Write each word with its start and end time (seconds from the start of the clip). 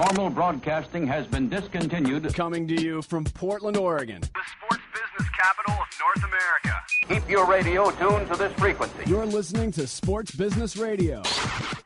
Normal 0.00 0.30
broadcasting 0.30 1.06
has 1.08 1.26
been 1.26 1.50
discontinued. 1.50 2.32
Coming 2.32 2.66
to 2.68 2.82
you 2.82 3.02
from 3.02 3.22
Portland, 3.22 3.76
Oregon. 3.76 4.22
The 4.22 4.28
sports 4.28 4.82
business 4.94 5.30
capital 5.36 5.74
of 5.74 5.88
North 6.00 6.24
America. 6.24 6.82
Keep 7.06 7.28
your 7.28 7.46
radio 7.46 7.90
tuned 7.90 8.26
to 8.28 8.36
this 8.38 8.50
frequency. 8.54 9.02
You're 9.04 9.26
listening 9.26 9.70
to 9.72 9.86
Sports 9.86 10.34
Business 10.34 10.78
Radio. 10.78 11.22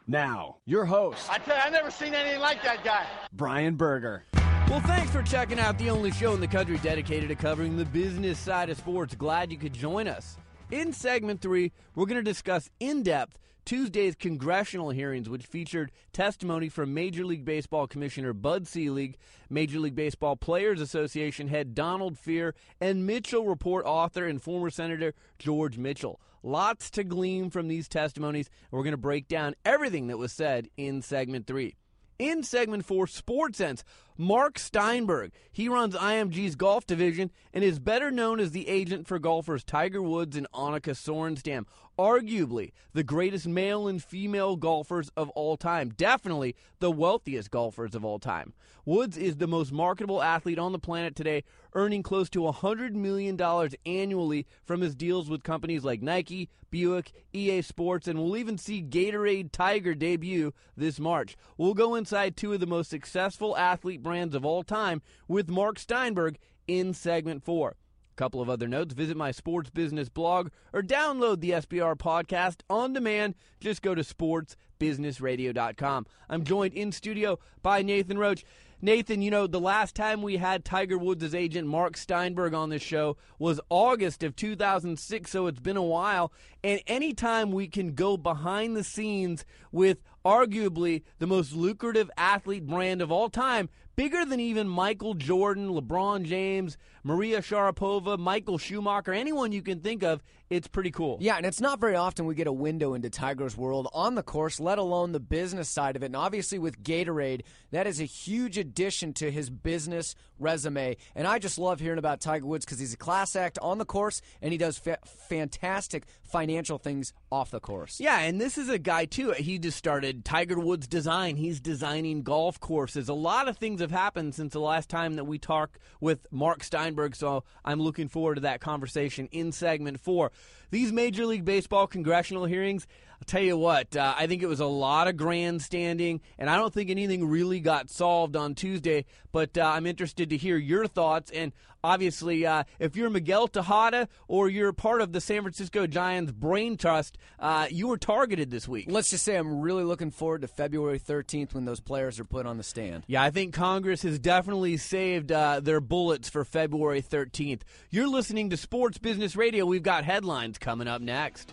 Now, 0.06 0.58
your 0.64 0.85
host, 0.85 1.29
I 1.29 1.38
tell 1.38 1.56
you, 1.56 1.62
I've 1.64 1.72
never 1.72 1.90
seen 1.90 2.14
anything 2.14 2.38
like 2.38 2.63
that 2.63 2.85
guy. 2.85 3.04
Brian 3.32 3.74
Berger. 3.74 4.22
Well, 4.69 4.81
thanks 4.81 5.10
for 5.10 5.22
checking 5.22 5.58
out 5.58 5.76
the 5.78 5.90
only 5.90 6.12
show 6.12 6.35
in 6.35 6.40
the 6.40 6.46
country 6.46 6.78
dedicated 6.78 7.31
to 7.31 7.35
covering 7.35 7.76
the 7.76 7.85
business 7.85 8.38
side 8.38 8.71
of 8.71 8.78
sports. 8.78 9.17
Glad 9.17 9.51
you 9.51 9.58
could 9.58 9.72
join 9.72 10.06
us. 10.06 10.37
In 10.71 10.92
segment 10.92 11.40
three, 11.40 11.72
we're 11.96 12.06
going 12.06 12.22
to 12.24 12.31
discuss 12.31 12.71
in 12.78 13.03
depth 13.03 13.38
Tuesday's 13.65 14.15
congressional 14.15 14.90
hearings, 14.90 15.28
which 15.28 15.46
featured 15.46 15.90
testimony 16.12 16.69
from 16.69 16.92
Major 16.92 17.24
League 17.24 17.46
Baseball 17.46 17.87
Commissioner 17.87 18.34
Bud 18.34 18.66
Selig, 18.66 19.16
Major 19.48 19.78
League 19.78 19.95
Baseball 19.95 20.37
Players 20.37 20.82
Association 20.82 21.48
head 21.48 21.74
Donald 21.74 22.16
Fehr, 22.16 22.52
and 22.78 23.06
Mitchell 23.06 23.46
Report 23.46 23.87
author 23.87 24.27
and 24.27 24.42
former 24.42 24.68
Senator 24.68 25.14
George 25.38 25.78
Mitchell. 25.78 26.20
Lots 26.42 26.90
to 26.90 27.04
glean 27.04 27.48
from 27.48 27.68
these 27.68 27.88
testimonies, 27.88 28.50
we're 28.70 28.82
going 28.82 28.90
to 28.90 28.98
break 28.98 29.28
down 29.28 29.54
everything 29.65 30.09
that 30.09 30.18
was 30.18 30.32
said 30.32 30.68
in 30.76 31.01
segment 31.01 31.46
three. 31.46 31.74
In 32.18 32.42
segment 32.42 32.84
four, 32.84 33.06
Sports 33.06 33.59
Sense, 33.59 33.82
Mark 34.16 34.60
Steinberg. 34.60 35.32
He 35.50 35.68
runs 35.68 35.96
IMG's 35.96 36.54
golf 36.54 36.86
division 36.86 37.32
and 37.52 37.64
is 37.64 37.80
better 37.80 38.12
known 38.12 38.38
as 38.38 38.52
the 38.52 38.68
agent 38.68 39.09
for 39.09 39.18
golfers 39.18 39.64
Tiger 39.64 40.00
Woods 40.00 40.37
and 40.37 40.46
Annika 40.54 40.95
Sorenstam. 40.95 41.64
Arguably 41.98 42.73
the 42.92 43.04
greatest 43.04 43.46
male 43.46 43.87
and 43.88 44.02
female 44.02 44.56
golfers 44.56 45.10
of 45.16 45.30
all 45.30 45.56
time. 45.56 45.90
Definitely 45.90 46.54
the 46.80 46.90
wealthiest 46.90 47.50
golfers 47.50 47.95
of 47.95 48.04
all 48.04 48.18
time. 48.18 48.52
Woods 48.84 49.16
is 49.16 49.37
the 49.37 49.46
most 49.46 49.73
marketable 49.73 50.23
athlete 50.23 50.59
on 50.59 50.73
the 50.73 50.79
planet 50.79 51.16
today, 51.16 51.42
earning 51.73 52.02
close 52.02 52.29
to 52.30 52.40
$100 52.40 52.92
million 52.92 53.40
annually 53.87 54.46
from 54.65 54.80
his 54.80 54.95
deals 54.95 55.30
with 55.30 55.42
companies 55.42 55.85
like 55.85 56.02
Nike, 56.02 56.51
Buick, 56.70 57.12
EA 57.32 57.62
Sports, 57.62 58.09
and 58.09 58.18
we'll 58.18 58.37
even 58.37 58.59
see 58.59 58.82
Gatorade 58.82 59.52
Tiger 59.52 59.95
debut 59.95 60.52
this 60.76 60.98
March. 60.98 61.37
We'll 61.57 61.73
go 61.73 61.95
inside 61.95 62.37
two 62.37 62.52
of 62.52 62.60
the 62.60 62.66
most 62.66 62.90
successful 62.90 63.57
athlete 63.57 64.03
brands 64.05 64.37
of 64.37 64.45
all 64.45 64.63
time 64.63 65.03
with 65.27 65.51
Mark 65.51 65.81
Steinberg 65.81 66.39
in 66.69 66.95
segment 66.95 67.43
four. 67.43 67.71
A 67.71 68.17
couple 68.17 68.41
of 68.41 68.49
other 68.49 68.69
notes 68.69 68.95
visit 68.95 69.17
my 69.17 69.33
sports 69.33 69.71
business 69.71 70.09
blog 70.09 70.51
or 70.73 70.83
download 70.83 71.41
the 71.41 71.51
SBR 71.51 71.97
podcast 71.97 72.61
on 72.71 72.93
demand. 72.93 73.35
Just 73.59 73.83
go 73.83 73.97
to 73.97 74.03
sportsbusinessradio.com. 74.03 76.07
I'm 76.29 76.45
joined 76.45 76.75
in 76.75 76.93
studio 76.93 77.41
by 77.61 77.83
Nathan 77.83 78.19
Roach. 78.19 78.45
Nathan, 78.81 79.23
you 79.23 79.31
know, 79.31 79.47
the 79.47 79.59
last 79.59 79.97
time 79.97 80.21
we 80.21 80.37
had 80.37 80.65
Tiger 80.65 80.99
Woods' 80.99 81.35
agent 81.35 81.67
Mark 81.67 81.97
Steinberg 81.97 82.53
on 82.53 82.69
this 82.69 82.83
show 82.83 83.17
was 83.39 83.59
August 83.71 84.23
of 84.23 84.37
2006, 84.37 85.31
so 85.31 85.47
it's 85.47 85.59
been 85.59 85.79
a 85.79 85.83
while. 85.83 86.31
And 86.63 86.83
anytime 86.87 87.51
we 87.51 87.67
can 87.67 87.95
go 87.95 88.19
behind 88.19 88.77
the 88.77 88.85
scenes 88.85 89.47
with 89.73 90.03
arguably 90.25 91.03
the 91.19 91.27
most 91.27 91.55
lucrative 91.55 92.11
athlete 92.19 92.67
brand 92.67 93.01
of 93.01 93.11
all 93.11 93.31
time, 93.31 93.71
bigger 93.97 94.25
than 94.25 94.41
even 94.41 94.69
Michael 94.69 95.14
Jordan, 95.14 95.69
LeBron 95.69 96.25
James, 96.25 96.77
Maria 97.07 97.41
Sharapova, 97.41 98.19
Michael 98.19 98.57
Schumacher, 98.57 99.13
anyone 99.13 99.53
you 99.53 99.61
can 99.61 99.81
think 99.81 100.03
of, 100.03 100.23
it's 100.49 100.67
pretty 100.67 100.91
cool. 100.91 101.19
Yeah, 101.21 101.37
and 101.37 101.45
it's 101.45 101.61
not 101.61 101.79
very 101.79 101.97
often 101.97 102.25
we 102.25 102.35
get 102.35 102.47
a 102.47 102.53
window 102.53 102.95
into 102.95 103.11
Tiger's 103.11 103.57
world 103.57 103.89
on 103.93 104.15
the 104.15 104.23
course, 104.23 104.59
let 104.59 104.79
alone 104.79 105.13
the 105.13 105.21
business 105.21 105.69
side 105.69 105.97
of 105.97 106.03
it. 106.03 106.07
And 106.07 106.17
obviously, 106.17 106.59
with 106.59 106.83
Gatorade, 106.83 107.43
that 107.73 107.87
is 107.87 108.01
a 108.01 108.05
huge 108.05 108.57
addition 108.57 109.13
to 109.15 109.31
his 109.31 109.51
business 109.51 110.15
resume. 110.39 110.97
And 111.15 111.27
I 111.27 111.39
just 111.39 111.59
love 111.59 111.81
hearing 111.81 111.99
about 111.99 112.21
Tiger 112.21 112.47
Woods 112.47 112.65
because 112.65 112.79
he's 112.79 112.95
a 112.95 112.99
class 112.99 113.37
act 113.37 113.59
on 113.61 113.79
the 113.79 113.85
course 113.85 114.23
and 114.41 114.53
he 114.53 114.59
does 114.59 114.79
fa- 114.79 114.98
fantastic 115.29 116.05
financial 116.23 116.79
things 116.79 117.13
off 117.31 117.51
the 117.51 117.61
course. 117.61 118.01
Yeah, 118.01 118.20
and 118.20 118.41
this 118.41 118.57
is 118.57 118.69
a 118.69 118.79
guy, 118.79 119.05
too. 119.05 119.33
He 119.33 119.59
just 119.59 119.77
started 119.77 120.25
Tiger 120.25 120.59
Woods 120.59 120.87
Design. 120.87 121.37
He's 121.37 121.61
designing 121.61 122.23
golf 122.23 122.61
courses. 122.61 123.09
A 123.09 123.14
lot 123.14 123.48
of 123.48 123.59
things 123.59 123.81
have 123.81 123.91
happened 123.91 124.35
since 124.35 124.55
the 124.55 124.61
last 124.61 124.89
time 124.89 125.14
that 125.14 125.25
we 125.25 125.39
talked 125.39 125.79
with 126.01 126.27
Mark 126.31 126.63
Steinberg, 126.95 127.17
so 127.17 127.43
I'm 127.65 127.81
looking 127.81 128.09
forward 128.09 128.37
to 128.37 128.41
that 128.43 128.60
conversation 128.60 129.28
in 129.32 129.50
segment 129.53 130.00
four. 130.00 130.31
These 130.71 130.93
Major 130.93 131.27
League 131.27 131.44
Baseball 131.44 131.87
congressional 131.87 132.44
hearings, 132.44 132.87
I'll 133.14 133.26
tell 133.26 133.42
you 133.42 133.56
what, 133.56 133.97
uh, 133.97 134.14
I 134.16 134.26
think 134.26 134.42
it 134.42 134.47
was 134.47 134.60
a 134.60 134.66
lot 134.66 135.08
of 135.08 135.16
grandstanding, 135.16 136.20
and 136.38 136.50
I 136.50 136.56
don't 136.56 136.75
think 136.75 136.91
anything 136.91 137.26
really 137.26 137.60
got 137.60 137.88
solved 137.88 138.36
on 138.36 138.54
Tuesday, 138.54 139.06
but 139.32 139.56
uh, 139.56 139.62
I'm 139.64 139.86
interested 139.86 140.30
to 140.30 140.36
hear 140.36 140.56
your 140.56 140.86
thoughts. 140.86 141.30
And 141.30 141.52
obviously, 141.82 142.44
uh, 142.44 142.64
if 142.78 142.97
you're 142.97 143.10
Miguel 143.10 143.47
Tejada 143.48 144.08
or 144.26 144.48
you're 144.48 144.72
part 144.72 145.00
of 145.00 145.12
the 145.12 145.20
San 145.20 145.42
Francisco 145.42 145.86
Giants 145.86 146.32
brain 146.32 146.76
trust, 146.76 147.16
uh, 147.38 147.66
you 147.70 147.88
were 147.88 147.98
targeted 147.98 148.50
this 148.50 148.66
week. 148.66 148.86
Let's 148.88 149.10
just 149.10 149.25
say 149.25 149.36
I'm 149.36 149.60
really 149.60 149.84
looking 149.84 150.10
forward 150.10 150.42
to 150.42 150.48
February 150.48 150.98
13th 150.98 151.54
when 151.54 151.64
those 151.64 151.81
players 151.81 152.19
are 152.19 152.25
put 152.25 152.46
on 152.46 152.56
the 152.56 152.62
stand. 152.62 153.04
Yeah, 153.06 153.22
I 153.22 153.31
think 153.31 153.54
Congress 153.54 154.02
has 154.02 154.19
definitely 154.19 154.76
saved 154.76 155.31
uh, 155.31 155.60
their 155.60 155.81
bullets 155.81 156.28
for 156.28 156.44
February 156.44 157.02
13th. 157.02 157.62
You're 157.91 158.08
listening 158.08 158.50
to 158.50 158.56
Sports 158.56 158.98
Business 158.98 159.36
Radio. 159.36 159.66
We've 159.66 159.82
got 159.82 160.04
headlines 160.04 160.58
coming 160.58 160.88
up 160.88 161.00
next. 161.00 161.52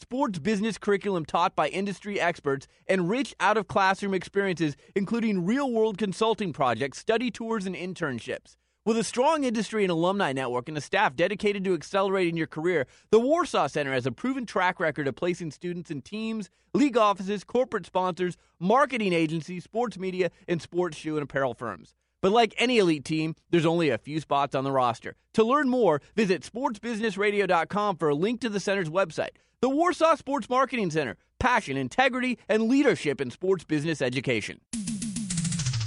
sports 0.00 0.38
business 0.38 0.78
curriculum 0.78 1.24
taught 1.24 1.54
by 1.54 1.68
industry 1.68 2.18
experts, 2.20 2.66
and 2.86 3.10
rich 3.10 3.34
out 3.38 3.56
of 3.56 3.68
classroom 3.68 4.14
experiences, 4.14 4.76
including 4.96 5.44
real 5.44 5.70
world 5.70 5.98
consulting 5.98 6.52
projects, 6.52 6.98
study 6.98 7.30
tours, 7.30 7.66
and 7.66 7.76
internships. 7.76 8.56
With 8.86 8.96
a 8.96 9.04
strong 9.04 9.44
industry 9.44 9.84
and 9.84 9.90
alumni 9.90 10.32
network 10.32 10.68
and 10.68 10.78
a 10.78 10.80
staff 10.80 11.14
dedicated 11.14 11.64
to 11.64 11.74
accelerating 11.74 12.36
your 12.36 12.46
career, 12.46 12.86
the 13.10 13.20
Warsaw 13.20 13.66
Center 13.66 13.92
has 13.92 14.06
a 14.06 14.12
proven 14.12 14.46
track 14.46 14.80
record 14.80 15.06
of 15.06 15.16
placing 15.16 15.50
students 15.50 15.90
in 15.90 16.00
teams, 16.00 16.48
league 16.72 16.96
offices, 16.96 17.44
corporate 17.44 17.84
sponsors, 17.84 18.38
marketing 18.58 19.12
agencies, 19.12 19.64
sports 19.64 19.98
media, 19.98 20.30
and 20.48 20.62
sports 20.62 20.96
shoe 20.96 21.16
and 21.16 21.24
apparel 21.24 21.52
firms. 21.52 21.94
But 22.22 22.32
like 22.32 22.54
any 22.58 22.78
elite 22.78 23.04
team, 23.04 23.34
there's 23.50 23.66
only 23.66 23.90
a 23.90 23.98
few 23.98 24.20
spots 24.20 24.54
on 24.54 24.64
the 24.64 24.72
roster. 24.72 25.16
To 25.34 25.44
learn 25.44 25.68
more, 25.68 26.02
visit 26.14 26.42
sportsbusinessradio.com 26.42 27.96
for 27.96 28.08
a 28.08 28.14
link 28.14 28.40
to 28.42 28.48
the 28.48 28.60
center's 28.60 28.90
website. 28.90 29.36
The 29.60 29.68
Warsaw 29.68 30.14
Sports 30.16 30.48
Marketing 30.48 30.90
Center 30.90 31.16
passion, 31.38 31.76
integrity, 31.76 32.38
and 32.48 32.68
leadership 32.68 33.20
in 33.20 33.30
sports 33.30 33.64
business 33.64 34.00
education. 34.00 34.60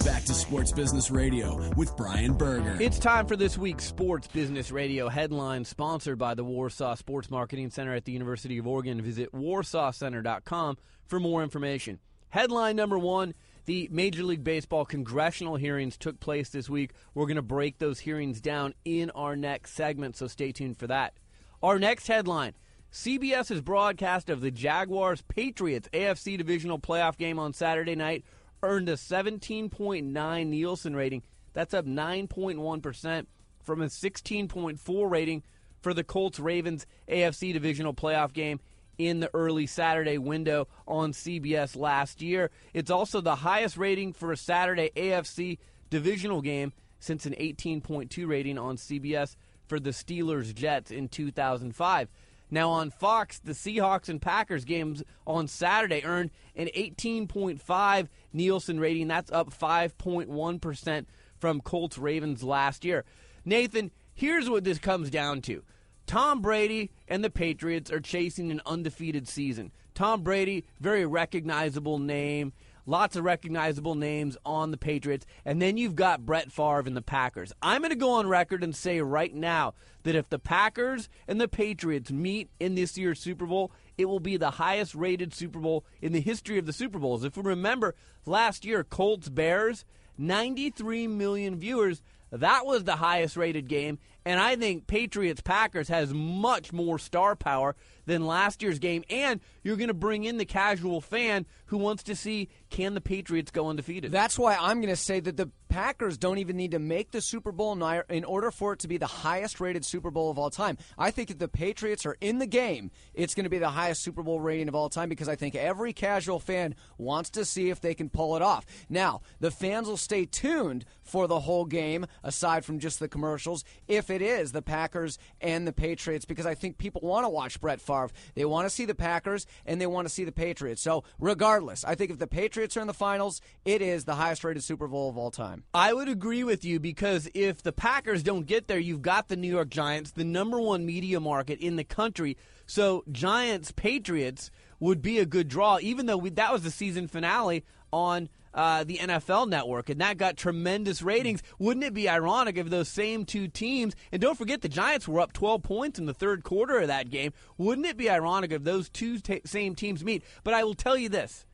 Back 0.04 0.24
to 0.26 0.34
Sports 0.34 0.74
Business 0.74 1.10
Radio 1.10 1.72
with 1.78 1.96
Brian 1.96 2.34
Berger. 2.34 2.76
It's 2.82 3.00
time 3.00 3.26
for 3.26 3.38
this 3.38 3.58
week's 3.58 3.86
Sports 3.86 4.28
Business 4.28 4.70
Radio 4.70 5.08
headline, 5.08 5.64
sponsored 5.64 6.18
by 6.18 6.34
the 6.34 6.44
Warsaw 6.44 6.96
Sports 6.96 7.32
Marketing 7.32 7.70
Center 7.70 7.94
at 7.94 8.04
the 8.04 8.12
University 8.12 8.58
of 8.58 8.68
Oregon. 8.68 9.00
Visit 9.02 9.32
warsawcenter.com 9.32 10.78
for 11.06 11.20
more 11.22 11.42
information. 11.42 12.00
Headline 12.30 12.75
number 12.75 13.00
one 13.00 13.34
the 13.65 13.88
Major 13.92 14.24
League 14.24 14.44
Baseball 14.44 14.86
congressional 14.86 15.56
hearings 15.56 15.98
took 15.98 16.19
place 16.19 16.50
this 16.50 16.69
week. 16.69 16.92
We're 17.13 17.25
going 17.25 17.38
to 17.38 17.42
break 17.42 17.77
those 17.77 18.00
hearings 18.00 18.42
down 18.42 18.74
in 18.83 19.10
our 19.12 19.36
next 19.36 19.74
segment, 19.74 20.18
so 20.18 20.27
stay 20.27 20.51
tuned 20.51 20.77
for 20.77 20.88
that. 20.88 21.13
Our 21.62 21.80
next 21.80 22.07
headline 22.07 22.54
CBS's 22.92 23.62
broadcast 23.62 24.30
of 24.30 24.42
the 24.42 24.51
Jaguars 24.51 25.21
Patriots 25.21 25.89
AFC 25.94 26.38
Divisional 26.38 26.77
Playoff 26.77 27.18
game 27.18 27.39
on 27.39 27.54
Saturday 27.54 27.95
night 27.95 28.24
earned 28.62 28.89
a 28.89 28.94
17.9 28.94 30.48
Nielsen 30.48 30.95
rating. 30.95 31.24
That's 31.54 31.74
up 31.74 31.86
9.1% 31.86 33.25
from 33.63 33.81
a 33.81 33.86
16.4 33.86 35.09
rating 35.09 35.44
for 35.81 35.94
the 35.94 36.04
Colts 36.04 36.39
Ravens 36.39 36.86
AFC 37.07 37.54
Divisional 37.54 37.94
Playoff 37.94 38.33
game 38.33 38.59
in 38.98 39.19
the 39.19 39.30
early 39.34 39.66
Saturday 39.66 40.18
window 40.18 40.68
on 40.88 41.12
CBS 41.12 41.75
last 41.75 42.22
year. 42.22 42.51
It's 42.74 42.92
also 42.92 43.22
the 43.22 43.36
highest 43.36 43.78
rating 43.78 44.13
for 44.13 44.31
a 44.31 44.38
Saturday 44.38 44.92
AFC 44.95 45.57
divisional 45.90 46.42
game 46.42 46.74
since 47.00 47.25
an 47.25 47.34
18.2 47.34 48.28
rating 48.28 48.57
on 48.57 48.78
CBS 48.78 49.36
for 49.68 49.80
the 49.80 49.92
Steelers 49.92 50.54
Jets 50.54 50.92
in 50.92 51.07
2005. 51.10 52.10
Now 52.50 52.69
on 52.69 52.92
Fox, 52.92 53.40
the 53.40 53.54
Seahawks 53.54 54.10
and 54.10 54.22
Packers 54.22 54.63
games 54.63 55.04
on 55.25 55.48
Saturday 55.48 56.04
earned 56.04 56.30
an 56.56 56.68
18.5 56.68 58.07
Nielsen 58.31 58.80
rating. 58.80 59.07
That's 59.07 59.31
up 59.31 59.50
5.1% 59.50 61.06
from 61.40 61.62
Colts 61.62 61.98
Ravens 61.98 62.44
last 62.44 62.86
year. 62.86 63.06
Nathan, 63.44 63.92
here's 64.13 64.50
what 64.50 64.63
this 64.63 64.78
comes 64.78 65.10
down 65.10 65.42
to. 65.42 65.63
Tom 66.06 66.42
Brady 66.42 66.92
and 67.08 67.24
the 67.24 67.30
Patriots 67.30 67.92
are 67.92 68.00
chasing 68.00 68.52
an 68.52 68.62
undefeated 68.66 69.28
season. 69.28 69.72
Tom 69.94 70.22
Brady, 70.22 70.66
very 70.80 71.06
recognizable 71.06 72.00
name. 72.00 72.54
Lots 72.86 73.16
of 73.16 73.24
recognizable 73.24 73.96
names 73.96 74.36
on 74.46 74.72
the 74.72 74.78
Patriots. 74.78 75.26
And 75.46 75.62
then 75.62 75.78
you've 75.78 75.96
got 75.96 76.26
Brett 76.26 76.52
Favre 76.52 76.84
and 76.86 76.98
the 76.98 77.02
Packers. 77.02 77.54
I'm 77.62 77.82
going 77.82 77.92
to 77.92 77.96
go 77.96 78.12
on 78.12 78.28
record 78.28 78.62
and 78.62 78.76
say 78.76 79.00
right 79.00 79.34
now 79.34 79.74
that 80.04 80.16
if 80.16 80.28
the 80.28 80.40
Packers 80.40 81.08
and 81.26 81.40
the 81.40 81.48
Patriots 81.48 82.12
meet 82.12 82.50
in 82.60 82.76
this 82.76 82.98
year's 82.98 83.22
Super 83.22 83.46
Bowl, 83.46 83.72
it 83.98 84.06
will 84.06 84.20
be 84.20 84.36
the 84.36 84.52
highest 84.52 84.96
rated 84.96 85.34
Super 85.34 85.60
Bowl 85.60 85.86
in 86.02 86.12
the 86.12 86.20
history 86.20 86.58
of 86.58 86.66
the 86.66 86.74
Super 86.74 87.00
Bowls. 87.00 87.24
If 87.24 87.38
we 87.38 87.44
remember 87.44 87.96
last 88.26 88.66
year, 88.66 88.84
Colts 88.84 89.30
Bears, 89.30 89.86
93 90.18 91.08
million 91.08 91.56
viewers. 91.56 92.02
That 92.33 92.65
was 92.65 92.83
the 92.83 92.95
highest 92.95 93.38
rated 93.38 93.69
game. 93.69 94.00
And 94.25 94.39
I 94.39 94.56
think 94.56 94.88
Patriots 94.88 95.41
Packers 95.41 95.89
has 95.89 96.13
much 96.13 96.74
more 96.74 96.97
star 96.97 97.35
power 97.35 97.75
than 98.06 98.25
last 98.25 98.63
year's 98.63 98.80
game. 98.80 99.03
And 99.09 99.39
you're 99.63 99.77
going 99.77 99.88
to 99.88 99.94
bring 99.94 100.24
in 100.24 100.38
the 100.38 100.45
casual 100.45 101.01
fan 101.01 101.45
who 101.68 101.77
wants 101.77 102.04
to 102.04 102.15
see 102.15 102.50
can 102.69 102.94
the 102.94 103.01
Patriots 103.01 103.51
go 103.51 103.68
undefeated. 103.68 104.12
That's 104.12 104.38
why 104.38 104.56
I'm 104.56 104.81
going 104.81 104.94
to 104.94 104.95
say 104.95 105.19
that 105.19 105.38
the 105.38 105.50
Packers 105.69 106.19
don't 106.19 106.38
even 106.38 106.56
need 106.56 106.71
to 106.71 106.80
make 106.80 107.10
the 107.10 107.21
Super 107.21 107.51
Bowl 107.51 107.74
in 107.74 108.24
order 108.25 108.51
for 108.51 108.74
it 108.74 108.80
to 108.80 108.88
be 108.88 108.98
the 108.98 109.07
highest 109.07 109.60
rated 109.60 109.83
Super 109.83 110.12
Bowl 110.12 110.30
of 110.30 110.38
all 110.38 110.51
time. 110.51 110.77
I 111.00 111.10
think 111.10 111.31
if 111.31 111.39
the 111.39 111.48
Patriots 111.48 112.06
are 112.06 112.15
in 112.21 112.38
the 112.38 112.45
game, 112.45 112.92
it's 113.15 113.33
going 113.33 113.45
to 113.45 113.50
be 113.50 113.57
the 113.57 113.69
highest 113.69 114.04
Super 114.04 114.21
Bowl 114.21 114.39
rating 114.39 114.68
of 114.68 114.75
all 114.75 114.89
time 114.89 115.10
because 115.10 115.27
I 115.27 115.36
think 115.36 115.56
every 115.56 115.92
casual 115.92 116.39
fan 116.39 116.75
wants 117.00 117.31
to 117.31 117.44
see 117.44 117.71
if 117.71 117.81
they 117.81 117.95
can 117.95 118.09
pull 118.09 118.36
it 118.36 118.44
off. 118.44 118.68
Now, 118.88 119.21
the 119.39 119.50
fans 119.50 119.88
will 119.88 119.98
stay 119.98 120.25
tuned 120.25 120.86
for 121.01 121.27
the 121.27 121.39
whole 121.39 121.66
game, 121.66 122.06
aside 122.24 122.63
from 122.66 122.77
just 122.77 123.00
the 123.00 123.07
commercials, 123.07 123.63
if 123.88 124.12
it 124.12 124.21
is 124.21 124.51
the 124.51 124.62
Packers 124.62 125.18
and 125.42 125.68
the 125.68 125.74
Patriots, 125.74 126.25
because 126.25 126.45
I 126.45 126.54
think 126.54 126.77
people 126.77 127.01
want 127.01 127.25
to 127.25 127.30
watch 127.30 127.59
Brett 127.59 127.81
Favre. 127.81 128.12
They 128.36 128.45
want 128.45 128.68
to 128.68 128.69
see 128.69 128.86
the 128.86 128.95
Packers 128.95 129.48
and 129.66 129.80
they 129.80 129.88
want 129.88 130.08
to 130.08 130.14
see 130.14 130.24
the 130.24 130.32
Patriots. 130.32 130.82
So, 130.82 131.04
regardless, 131.20 131.84
I 131.84 131.96
think 131.96 132.12
if 132.12 132.20
the 132.20 132.28
Patriots 132.28 132.78
are 132.78 132.82
in 132.82 132.88
the 132.88 132.94
finals, 132.94 133.42
it 133.66 133.82
is 133.82 134.06
the 134.06 134.16
highest 134.16 134.44
rated 134.44 134.64
Super 134.64 134.88
Bowl 134.88 135.10
of 135.10 135.18
all 135.18 135.32
time. 135.32 135.64
I 135.74 135.94
would 135.94 136.10
agree 136.10 136.44
with 136.44 136.66
you 136.66 136.80
because 136.80 137.30
if 137.34 137.64
the 137.64 137.72
Packers 137.72 138.24
don't 138.24 138.46
get 138.46 138.68
there, 138.68 138.80
you've 138.80 139.02
got 139.02 139.28
the 139.28 139.36
New 139.36 139.52
York 139.52 139.70
Giants, 139.70 140.12
the 140.12 140.24
number 140.24 140.60
one 140.60 140.86
media 140.86 141.20
market 141.20 141.60
in 141.60 141.76
the 141.76 141.84
country. 141.84 142.38
So, 142.66 143.04
Giants 143.12 143.72
Patriots 143.72 144.52
would 144.80 145.02
be 145.02 145.20
a 145.20 145.26
good 145.26 145.48
draw, 145.48 145.80
even 145.82 146.06
though 146.06 146.18
we, 146.18 146.30
that 146.32 146.52
was 146.52 146.64
the 146.64 146.72
season 146.72 147.08
finale 147.08 147.64
on 147.92 148.30
uh, 148.54 148.84
the 148.84 148.98
NFL 148.98 149.50
network, 149.50 149.90
and 149.90 150.02
that 150.02 150.18
got 150.18 150.38
tremendous 150.38 151.02
ratings. 151.02 151.42
Wouldn't 151.60 151.86
it 151.86 151.94
be 151.94 152.10
ironic 152.10 152.58
if 152.58 152.70
those 152.70 152.90
same 152.90 153.26
two 153.26 153.48
teams, 153.48 153.96
and 154.12 154.22
don't 154.22 154.38
forget 154.38 154.62
the 154.62 154.70
Giants 154.70 155.08
were 155.08 155.20
up 155.20 155.34
12 155.34 155.64
points 155.64 156.00
in 156.00 156.06
the 156.06 156.14
third 156.14 156.44
quarter 156.44 156.80
of 156.80 156.88
that 156.88 157.10
game, 157.10 157.34
wouldn't 157.58 157.88
it 157.88 157.98
be 157.98 158.10
ironic 158.10 158.52
if 158.52 158.64
those 158.64 158.90
two 158.90 159.20
t- 159.20 159.42
same 159.46 159.76
teams 159.76 160.04
meet? 160.04 160.24
But 160.44 160.54
I 160.54 160.64
will 160.64 160.76
tell 160.76 160.98
you 160.98 161.10
this 161.10 161.46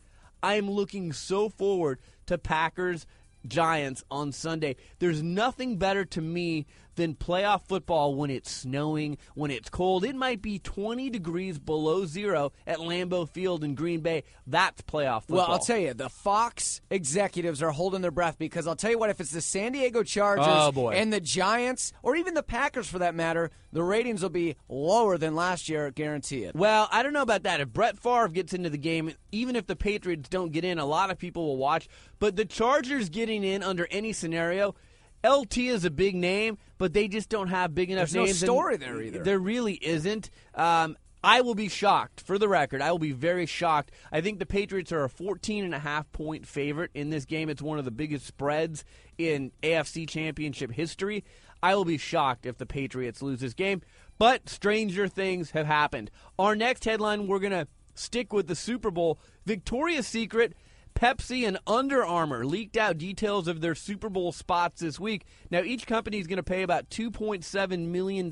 I 0.42 0.56
am 0.56 0.70
looking 0.70 1.14
so 1.14 1.50
forward 1.50 2.00
to 2.28 2.38
Packers 2.38 3.06
Giants 3.48 4.04
on 4.12 4.32
Sunday. 4.32 4.76
There's 5.00 5.24
nothing 5.24 5.78
better 5.78 6.06
to 6.06 6.22
me 6.22 6.66
than 7.00 7.16
playoff 7.16 7.62
football 7.64 8.14
when 8.14 8.30
it's 8.30 8.52
snowing, 8.52 9.18
when 9.34 9.52
it's 9.52 9.70
cold. 9.70 10.04
It 10.04 10.16
might 10.16 10.42
be 10.42 10.60
20 10.60 11.10
degrees 11.10 11.58
below 11.58 12.06
zero 12.06 12.52
at 12.68 12.80
Lambeau 12.80 13.28
Field 13.28 13.64
in 13.64 13.74
Green 13.74 14.02
Bay. 14.02 14.26
That's 14.46 14.82
playoff 14.82 15.22
football. 15.22 15.38
Well, 15.38 15.52
I'll 15.52 15.60
tell 15.60 15.78
you, 15.78 15.94
the 15.94 16.10
Fox 16.10 16.82
executives 16.90 17.64
are 17.64 17.72
holding 17.72 18.02
their 18.02 18.12
breath 18.12 18.38
because 18.38 18.68
I'll 18.68 18.76
tell 18.76 18.92
you 18.92 19.00
what, 19.00 19.10
if 19.10 19.22
it's 19.22 19.32
the 19.32 19.42
San 19.42 19.72
Diego 19.72 20.04
Chargers 20.04 20.46
oh, 20.46 20.90
and 20.90 21.12
the 21.14 21.22
Giants, 21.22 21.94
or 22.04 22.18
even 22.18 22.34
the 22.34 22.44
Packers 22.44 22.90
for 22.90 23.00
that 23.00 23.16
matter, 23.16 23.50
the 23.72 23.82
ratings 23.84 24.22
will 24.22 24.30
be 24.30 24.58
lower 24.68 25.18
than 25.18 25.36
last 25.36 25.70
year, 25.70 25.90
guarantee 25.92 26.44
it. 26.44 26.54
Well, 26.54 26.90
I 26.92 27.02
don't 27.02 27.14
know 27.14 27.22
about 27.22 27.44
that. 27.44 27.62
If 27.62 27.72
Brett 27.72 27.98
Favre 27.98 28.28
gets 28.28 28.54
into 28.54 28.70
the 28.70 28.78
game, 28.78 29.14
even 29.32 29.56
if 29.56 29.68
the 29.68 29.76
Patriots 29.78 30.28
don't 30.28 30.52
get 30.52 30.66
in, 30.66 30.80
a 30.80 30.86
lot 30.86 31.12
of 31.12 31.18
people 31.18 31.46
will 31.46 31.58
watch. 31.58 31.88
But 32.20 32.36
the 32.36 32.46
Chargers 32.46 33.08
getting 33.08 33.46
in 33.46 33.64
under 33.64 33.88
any 33.90 34.12
scenario– 34.12 34.76
LT 35.24 35.58
is 35.58 35.86
a 35.86 35.90
big 35.90 36.16
name, 36.16 36.58
but 36.78 36.94
they 36.94 37.08
just 37.08 37.30
don't 37.30 37.50
have 37.50 37.76
big 37.76 37.90
enough 37.92 38.10
There's 38.10 38.26
names. 38.28 38.42
no 38.44 38.48
story 38.48 38.78
there 38.78 39.02
either. 39.02 39.24
There 39.24 39.40
really 39.40 39.74
isn't. 39.74 40.30
Um, 40.56 40.98
I 41.24 41.42
will 41.42 41.56
be 41.56 41.68
shocked. 41.68 42.22
For 42.22 42.38
the 42.38 42.48
record, 42.48 42.82
I 42.82 42.92
will 42.92 43.00
be 43.00 43.12
very 43.12 43.46
shocked. 43.46 43.92
I 44.12 44.22
think 44.22 44.40
the 44.40 44.46
Patriots 44.46 44.92
are 44.94 45.04
a 45.04 45.10
14 45.10 45.66
and 45.66 45.76
a 45.76 45.80
half 45.80 46.10
point 46.14 46.48
favorite 46.48 46.92
in 46.94 47.10
this 47.10 47.26
game. 47.26 47.50
It's 47.50 47.62
one 47.62 47.78
of 47.78 47.86
the 47.86 47.92
biggest 47.92 48.26
spreads 48.26 48.86
in 49.18 49.52
AFC 49.62 50.08
Championship 50.08 50.72
history. 50.72 51.26
I 51.62 51.76
will 51.76 51.84
be 51.86 51.98
shocked 51.98 52.46
if 52.46 52.58
the 52.58 52.66
Patriots 52.66 53.22
lose 53.22 53.42
this 53.42 53.54
game. 53.54 53.82
But 54.18 54.48
stranger 54.48 55.08
things 55.10 55.52
have 55.52 55.66
happened. 55.66 56.10
Our 56.38 56.56
next 56.56 56.86
headline, 56.86 57.28
we're 57.28 57.40
going 57.40 57.52
to 57.52 57.68
stick 57.96 58.32
with 58.32 58.48
the 58.48 58.56
Super 58.56 58.92
Bowl. 58.92 59.20
Victoria's 59.46 60.08
Secret 60.08 60.54
Pepsi 61.00 61.48
and 61.48 61.58
Under 61.66 62.06
Armour 62.06 62.46
leaked 62.46 62.76
out 62.76 62.98
details 62.98 63.48
of 63.48 63.62
their 63.62 63.74
Super 63.74 64.10
Bowl 64.10 64.34
spots 64.34 64.82
this 64.82 65.00
week. 65.00 65.26
Now, 65.50 65.62
each 65.62 65.88
company 65.88 66.20
is 66.20 66.28
going 66.28 66.38
to 66.38 66.44
pay 66.44 66.62
about 66.62 66.90
$2.7 66.90 67.88
million 67.88 68.30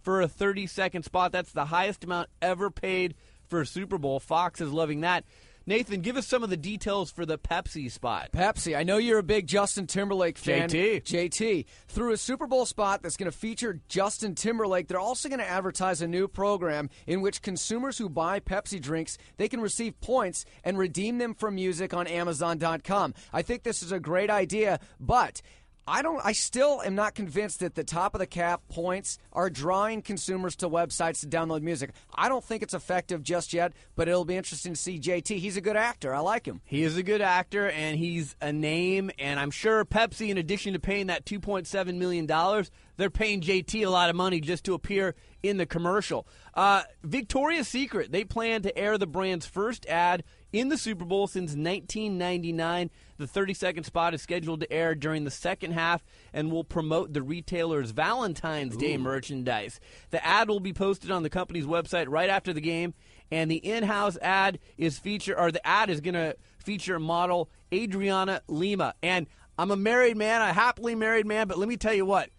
for 0.00 0.22
a 0.22 0.26
30 0.26 0.66
second 0.68 1.02
spot. 1.02 1.32
That's 1.32 1.52
the 1.52 1.66
highest 1.66 2.04
amount 2.04 2.30
ever 2.40 2.70
paid 2.70 3.14
for 3.46 3.60
a 3.60 3.66
Super 3.66 3.98
Bowl. 3.98 4.20
Fox 4.20 4.62
is 4.62 4.72
loving 4.72 5.02
that. 5.02 5.24
Nathan, 5.66 6.00
give 6.00 6.16
us 6.16 6.26
some 6.26 6.42
of 6.42 6.50
the 6.50 6.56
details 6.56 7.10
for 7.10 7.24
the 7.24 7.38
Pepsi 7.38 7.90
spot. 7.90 8.30
Pepsi, 8.32 8.76
I 8.76 8.82
know 8.82 8.96
you're 8.96 9.18
a 9.18 9.22
big 9.22 9.46
Justin 9.46 9.86
Timberlake 9.86 10.38
fan. 10.38 10.68
JT. 10.68 11.02
JT. 11.04 11.66
Through 11.88 12.12
a 12.12 12.16
Super 12.16 12.46
Bowl 12.46 12.66
spot 12.66 13.02
that's 13.02 13.16
going 13.16 13.30
to 13.30 13.36
feature 13.36 13.80
Justin 13.88 14.34
Timberlake, 14.34 14.88
they're 14.88 14.98
also 14.98 15.28
going 15.28 15.38
to 15.38 15.48
advertise 15.48 16.02
a 16.02 16.08
new 16.08 16.26
program 16.26 16.90
in 17.06 17.20
which 17.20 17.42
consumers 17.42 17.98
who 17.98 18.08
buy 18.08 18.40
Pepsi 18.40 18.80
drinks, 18.80 19.18
they 19.36 19.48
can 19.48 19.60
receive 19.60 20.00
points 20.00 20.44
and 20.64 20.78
redeem 20.78 21.18
them 21.18 21.34
for 21.34 21.50
music 21.50 21.94
on 21.94 22.06
amazon.com. 22.06 23.14
I 23.32 23.42
think 23.42 23.62
this 23.62 23.82
is 23.82 23.92
a 23.92 24.00
great 24.00 24.30
idea, 24.30 24.80
but 24.98 25.42
I 25.86 26.02
don't. 26.02 26.20
I 26.24 26.32
still 26.32 26.80
am 26.82 26.94
not 26.94 27.14
convinced 27.14 27.60
that 27.60 27.74
the 27.74 27.82
top 27.82 28.14
of 28.14 28.20
the 28.20 28.26
cap 28.26 28.62
points 28.68 29.18
are 29.32 29.50
drawing 29.50 30.00
consumers 30.02 30.54
to 30.56 30.68
websites 30.68 31.20
to 31.20 31.26
download 31.26 31.62
music. 31.62 31.90
I 32.14 32.28
don't 32.28 32.44
think 32.44 32.62
it's 32.62 32.74
effective 32.74 33.22
just 33.22 33.52
yet, 33.52 33.72
but 33.96 34.08
it'll 34.08 34.24
be 34.24 34.36
interesting 34.36 34.74
to 34.74 34.80
see 34.80 35.00
JT. 35.00 35.38
He's 35.38 35.56
a 35.56 35.60
good 35.60 35.76
actor. 35.76 36.14
I 36.14 36.20
like 36.20 36.46
him. 36.46 36.60
He 36.64 36.84
is 36.84 36.96
a 36.96 37.02
good 37.02 37.20
actor, 37.20 37.68
and 37.68 37.98
he's 37.98 38.36
a 38.40 38.52
name. 38.52 39.10
And 39.18 39.40
I'm 39.40 39.50
sure 39.50 39.84
Pepsi, 39.84 40.28
in 40.28 40.38
addition 40.38 40.74
to 40.74 40.78
paying 40.78 41.08
that 41.08 41.24
2.7 41.24 41.96
million 41.96 42.26
dollars, 42.26 42.70
they're 43.02 43.10
paying 43.10 43.40
JT 43.40 43.84
a 43.84 43.90
lot 43.90 44.10
of 44.10 44.16
money 44.16 44.40
just 44.40 44.62
to 44.64 44.74
appear 44.74 45.16
in 45.42 45.56
the 45.56 45.66
commercial. 45.66 46.24
Uh, 46.54 46.82
Victoria's 47.02 47.66
Secret. 47.66 48.12
They 48.12 48.22
plan 48.22 48.62
to 48.62 48.78
air 48.78 48.96
the 48.96 49.08
brand's 49.08 49.44
first 49.44 49.84
ad 49.86 50.22
in 50.52 50.68
the 50.68 50.78
Super 50.78 51.04
Bowl 51.04 51.26
since 51.26 51.50
1999. 51.50 52.90
The 53.18 53.26
30 53.26 53.54
second 53.54 53.84
spot 53.84 54.14
is 54.14 54.22
scheduled 54.22 54.60
to 54.60 54.72
air 54.72 54.94
during 54.94 55.24
the 55.24 55.32
second 55.32 55.72
half 55.72 56.04
and 56.32 56.52
will 56.52 56.62
promote 56.62 57.12
the 57.12 57.22
retailer's 57.22 57.90
Valentine's 57.90 58.76
Day 58.76 58.96
merchandise. 58.96 59.80
The 60.10 60.24
ad 60.24 60.48
will 60.48 60.60
be 60.60 60.72
posted 60.72 61.10
on 61.10 61.24
the 61.24 61.30
company's 61.30 61.66
website 61.66 62.06
right 62.08 62.30
after 62.30 62.52
the 62.52 62.60
game, 62.60 62.94
and 63.32 63.50
the 63.50 63.56
in 63.56 63.82
house 63.82 64.16
ad 64.22 64.60
is 64.78 64.96
feature 64.96 65.36
or 65.36 65.50
the 65.50 65.66
ad 65.66 65.90
is 65.90 66.00
going 66.00 66.14
to 66.14 66.36
feature 66.58 67.00
model 67.00 67.50
Adriana 67.72 68.42
Lima. 68.46 68.94
And 69.02 69.26
I'm 69.58 69.72
a 69.72 69.76
married 69.76 70.16
man, 70.16 70.40
a 70.40 70.52
happily 70.52 70.94
married 70.94 71.26
man, 71.26 71.48
but 71.48 71.58
let 71.58 71.68
me 71.68 71.76
tell 71.76 71.94
you 71.94 72.06
what. 72.06 72.30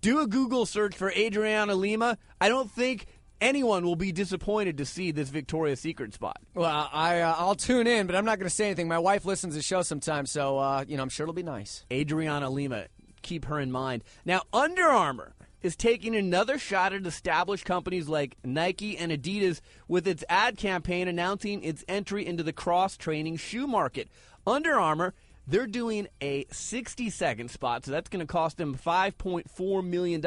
Do 0.00 0.20
a 0.20 0.26
Google 0.26 0.64
search 0.64 0.96
for 0.96 1.10
Adriana 1.10 1.74
Lima. 1.74 2.16
I 2.40 2.48
don't 2.48 2.70
think 2.70 3.06
anyone 3.40 3.84
will 3.84 3.96
be 3.96 4.12
disappointed 4.12 4.78
to 4.78 4.86
see 4.86 5.10
this 5.10 5.28
Victoria's 5.28 5.80
Secret 5.80 6.14
spot. 6.14 6.38
Well, 6.54 6.88
I 6.92 7.20
uh, 7.20 7.34
I'll 7.36 7.54
tune 7.54 7.86
in, 7.86 8.06
but 8.06 8.16
I'm 8.16 8.24
not 8.24 8.38
going 8.38 8.48
to 8.48 8.54
say 8.54 8.66
anything. 8.66 8.88
My 8.88 8.98
wife 8.98 9.24
listens 9.24 9.54
to 9.54 9.58
the 9.58 9.62
show 9.62 9.82
sometimes, 9.82 10.30
so 10.30 10.58
uh, 10.58 10.84
you 10.88 10.96
know 10.96 11.02
I'm 11.02 11.10
sure 11.10 11.24
it'll 11.24 11.34
be 11.34 11.42
nice. 11.42 11.84
Adriana 11.92 12.48
Lima, 12.48 12.86
keep 13.22 13.44
her 13.46 13.58
in 13.58 13.70
mind. 13.70 14.02
Now, 14.24 14.42
Under 14.52 14.84
Armour 14.84 15.34
is 15.62 15.76
taking 15.76 16.16
another 16.16 16.58
shot 16.58 16.94
at 16.94 17.04
established 17.06 17.66
companies 17.66 18.08
like 18.08 18.36
Nike 18.42 18.96
and 18.96 19.12
Adidas 19.12 19.60
with 19.86 20.08
its 20.08 20.24
ad 20.30 20.56
campaign 20.56 21.08
announcing 21.08 21.62
its 21.62 21.84
entry 21.86 22.26
into 22.26 22.42
the 22.42 22.54
cross 22.54 22.96
training 22.96 23.36
shoe 23.36 23.66
market. 23.66 24.08
Under 24.46 24.80
Armour 24.80 25.12
they're 25.46 25.66
doing 25.66 26.06
a 26.20 26.46
60 26.50 27.10
second 27.10 27.50
spot, 27.50 27.84
so 27.84 27.90
that's 27.90 28.08
going 28.08 28.24
to 28.24 28.30
cost 28.30 28.56
them 28.56 28.76
$5.4 28.76 29.84
million. 29.84 30.20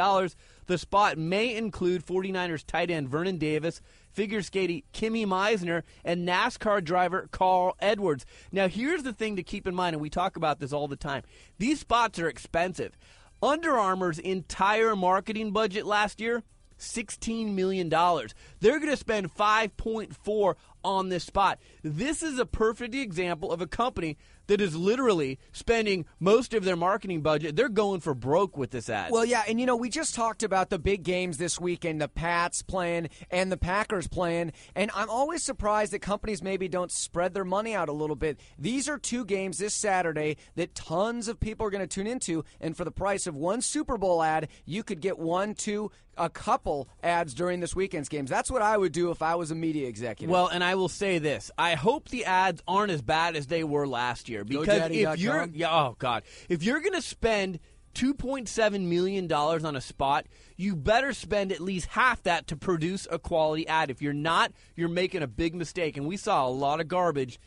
The 0.65 0.77
spot 0.77 1.17
may 1.17 1.55
include 1.55 2.05
49ers 2.05 2.65
tight 2.65 2.91
end 2.91 3.09
Vernon 3.09 3.37
Davis, 3.37 3.81
figure 4.11 4.41
skating 4.41 4.83
Kimmy 4.93 5.25
Meisner, 5.25 5.83
and 6.03 6.27
NASCAR 6.27 6.83
driver 6.83 7.29
Carl 7.31 7.75
Edwards. 7.79 8.25
Now, 8.51 8.67
here's 8.67 9.03
the 9.03 9.13
thing 9.13 9.35
to 9.35 9.43
keep 9.43 9.67
in 9.67 9.75
mind, 9.75 9.93
and 9.95 10.01
we 10.01 10.09
talk 10.09 10.35
about 10.35 10.59
this 10.59 10.73
all 10.73 10.87
the 10.87 10.95
time 10.95 11.23
these 11.57 11.79
spots 11.79 12.19
are 12.19 12.27
expensive. 12.27 12.97
Under 13.41 13.77
Armour's 13.77 14.19
entire 14.19 14.95
marketing 14.95 15.51
budget 15.51 15.85
last 15.85 16.21
year 16.21 16.43
$16 16.79 17.53
million. 17.53 17.89
They're 17.89 18.79
going 18.79 18.89
to 18.89 18.97
spend 18.97 19.33
5.4 19.33 20.55
on 20.83 21.09
this 21.09 21.23
spot. 21.23 21.59
This 21.83 22.23
is 22.23 22.39
a 22.39 22.45
perfect 22.45 22.95
example 22.95 23.51
of 23.51 23.61
a 23.61 23.67
company 23.67 24.17
that 24.47 24.59
is 24.59 24.75
literally 24.75 25.39
spending 25.51 26.05
most 26.19 26.53
of 26.53 26.63
their 26.63 26.75
marketing 26.75 27.21
budget. 27.21 27.55
They're 27.55 27.69
going 27.69 28.01
for 28.01 28.13
broke 28.13 28.57
with 28.57 28.71
this 28.71 28.89
ad. 28.89 29.11
Well, 29.11 29.25
yeah, 29.25 29.43
and 29.47 29.59
you 29.59 29.65
know, 29.65 29.75
we 29.75 29.89
just 29.89 30.15
talked 30.15 30.43
about 30.43 30.69
the 30.69 30.79
big 30.79 31.03
games 31.03 31.37
this 31.37 31.59
weekend, 31.59 32.01
the 32.01 32.07
Pats 32.07 32.61
playing 32.61 33.09
and 33.31 33.51
the 33.51 33.57
Packers 33.57 34.07
playing, 34.07 34.51
and 34.75 34.91
I'm 34.93 35.09
always 35.09 35.43
surprised 35.43 35.93
that 35.93 35.99
companies 35.99 36.43
maybe 36.43 36.67
don't 36.67 36.91
spread 36.91 37.33
their 37.33 37.45
money 37.45 37.73
out 37.73 37.89
a 37.89 37.93
little 37.93 38.15
bit. 38.15 38.39
These 38.57 38.89
are 38.89 38.97
two 38.97 39.25
games 39.25 39.57
this 39.57 39.73
Saturday 39.73 40.37
that 40.55 40.75
tons 40.75 41.27
of 41.27 41.39
people 41.39 41.65
are 41.65 41.69
going 41.69 41.87
to 41.87 41.87
tune 41.87 42.07
into, 42.07 42.43
and 42.59 42.75
for 42.75 42.83
the 42.83 42.91
price 42.91 43.27
of 43.27 43.35
one 43.35 43.61
Super 43.61 43.97
Bowl 43.97 44.21
ad, 44.21 44.49
you 44.65 44.83
could 44.83 44.99
get 44.99 45.17
one, 45.17 45.53
two, 45.53 45.89
a 46.17 46.29
couple 46.29 46.87
ads 47.01 47.33
during 47.33 47.59
this 47.59 47.75
weekend's 47.75 48.09
games. 48.09 48.29
That's 48.29 48.51
what 48.51 48.61
I 48.61 48.77
would 48.77 48.91
do 48.91 49.11
if 49.11 49.21
I 49.21 49.35
was 49.35 49.51
a 49.51 49.55
media 49.55 49.87
executive. 49.87 50.31
Well, 50.31 50.47
and 50.47 50.63
I 50.63 50.72
will 50.75 50.89
say 50.89 51.19
this: 51.19 51.51
I 51.57 51.75
hope 51.75 52.09
the 52.09 52.25
ads 52.25 52.61
aren't 52.67 52.91
as 52.91 53.01
bad 53.01 53.35
as 53.35 53.47
they 53.47 53.63
were 53.63 53.87
last 53.87 54.29
year. 54.29 54.43
Because 54.43 54.91
if 54.91 55.19
you're, 55.19 55.47
yeah, 55.53 55.73
oh 55.73 55.95
god, 55.99 56.23
if 56.49 56.63
you're 56.63 56.79
going 56.79 56.93
to 56.93 57.01
spend 57.01 57.59
two 57.93 58.13
point 58.13 58.49
seven 58.49 58.89
million 58.89 59.27
dollars 59.27 59.63
on 59.63 59.75
a 59.75 59.81
spot, 59.81 60.25
you 60.57 60.75
better 60.75 61.13
spend 61.13 61.51
at 61.51 61.59
least 61.59 61.87
half 61.87 62.23
that 62.23 62.47
to 62.47 62.55
produce 62.55 63.07
a 63.11 63.19
quality 63.19 63.67
ad. 63.67 63.89
If 63.89 64.01
you're 64.01 64.13
not, 64.13 64.51
you're 64.75 64.89
making 64.89 65.21
a 65.21 65.27
big 65.27 65.55
mistake. 65.55 65.97
And 65.97 66.07
we 66.07 66.17
saw 66.17 66.47
a 66.47 66.49
lot 66.49 66.79
of 66.79 66.87
garbage 66.87 67.39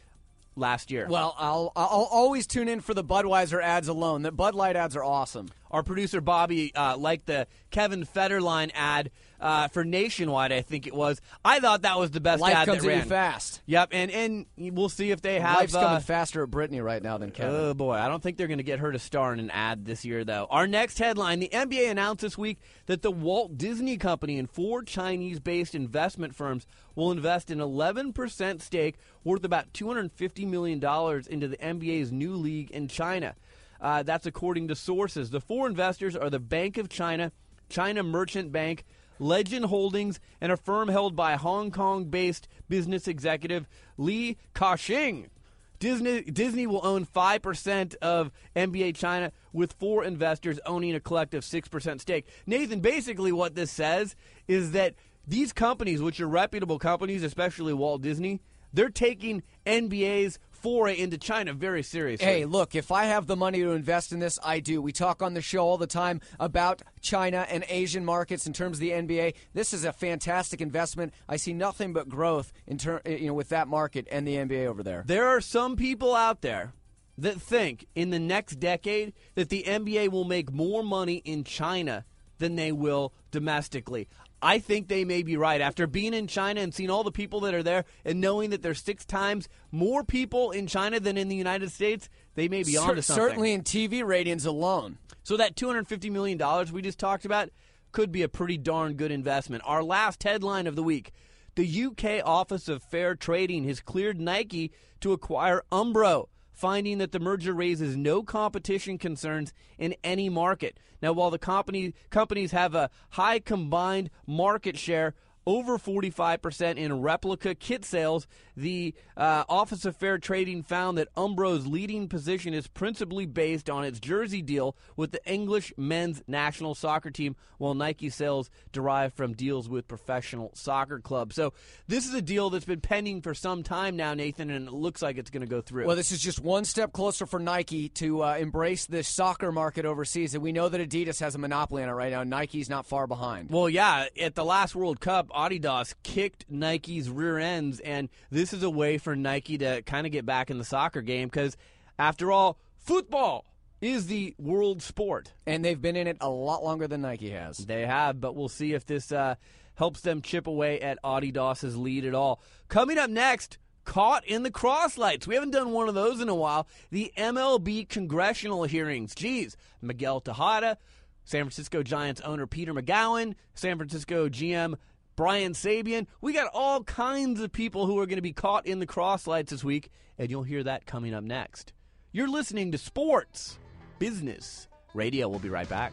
last 0.55 0.91
year. 0.91 1.07
Well, 1.09 1.35
I'll 1.39 1.73
I'll 1.77 2.09
always 2.11 2.47
tune 2.47 2.69
in 2.69 2.81
for 2.81 2.95
the 2.95 3.05
Budweiser 3.05 3.63
ads 3.63 3.89
alone. 3.89 4.23
The 4.23 4.33
Bud 4.33 4.55
Light 4.55 4.77
ads 4.77 4.97
are 4.97 5.05
awesome. 5.05 5.49
Our 5.71 5.83
producer 5.83 6.21
Bobby 6.21 6.75
uh, 6.75 6.97
liked 6.97 7.27
the 7.27 7.47
Kevin 7.71 8.07
Federline 8.07 8.71
ad 8.75 9.11
uh, 9.41 9.69
for 9.69 9.85
Nationwide. 9.85 10.53
I 10.53 10.63
think 10.63 10.87
it 10.87 10.95
was. 10.95 11.21
I 11.45 11.61
thought 11.61 11.83
that 11.83 11.99
was 11.99 12.11
the 12.11 12.21
best 12.21 12.41
Life 12.41 12.55
ad 12.55 12.67
comes 12.67 12.83
that 12.83 12.89
at 12.89 12.93
you 12.93 12.99
ran. 13.01 13.09
fast. 13.09 13.61
Yep, 13.67 13.89
and 13.93 14.11
and 14.11 14.47
we'll 14.57 14.89
see 14.89 15.11
if 15.11 15.21
they 15.23 15.41
have. 15.41 15.57
Life's 15.59 15.75
uh, 15.75 15.81
coming 15.81 16.03
faster 16.03 16.43
at 16.43 16.51
Britney 16.51 16.83
right 16.83 17.03
now 17.03 17.19
than 17.19 17.31
Kevin. 17.31 17.55
Oh 17.55 17.75
boy, 17.75 17.95
I 17.95 18.09
don't 18.09 18.23
think 18.23 18.37
they're 18.37 18.47
going 18.47 18.59
to 18.59 18.65
get 18.65 18.79
her 18.81 18.93
to 18.93 18.99
star 18.99 19.33
in 19.33 19.41
an 19.41 19.51
ad 19.51 19.85
this 19.85 20.05
year, 20.05 20.25
though. 20.25 20.47
Our 20.51 20.67
next 20.67 20.99
headline: 20.99 21.41
The 21.41 21.49
NBA 21.49 21.91
announced 21.91 22.23
this 22.23 22.39
week 22.39 22.59
that 22.87 23.03
the 23.03 23.11
Walt 23.11 23.57
Disney 23.59 23.97
Company 23.97 24.39
and 24.39 24.51
four 24.51 24.83
Chinese-based 24.83 25.75
investment 25.75 26.35
firms 26.35 26.67
will 26.95 27.11
invest 27.13 27.51
an 27.51 27.59
11% 27.59 28.63
stake 28.63 28.97
worth 29.23 29.45
about 29.45 29.73
250 29.75 30.47
million 30.47 30.79
dollars 30.79 31.27
into 31.27 31.49
the 31.49 31.57
NBA's 31.59 32.11
new 32.13 32.35
league 32.35 32.71
in 32.71 32.89
China. 32.89 33.35
Uh, 33.81 34.03
that's 34.03 34.25
according 34.27 34.69
to 34.69 34.75
sources. 34.75 35.31
The 35.31 35.41
four 35.41 35.67
investors 35.67 36.17
are 36.17 36.31
the 36.31 36.39
Bank 36.41 36.79
of 36.79 36.89
China, 36.89 37.33
China 37.69 38.03
Merchant 38.03 38.51
Bank. 38.51 38.85
Legend 39.19 39.67
Holdings, 39.67 40.21
and 40.41 40.53
a 40.53 40.57
firm 40.57 40.89
held 40.89 41.17
by 41.17 41.37
Hong 41.37 41.71
Kong 41.71 42.05
based 42.05 42.49
business 42.69 43.09
executive 43.09 43.67
Li 43.97 44.37
Ka-shing. 44.55 45.31
Disney, 45.79 46.23
Disney 46.23 46.67
will 46.67 46.85
own 46.85 47.05
5% 47.05 47.95
of 47.97 48.33
NBA 48.55 48.97
China, 48.97 49.33
with 49.53 49.75
four 49.75 50.05
investors 50.05 50.59
owning 50.65 50.95
a 50.95 51.01
collective 51.01 51.43
6% 51.43 52.01
stake. 52.01 52.27
Nathan, 52.47 52.81
basically, 52.81 53.33
what 53.33 53.55
this 53.55 53.71
says 53.71 54.17
is 54.49 54.73
that 54.73 54.95
these 55.27 55.53
companies, 55.53 56.01
which 56.01 56.21
are 56.21 56.29
reputable 56.29 56.79
companies, 56.79 57.23
especially 57.23 57.73
Walt 57.73 58.01
Disney, 58.01 58.41
they're 58.73 58.89
taking 58.91 59.43
NBA's 59.67 60.39
foray 60.57 60.99
into 60.99 61.19
China 61.19 61.53
very 61.53 61.83
seriously. 61.83 62.27
Hey, 62.27 62.45
look, 62.45 62.75
if 62.75 62.91
I 62.91 63.05
have 63.05 63.27
the 63.27 63.37
money 63.37 63.61
to 63.61 63.73
invest 63.73 64.13
in 64.13 64.19
this, 64.19 64.39
I 64.43 64.61
do. 64.61 64.81
We 64.83 64.93
talk 64.93 65.23
on 65.23 65.35
the 65.35 65.41
show 65.43 65.61
all 65.61 65.79
the 65.79 65.87
time 65.87 66.21
about 66.41 66.83
China 67.01 67.47
and 67.49 67.65
Asian 67.69 68.05
markets 68.05 68.47
in 68.47 68.53
terms 68.53 68.77
of 68.77 68.81
the 68.81 68.91
NBA. 68.91 69.35
This 69.55 69.73
is 69.73 69.85
a 69.85 69.93
fantastic 69.93 70.61
investment. 70.61 71.13
I 71.29 71.37
see 71.37 71.53
nothing 71.53 71.93
but 71.93 72.09
growth 72.09 72.53
in 72.67 72.79
ter- 72.79 73.03
eh, 73.05 73.17
you 73.17 73.29
know 73.29 73.35
with 73.35 73.51
that 73.51 73.69
market 73.69 74.09
and 74.11 74.27
the 74.27 74.37
NBA 74.37 74.67
over 74.67 74.83
there. 74.83 75.05
There 75.07 75.27
are 75.27 75.41
some 75.41 75.77
people 75.77 76.15
out 76.15 76.41
there 76.41 76.73
that 77.19 77.41
think 77.41 77.87
in 77.95 78.11
the 78.11 78.19
next 78.19 78.57
decade 78.57 79.13
that 79.35 79.49
the 79.49 79.65
NBA 79.67 80.11
will 80.11 80.25
make 80.25 80.53
more 80.53 80.83
money 80.83 81.17
in 81.25 81.45
China 81.45 82.05
than 82.39 82.57
they 82.57 82.73
will 82.73 83.13
domestically. 83.31 84.09
I 84.43 84.59
think 84.59 84.89
they 84.89 85.05
may 85.05 85.23
be 85.23 85.37
right. 85.37 85.61
After 85.61 85.87
being 85.87 86.15
in 86.15 86.27
China 86.27 86.61
and 86.61 86.75
seeing 86.75 86.91
all 86.91 87.05
the 87.05 87.11
people 87.11 87.41
that 87.41 87.55
are 87.55 87.63
there 87.63 87.85
and 88.05 88.21
knowing 88.21 88.51
that 88.51 88.63
there's 88.63 88.83
six 88.83 89.05
times 89.05 89.49
more 89.71 90.05
people 90.05 90.51
in 90.51 90.67
China 90.67 91.01
than 91.01 91.17
in 91.17 91.29
the 91.29 91.37
United 91.37 91.73
States, 91.73 92.09
they 92.35 92.49
may 92.49 92.63
be 92.63 92.73
Cer- 92.73 92.81
onto 92.91 93.03
something. 93.03 93.25
Certainly 93.25 93.53
in 93.53 93.63
TV 93.63 94.05
ratings 94.05 94.45
alone. 94.45 94.99
So 95.23 95.37
that 95.39 95.57
$250 95.57 96.11
million 96.11 96.41
we 96.73 96.83
just 96.83 96.99
talked 96.99 97.25
about 97.25 97.51
could 97.93 98.13
be 98.13 98.23
a 98.23 98.29
pretty 98.29 98.59
darn 98.59 98.95
good 98.95 99.11
investment. 99.11 99.63
Our 99.67 99.83
last 99.83 100.23
headline 100.23 100.67
of 100.67 100.77
the 100.77 100.83
week. 100.83 101.13
The 101.55 101.85
UK 101.87 102.23
Office 102.23 102.69
of 102.69 102.83
Fair 102.83 103.15
Trading 103.15 103.65
has 103.65 103.81
cleared 103.81 104.21
Nike 104.21 104.71
to 105.01 105.13
acquire 105.13 105.63
Umbro, 105.73 106.27
finding 106.57 106.97
that 106.99 107.13
the 107.13 107.21
merger 107.21 107.53
raises 107.53 107.97
no 107.97 108.23
competition 108.23 108.97
concerns 108.97 109.53
in 109.79 109.95
any 110.03 110.29
market. 110.31 110.81
Now, 111.03 111.13
while 111.13 111.31
the 111.31 111.39
company 111.39 111.95
companies 112.09 112.53
have 112.53 112.75
a 112.75 112.91
high 113.11 113.39
combined 113.39 114.11
market 114.27 114.79
share, 114.79 115.15
over 115.47 115.79
45% 115.79 116.77
in 116.77 117.01
replica 117.03 117.55
kit 117.55 117.85
sales. 117.85 118.27
The 118.57 118.95
uh, 119.17 119.45
Office 119.49 119.85
of 119.85 119.97
Fair 119.97 120.19
Trading 120.19 120.63
found 120.63 120.99
that 120.99 121.09
Umbro's 121.17 121.67
leading 121.67 122.09
position 122.09 122.53
is 122.53 122.67
principally 122.67 123.27
based 123.27 123.71
on 123.71 123.85
its 123.85 124.01
jersey 124.01 124.43
deal 124.43 124.77
with 124.97 125.13
the 125.13 125.25
English 125.31 125.73
men's 125.77 126.23
national 126.27 126.75
soccer 126.75 127.11
team, 127.11 127.37
while 127.59 127.75
Nike 127.75 128.11
sales 128.11 128.51
derive 128.73 129.13
from 129.13 129.35
deals 129.35 129.69
with 129.69 129.87
professional 129.87 130.51
soccer 130.55 130.99
clubs. 130.99 131.37
So 131.37 131.53
this 131.87 132.07
is 132.07 132.15
a 132.15 132.23
deal 132.23 132.51
that's 132.51 132.65
been 132.65 132.81
pending 132.81 133.23
for 133.23 133.35
some 133.35 133.63
time 133.63 133.97
now, 133.97 134.15
Nathan, 134.15 134.51
and 134.51 134.67
it 134.69 134.73
looks 134.73 135.03
like 135.03 135.19
it's 135.19 135.31
going 135.31 135.43
to 135.43 135.47
go 135.47 135.61
through. 135.61 135.87
Well, 135.87 135.97
this 135.97 136.13
is 136.13 136.21
just 136.21 136.41
one 136.41 136.65
step 136.65 136.93
closer 136.93 137.27
for 137.27 137.39
Nike 137.39 137.89
to 137.91 138.25
uh, 138.25 138.37
embrace 138.37 138.87
the 138.87 139.05
soccer 139.05 139.53
market 139.53 139.85
overseas, 139.85 140.35
and 140.35 140.43
we 140.43 140.53
know 140.53 140.69
that 140.69 140.81
Adidas 140.81 141.21
has 141.21 141.35
a 141.35 141.39
monopoly 141.39 141.83
on 141.83 141.89
it 141.89 141.93
right 141.93 142.11
now. 142.11 142.25
Nike's 142.25 142.69
not 142.69 142.87
far 142.87 143.07
behind. 143.07 143.51
Well, 143.51 143.69
yeah, 143.69 144.07
at 144.21 144.35
the 144.35 144.45
last 144.45 144.75
World 144.75 145.01
Cup, 145.01 145.31
Adidas 145.37 145.95
kicked 146.03 146.47
Nike's 146.49 147.09
rear 147.09 147.39
ends, 147.39 147.81
and 147.81 148.09
this 148.31 148.53
is 148.53 148.63
a 148.63 148.71
way 148.71 148.99
for 148.99 149.15
Nike 149.15 149.59
to 149.59 149.83
kind 149.83 150.07
of 150.07 150.13
get 150.13 150.25
back 150.25 150.51
in 150.51 150.59
the 150.59 150.65
soccer 150.65 151.03
game 151.03 151.29
because, 151.29 151.57
after 151.99 152.33
all, 152.33 152.59
football 152.79 153.45
is 153.81 154.07
the 154.07 154.35
world 154.39 154.83
sport. 154.83 155.33
And 155.47 155.65
they've 155.65 155.81
been 155.81 155.97
in 155.97 156.07
it 156.07 156.17
a 156.21 156.31
lot 156.31 156.65
longer 156.65 156.89
than 156.89 157.03
Nike 157.03 157.31
has. 157.31 157.59
They 157.59 157.85
have, 157.87 158.21
but 158.21 158.35
we'll 158.35 158.49
see 158.49 158.73
if 158.73 158.87
this 158.87 159.13
uh, 159.13 159.37
helps 159.75 160.01
them 160.01 160.23
chip 160.23 160.47
away 160.47 160.81
at 160.81 160.99
Adidas's 161.05 161.77
lead 161.77 162.05
at 162.05 162.15
all. 162.15 162.41
Coming 162.69 162.99
up 162.99 163.11
next, 163.11 163.59
caught 163.85 164.27
in 164.27 164.43
the 164.43 164.51
crosslights. 164.51 165.27
We 165.27 165.35
haven't 165.35 165.53
done 165.53 165.73
one 165.73 165.89
of 165.89 165.95
those 165.95 166.21
in 166.21 166.29
a 166.29 166.35
while. 166.35 166.67
The 166.91 167.13
MLB 167.17 167.89
congressional 167.89 168.65
hearings. 168.65 169.15
Geez, 169.15 169.57
Miguel 169.81 170.21
Tejada, 170.21 170.79
San 171.25 171.43
Francisco 171.43 171.83
Giants 171.83 172.21
owner 172.23 172.47
Peter 172.47 172.73
Magowan, 172.73 173.35
San 173.55 173.77
Francisco 173.77 174.29
GM 174.29 174.75
Brian 175.17 175.55
Sabean. 175.55 176.07
We 176.21 176.33
got 176.33 176.51
all 176.53 176.85
kinds 176.85 177.41
of 177.41 177.51
people 177.51 177.87
who 177.87 177.99
are 177.99 178.07
going 178.07 178.17
to 178.17 178.23
be 178.23 178.33
caught 178.33 178.67
in 178.67 178.79
the 178.79 178.87
crosslights 178.87 179.49
this 179.49 179.65
week, 179.65 179.91
and 180.19 180.31
you'll 180.31 180.43
hear 180.43 180.63
that 180.63 180.87
coming 180.87 181.15
up 181.15 181.25
next. 181.25 181.73
You're 182.13 182.29
listening 182.29 182.73
to 182.73 182.79
Sports 182.79 183.59
Business 183.99 184.69
Radio. 184.95 185.29
We'll 185.29 185.39
be 185.39 185.49
right 185.49 185.69
back. 185.69 185.93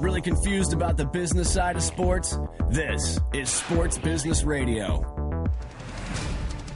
Really 0.00 0.20
confused 0.20 0.72
about 0.72 0.96
the 0.96 1.04
business 1.04 1.52
side 1.52 1.74
of 1.74 1.82
sports? 1.82 2.38
This 2.70 3.18
is 3.32 3.48
Sports 3.48 3.98
Business 3.98 4.44
Radio. 4.44 5.00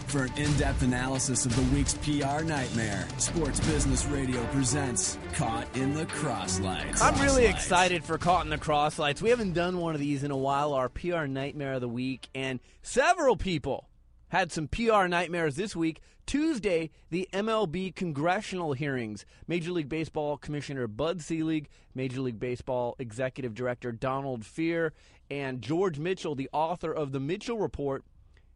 For 0.09 0.25
an 0.25 0.33
in 0.37 0.53
depth 0.57 0.83
analysis 0.83 1.47
of 1.47 1.55
the 1.55 1.63
week's 1.75 1.95
PR 1.95 2.43
nightmare, 2.43 3.07
Sports 3.19 3.61
Business 3.61 4.07
Radio 4.07 4.45
presents 4.47 5.19
Caught 5.35 5.69
in 5.77 5.95
the 5.95 6.05
Crosslights. 6.07 7.01
I'm 7.01 7.19
really 7.23 7.47
excited 7.47 8.03
for 8.03 8.19
Caught 8.19 8.45
in 8.45 8.51
the 8.51 8.59
Crosslights. 8.59 9.23
We 9.23 9.31
haven't 9.31 9.53
done 9.53 9.79
one 9.79 9.95
of 9.95 10.01
these 10.01 10.25
in 10.25 10.33
a 10.33 10.37
while, 10.37 10.75
our 10.75 10.89
PR 10.89 11.27
Nightmare 11.27 11.75
of 11.75 11.81
the 11.81 11.89
Week, 11.89 12.29
and 12.35 12.59
several 12.83 13.37
people 13.37 13.89
had 14.33 14.51
some 14.51 14.67
PR 14.67 15.07
nightmares 15.09 15.57
this 15.57 15.77
week. 15.77 16.01
Tuesday, 16.25 16.89
the 17.11 17.29
MLB 17.35 17.95
congressional 17.95 18.73
hearings. 18.73 19.27
Major 19.47 19.73
League 19.73 19.91
Baseball 19.91 20.39
Commissioner 20.39 20.87
Bud 20.87 21.21
Selig, 21.21 21.69
Major 21.95 22.23
League 22.23 22.41
Baseball 22.41 22.97
Executive 22.99 23.53
Director 23.53 23.93
Donald 23.93 24.43
Fehr, 24.43 24.93
and 25.31 25.61
George 25.61 25.99
Mitchell, 25.99 26.35
the 26.35 26.49
author 26.51 26.91
of 26.91 27.13
the 27.13 27.21
Mitchell 27.21 27.59
Report, 27.59 28.05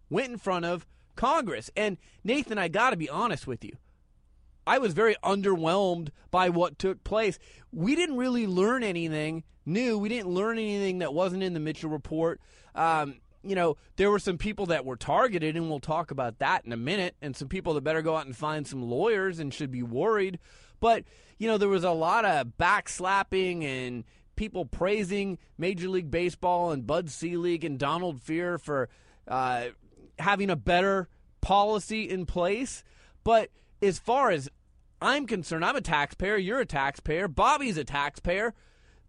went 0.09 0.33
in 0.33 0.39
front 0.39 0.65
of 0.65 0.87
Congress. 1.15 1.71
And 1.77 1.99
Nathan, 2.25 2.57
I 2.57 2.69
got 2.69 2.91
to 2.91 2.97
be 2.97 3.11
honest 3.11 3.47
with 3.47 3.63
you. 3.63 3.77
I 4.67 4.79
was 4.79 4.95
very 4.95 5.15
underwhelmed 5.23 6.09
by 6.31 6.49
what 6.49 6.79
took 6.79 7.05
place. 7.05 7.39
We 7.71 7.95
didn't 7.95 8.17
really 8.17 8.47
learn 8.47 8.83
anything 8.83 9.45
new. 9.67 9.99
We 9.99 10.09
didn't 10.09 10.31
learn 10.31 10.57
anything 10.57 11.01
that 11.01 11.13
wasn't 11.13 11.43
in 11.43 11.53
the 11.53 11.61
Mitchell 11.61 11.91
report. 11.91 12.41
Um, 12.75 13.17
you 13.47 13.55
know, 13.55 13.77
there 13.97 14.11
were 14.11 14.19
some 14.19 14.39
people 14.39 14.67
that 14.67 14.85
were 14.85 14.97
targeted, 14.97 15.57
and 15.57 15.69
we'll 15.69 15.81
talk 15.81 16.11
about 16.11 16.39
that 16.39 16.65
in 16.65 16.73
a 16.73 16.77
minute, 16.77 17.15
and 17.23 17.37
some 17.37 17.49
people 17.49 17.75
that 17.75 17.85
better 17.85 18.03
go 18.03 18.17
out 18.17 18.27
and 18.27 18.37
find 18.37 18.67
some 18.67 18.83
lawyers 18.83 19.39
and 19.39 19.53
should 19.53 19.71
be 19.71 19.83
worried. 19.83 20.39
But, 20.81 21.05
you 21.39 21.49
know, 21.49 21.59
there 21.59 21.69
was 21.69 21.85
a 21.85 21.91
lot 21.91 22.25
of 22.25 22.53
backslapping 22.59 23.65
and 23.65 24.05
people 24.37 24.67
praising 24.67 25.39
Major 25.59 25.89
League 25.89 26.11
Baseball 26.11 26.71
and 26.71 26.87
Bud 26.87 27.11
Selig 27.11 27.65
and 27.65 27.79
Donald 27.79 28.21
Fehr 28.21 28.61
for 28.61 28.89
uh, 29.27 29.69
having 30.19 30.51
a 30.51 30.57
better 30.57 31.09
policy 31.41 32.09
in 32.09 32.27
place. 32.27 32.85
But 33.25 33.51
as 33.83 33.99
far 33.99 34.31
as 34.31 34.49
I'm 35.01 35.27
concerned, 35.27 35.65
I'm 35.65 35.77
a 35.77 35.81
taxpayer, 35.81 36.37
you're 36.37 36.61
a 36.61 36.67
taxpayer, 36.67 37.29
Bobby's 37.29 37.77
a 37.77 37.85
taxpayer. 37.85 38.55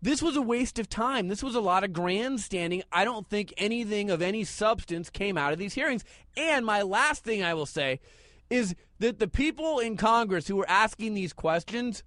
This 0.01 0.21
was 0.21 0.35
a 0.35 0.41
waste 0.41 0.77
of 0.79 0.89
time. 0.89 1.27
This 1.27 1.41
was 1.41 1.55
a 1.55 1.61
lot 1.61 1.83
of 1.83 1.93
grandstanding. 1.93 2.83
I 2.91 3.03
don't 3.03 3.27
think 3.27 3.53
anything 3.57 4.09
of 4.11 4.21
any 4.21 4.43
substance 4.43 5.09
came 5.09 5.37
out 5.37 5.53
of 5.53 5.59
these 5.59 5.73
hearings. 5.73 6.03
And 6.35 6.65
my 6.65 6.83
last 6.83 7.23
thing 7.23 7.43
I 7.43 7.53
will 7.53 7.65
say 7.65 7.99
is 8.49 8.75
that 8.99 9.19
the 9.19 9.27
people 9.27 9.79
in 9.79 9.97
Congress 9.97 10.47
who 10.47 10.55
were 10.55 10.69
asking 10.69 11.13
these 11.13 11.33
questions, 11.33 12.03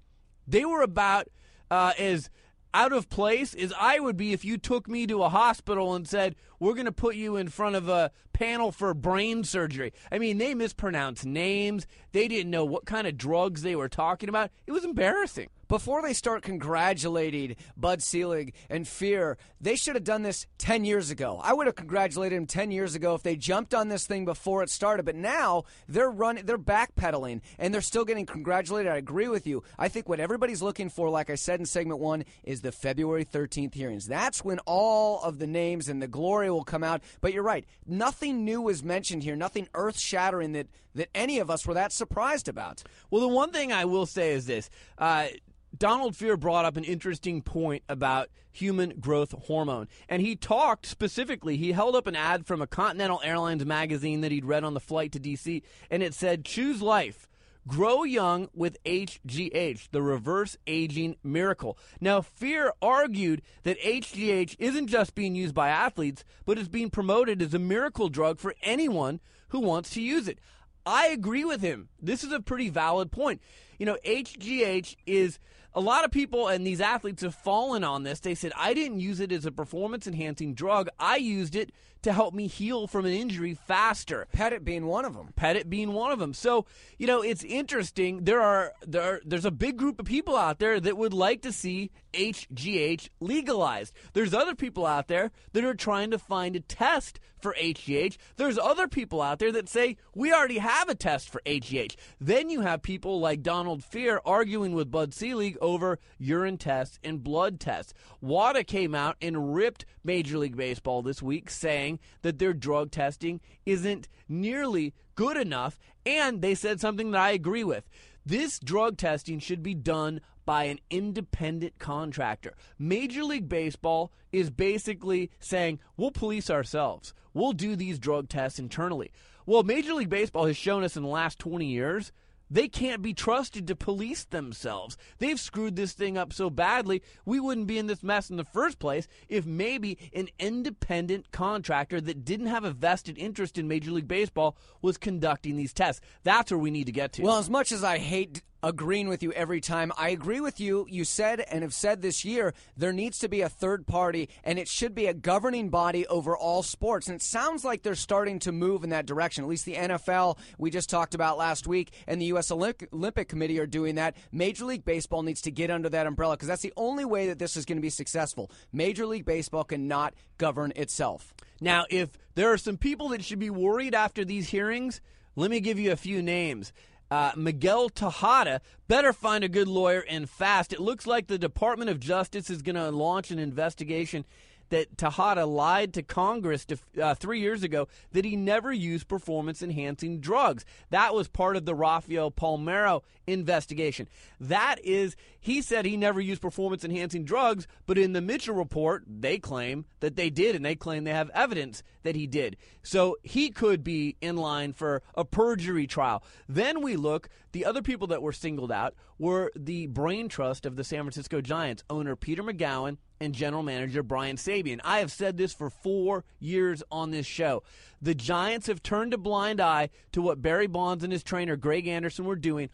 they 0.47 0.65
were 0.65 0.83
about 0.83 1.29
uh, 1.71 1.93
as 1.99 2.31
out 2.73 2.93
of 2.93 3.09
place 3.09 3.55
as 3.55 3.73
I 3.79 3.99
would 3.99 4.17
be 4.17 4.33
if 4.33 4.45
you 4.45 4.57
took 4.57 4.89
me 4.89 5.07
to 5.09 5.23
a 5.23 5.29
hospital 5.29 5.95
and 5.95 6.07
said, 6.07 6.37
We're 6.61 6.75
going 6.75 6.85
to 6.85 6.93
put 6.93 7.17
you 7.17 7.37
in 7.37 7.49
front 7.49 7.75
of 7.75 7.89
a 7.89 8.13
panel 8.33 8.71
for 8.71 8.95
brain 8.95 9.45
surgery. 9.45 9.93
I 10.13 10.19
mean, 10.19 10.39
they 10.39 10.55
mispronounced 10.55 11.27
names. 11.27 11.87
They 12.13 12.29
didn't 12.29 12.51
know 12.51 12.65
what 12.65 12.85
kind 12.85 13.07
of 13.07 13.17
drugs 13.17 13.63
they 13.63 13.75
were 13.75 13.89
talking 13.89 14.29
about. 14.29 14.51
It 14.67 14.73
was 14.73 14.85
embarrassing. 14.85 15.49
Before 15.69 16.03
they 16.03 16.15
start 16.15 16.43
congratulating 16.43 17.55
Bud 17.77 18.03
Selig 18.03 18.55
and 18.69 18.87
Fehr, 18.87 19.37
they 19.61 19.77
should 19.77 19.95
have 19.95 20.03
done 20.03 20.23
this 20.23 20.49
10 20.59 20.85
years 20.85 21.13
ago. 21.13 21.41
I 21.41 21.53
would 21.53 21.69
have 21.69 21.77
congratulated 21.77 22.37
him 22.37 22.47
10 22.47 22.73
years 22.73 22.97
ago 22.97 23.15
if 23.15 23.23
they 23.23 23.37
jumped 23.37 23.73
on 23.73 23.89
this 23.89 24.05
thing 24.05 24.25
before 24.25 24.65
it 24.65 24.71
started. 24.71 25.05
But 25.05 25.15
now 25.15 25.63
they're 25.87 26.11
running, 26.11 26.45
they're 26.45 26.59
backpedaling, 26.59 27.43
and 27.57 27.73
they're 27.73 27.83
still 27.83 28.05
getting 28.05 28.27
congratulated. 28.27 28.91
I 28.91 28.97
agree 28.97 29.29
with 29.29 29.47
you. 29.47 29.63
I 29.79 29.87
think 29.87 30.09
what 30.09 30.19
everybody's 30.19 30.61
looking 30.61 30.89
for, 30.89 31.09
like 31.09 31.31
I 31.31 31.37
said 31.37 31.61
in 31.61 31.67
segment 31.67 32.01
one, 32.01 32.25
is 32.43 32.63
the 32.63 32.73
February 32.73 33.25
13th 33.25 33.75
hearings. 33.75 34.09
That's 34.09 34.45
when 34.45 34.59
all 34.67 35.23
of 35.23 35.39
the 35.39 35.47
names 35.47 35.89
and 35.89 36.03
the 36.03 36.09
glory 36.09 36.50
will 36.55 36.65
come 36.65 36.85
out. 36.85 37.03
But 37.21 37.33
you're 37.33 37.43
right. 37.43 37.65
Nothing 37.87 38.45
new 38.45 38.61
was 38.61 38.83
mentioned 38.83 39.23
here, 39.23 39.37
nothing 39.37 39.69
earth 39.75 39.99
shattering 39.99 40.53
that, 40.53 40.69
that 40.95 41.09
any 41.15 41.39
of 41.39 41.51
us 41.51 41.67
were 41.67 41.75
that 41.75 41.93
surprised 41.93 42.49
about. 42.49 42.83
Well, 43.11 43.21
the 43.21 43.29
one 43.29 43.51
thing 43.51 43.73
I 43.73 43.85
will 43.85 44.07
say 44.07 44.33
is 44.33 44.47
this. 44.47 44.71
Uh, 44.99 45.29
Donald 45.77 46.15
Fehr 46.15 46.39
brought 46.39 46.65
up 46.65 46.77
an 46.77 46.85
interesting 46.85 47.43
point 47.43 47.85
about 47.89 48.29
human 48.51 48.99
growth 48.99 49.33
hormone. 49.47 49.89
And 50.09 50.21
he 50.21 50.35
talked 50.35 50.87
specifically, 50.87 51.57
he 51.57 51.73
held 51.73 51.95
up 51.95 52.07
an 52.07 52.17
ad 52.17 52.47
from 52.47 52.61
a 52.61 52.67
Continental 52.67 53.21
Airlines 53.25 53.65
magazine 53.65 54.21
that 54.23 54.33
he'd 54.33 54.45
read 54.45 54.65
on 54.65 54.75
the 54.75 54.81
flight 54.81 55.13
to 55.13 55.21
DC, 55.21 55.63
and 55.91 56.03
it 56.03 56.15
said, 56.15 56.45
Choose 56.45 56.83
life. 56.83 57.29
Grow 57.67 58.05
young 58.05 58.49
with 58.55 58.83
HGH, 58.85 59.91
the 59.91 60.03
reverse 60.03 60.57
aging 60.67 61.17
miracle. 61.23 61.79
Now, 62.01 62.21
Fehr 62.21 62.71
argued 62.81 63.43
that 63.65 63.81
HGH 63.81 64.57
isn't 64.59 64.87
just 64.87 65.15
being 65.15 65.35
used 65.35 65.55
by 65.55 65.69
athletes, 65.69 66.25
but 66.47 66.59
is 66.59 66.69
being 66.69 66.91
promoted 66.91 67.43
as 67.43 67.55
a 67.55 67.59
miracle 67.59 68.09
drug 68.09 68.39
for 68.39 68.55
anyone 68.63 69.21
who 69.49 69.61
wants 69.61 69.91
to 69.91 70.01
use 70.01 70.27
it. 70.27 70.39
I 70.87 71.09
agree 71.09 71.45
with 71.45 71.61
him. 71.61 71.89
This 72.01 72.25
is 72.25 72.33
a 72.33 72.41
pretty 72.41 72.71
valid 72.71 73.13
point. 73.13 73.43
You 73.79 73.87
know, 73.87 73.99
HGH 74.05 74.97
is 75.07 75.39
a 75.75 75.81
lot 75.81 76.05
of 76.05 76.11
people 76.11 76.49
and 76.49 76.67
these 76.67 76.81
athletes 76.81 77.23
have 77.23 77.35
fallen 77.35 77.85
on 77.85 78.03
this. 78.03 78.21
They 78.21 78.35
said, 78.35 78.53
I 78.57 78.75
didn't 78.75 79.01
use 79.01 79.21
it 79.21 79.33
as 79.33 79.47
a 79.47 79.53
performance 79.53 80.07
enhancing 80.07 80.55
drug. 80.55 80.89
I 80.99 81.17
used 81.17 81.55
it 81.55 81.73
to 82.03 82.13
help 82.13 82.35
me 82.35 82.47
heal 82.47 82.87
from 82.87 83.05
an 83.05 83.13
injury 83.13 83.55
faster. 83.55 84.27
Pettitte 84.35 84.65
being 84.65 84.87
one 84.87 85.05
of 85.05 85.15
them. 85.15 85.33
Pettitte 85.37 85.69
being 85.69 85.93
one 85.93 86.13
of 86.13 86.19
them. 86.19 86.35
So, 86.35 86.67
you 86.99 87.07
know, 87.07 87.23
it's 87.23 87.45
interesting. 87.45 88.25
There 88.25 88.41
are 88.41 88.73
there 88.87 89.03
are, 89.03 89.21
there's 89.25 89.45
a 89.45 89.51
big 89.51 89.77
group 89.77 90.01
of 90.01 90.07
people 90.07 90.37
out 90.37 90.59
there 90.59 90.81
that 90.81 90.97
would 90.97 91.13
like 91.13 91.43
to 91.43 91.53
see 91.53 91.91
HGH 92.13 93.09
legalized. 93.21 93.95
There's 94.13 94.35
other 94.35 94.55
people 94.55 94.87
out 94.87 95.09
there 95.09 95.31
that 95.53 95.65
are 95.65 95.75
trying 95.75 96.11
to 96.11 96.19
find 96.19 96.57
a 96.57 96.61
test 96.61 97.21
for 97.41 97.55
HGH. 97.59 98.17
There's 98.37 98.59
other 98.59 98.87
people 98.87 99.23
out 99.23 99.39
there 99.39 99.53
that 99.53 99.69
say 99.69 99.97
we 100.15 100.33
already 100.33 100.59
have 100.59 100.89
a 100.89 100.95
test 100.95 101.31
for 101.31 101.41
HGH. 101.47 101.97
Then 102.21 102.51
you 102.51 102.61
have 102.61 102.83
people 102.83 103.21
like 103.21 103.43
Donald 103.43 103.83
Fehr 103.83 104.19
arguing 104.25 104.75
with 104.75 104.91
Bud 104.91 105.15
Selig 105.15 105.57
over 105.61 105.99
urine 106.19 106.59
tests 106.59 106.99
and 107.03 107.23
blood 107.23 107.61
tests. 107.61 107.95
WADA 108.21 108.65
came 108.65 108.95
out 108.95 109.17
and 109.23 109.55
ripped 109.55 109.87
Major 110.05 110.39
League 110.39 110.57
Baseball 110.57 111.03
this 111.03 111.23
week 111.23 111.51
saying 111.51 111.90
that 112.23 112.39
their 112.39 112.53
drug 112.53 112.91
testing 112.91 113.41
isn't 113.67 114.09
nearly 114.29 114.95
good 115.15 115.37
enough 115.37 115.79
and 116.07 116.43
they 116.43 116.55
said 116.55 116.81
something 116.81 117.11
that 117.11 117.21
I 117.21 117.31
agree 117.31 117.65
with. 117.65 117.89
This 118.25 118.59
drug 118.59 118.97
testing 118.97 119.39
should 119.39 119.63
be 119.63 119.75
done 119.75 120.21
by 120.45 120.65
an 120.65 120.79
independent 120.91 121.79
contractor. 121.79 122.55
Major 122.79 123.25
League 123.25 123.49
Baseball 123.49 124.13
is 124.33 124.51
basically 124.51 125.31
saying, 125.39 125.79
we'll 125.97 126.11
police 126.11 126.51
ourselves. 126.51 127.15
We'll 127.33 127.53
do 127.53 127.77
these 127.77 127.99
drug 127.99 128.29
tests 128.29 128.59
internally. 128.59 129.13
Well, 129.47 129.63
Major 129.63 129.95
League 129.95 130.11
Baseball 130.11 130.47
has 130.47 130.57
shown 130.57 130.85
us 130.85 130.97
in 130.97 131.03
the 131.03 131.09
last 131.09 131.39
20 131.39 131.67
years 131.67 132.13
they 132.51 132.69
can't 132.69 133.03
be 133.03 133.15
trusted 133.15 133.67
to 133.67 133.77
police 133.77 134.25
themselves. 134.25 134.97
They've 135.19 135.39
screwed 135.39 135.77
this 135.77 135.93
thing 135.93 136.19
up 136.19 136.33
so 136.33 136.51
badly, 136.51 137.03
we 137.25 137.41
wouldn't 137.41 137.67
be 137.67 137.79
in 137.79 137.87
this 137.87 138.03
mess 138.03 138.29
in 138.31 138.37
the 138.37 138.45
first 138.45 138.79
place 138.79 139.07
if 139.29 139.47
maybe 139.47 139.99
an 140.15 140.29
independent 140.39 141.31
contractor 141.31 142.01
that 142.01 142.25
didn't 142.25 142.47
have 142.47 142.65
a 142.65 142.73
vested 142.73 143.17
interest 143.19 143.59
in 143.59 143.69
Major 143.69 143.93
League 143.93 144.09
Baseball 144.09 144.57
was 144.83 144.99
conducting 144.99 145.57
these 145.57 145.73
tests. 145.73 146.01
That's 146.25 146.51
where 146.51 146.59
we 146.59 146.71
need 146.71 146.87
to 146.87 146.93
get 146.93 147.13
to. 147.15 147.23
Well, 147.23 147.39
as 147.39 147.51
much 147.51 147.73
as 147.73 147.85
I 147.85 147.99
hate 147.99 148.43
agreeing 148.63 149.09
with 149.09 149.23
you 149.23 149.33
every 149.33 149.61
time. 149.61 149.93
I 149.97 150.11
agree 150.11 150.41
with 150.41 150.61
you. 150.61 150.87
You 150.89 151.05
said 151.05 151.41
and 151.41 151.63
have 151.63 151.75
said 151.75 152.03
this 152.03 152.25
year 152.25 152.55
there 152.77 152.93
needs 152.93 153.19
to 153.21 153.29
be 153.29 153.41
a 153.41 153.49
third 153.49 153.87
party 153.87 154.29
and 154.45 154.59
it 154.59 154.69
should 154.69 154.95
be 154.95 155.07
a 155.07 155.15
governing 155.15 155.69
body 155.71 156.07
over 156.07 156.37
all 156.37 156.63
sports. 156.63 157.07
And 157.07 157.17
it 157.17 157.23
sounds 157.23 157.65
like 157.65 157.83
they're 157.83 157.95
starting 157.95 158.39
to 158.41 158.53
move 158.53 158.85
in 158.85 158.91
that 158.91 159.07
direction. 159.07 159.45
At 159.45 159.51
least 159.51 159.65
the 159.65 159.75
NFL, 159.75 160.39
we 160.59 160.71
just 160.71 160.91
talked 160.91 161.15
about 161.15 161.39
last 161.39 161.67
week, 161.67 161.93
and 162.07 162.21
the 162.21 162.27
U.S. 162.27 162.51
Olympic 162.51 163.29
Committee 163.29 163.59
are 163.59 163.67
doing 163.67 163.97
that. 163.97 164.17
Major 164.33 164.65
League 164.65 164.85
Baseball 164.85 165.23
needs 165.23 165.43
to 165.43 165.51
get 165.51 165.71
under 165.71 165.89
that 165.89 166.07
umbrella 166.07 166.37
because 166.37 166.49
that's 166.49 166.63
the 166.63 166.73
only 166.77 167.05
way 167.05 167.29
that 167.29 167.39
this 167.39 167.57
is 167.57 167.65
going 167.65 167.79
to 167.79 167.83
be 167.83 167.91
successful. 167.91 168.51
Major 168.73 169.07
League 169.07 169.25
Baseball 169.25 169.65
cannot 169.65 170.15
govern 170.39 170.73
itself. 170.77 171.35
Now, 171.61 171.85
if 171.91 172.11
there 172.35 172.53
are 172.53 172.59
some 172.59 172.77
people 172.77 173.09
that 173.11 173.25
should 173.25 173.39
be 173.39 173.51
worried 173.51 173.95
after 173.95 174.25
these 174.25 174.49
hearings, 174.49 175.01
let 175.37 175.51
me 175.51 175.61
give 175.61 175.79
you 175.79 175.93
a 175.93 175.97
few 175.97 176.23
names. 176.23 176.73
Uh, 177.11 177.33
Miguel 177.37 177.89
Tejada 177.89 178.61
better 178.87 179.13
find 179.13 179.43
a 179.43 179.49
good 179.49 179.67
lawyer 179.67 180.05
and 180.09 180.31
fast. 180.31 180.73
It 180.73 180.81
looks 180.81 181.07
like 181.07 181.27
the 181.27 181.39
Department 181.39 181.91
of 181.91 181.99
Justice 181.99 182.51
is 182.51 182.63
going 182.63 182.77
to 182.77 182.91
launch 182.91 183.31
an 183.31 183.39
investigation 183.39 184.25
that 184.71 184.97
Tejada 184.97 185.47
lied 185.47 185.93
to 185.95 186.03
Congress 186.03 186.65
to, 186.67 186.79
uh, 187.01 187.15
three 187.15 187.41
years 187.41 187.63
ago 187.63 187.87
that 188.13 188.25
he 188.25 188.37
never 188.37 188.73
used 188.73 189.07
performance 189.07 189.63
enhancing 189.63 190.21
drugs. 190.21 190.65
That 190.91 191.15
was 191.15 191.29
part 191.29 191.57
of 191.57 191.65
the 191.67 191.75
Rafael 191.75 192.31
Palmeiro 192.31 193.03
investigation. 193.27 194.09
That 194.41 194.77
is, 194.83 195.15
he 195.39 195.63
said 195.63 195.85
he 195.85 195.97
never 195.97 196.21
used 196.21 196.41
performance 196.41 196.85
enhancing 196.85 197.25
drugs, 197.25 197.67
but 197.87 197.99
in 197.99 198.13
the 198.13 198.21
Mitchell 198.21 198.55
report, 198.55 199.05
they 199.07 199.39
claim 199.39 199.85
that 200.01 200.17
they 200.17 200.31
did, 200.31 200.57
and 200.57 200.65
they 200.65 200.75
claim 200.75 201.05
they 201.05 201.13
have 201.13 201.31
evidence 201.31 201.83
that 202.03 202.17
he 202.17 202.27
did. 202.27 202.57
So 202.83 203.17
he 203.23 203.51
could 203.51 203.85
be 203.85 204.17
in 204.21 204.37
line 204.37 204.73
for 204.73 205.03
a 205.15 205.25
perjury 205.25 205.87
trial. 205.87 206.23
Then 206.49 206.81
we 206.83 206.97
look, 206.97 207.29
the 207.53 207.65
other 207.65 207.83
people 207.83 208.07
that 208.09 208.23
were 208.23 208.33
singled 208.33 208.73
out 208.73 208.95
were 209.19 209.53
the 209.55 209.87
brain 209.87 210.29
trust 210.29 210.65
of 210.65 210.77
the 210.77 210.85
San 210.85 211.01
Francisco 211.03 211.41
Giants, 211.41 211.85
owner 211.91 212.17
Peter 212.17 212.43
Magowan 212.43 212.97
and 213.21 213.35
general 213.35 213.63
manager 213.63 214.03
Brian 214.03 214.37
Sabean. 214.37 214.81
I 214.83 214.99
have 214.99 215.13
said 215.13 215.37
this 215.37 215.53
for 215.53 215.71
four 215.71 216.25
years 216.39 216.83
on 216.91 217.11
this 217.11 217.27
show. 217.27 217.63
The 218.01 218.15
Giants 218.15 218.67
have 218.67 218.83
turned 218.83 219.13
a 219.13 219.19
blind 219.19 219.61
eye 219.61 219.91
to 220.13 220.23
what 220.23 220.43
Barry 220.43 220.67
Bonds 220.67 221.05
and 221.05 221.13
his 221.13 221.23
trainer 221.23 221.57
Greg 221.57 221.87
Anderson 221.87 222.25
were 222.25 222.37
doing. 222.37 222.71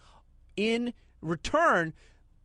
In 0.56 0.94
return, 1.20 1.92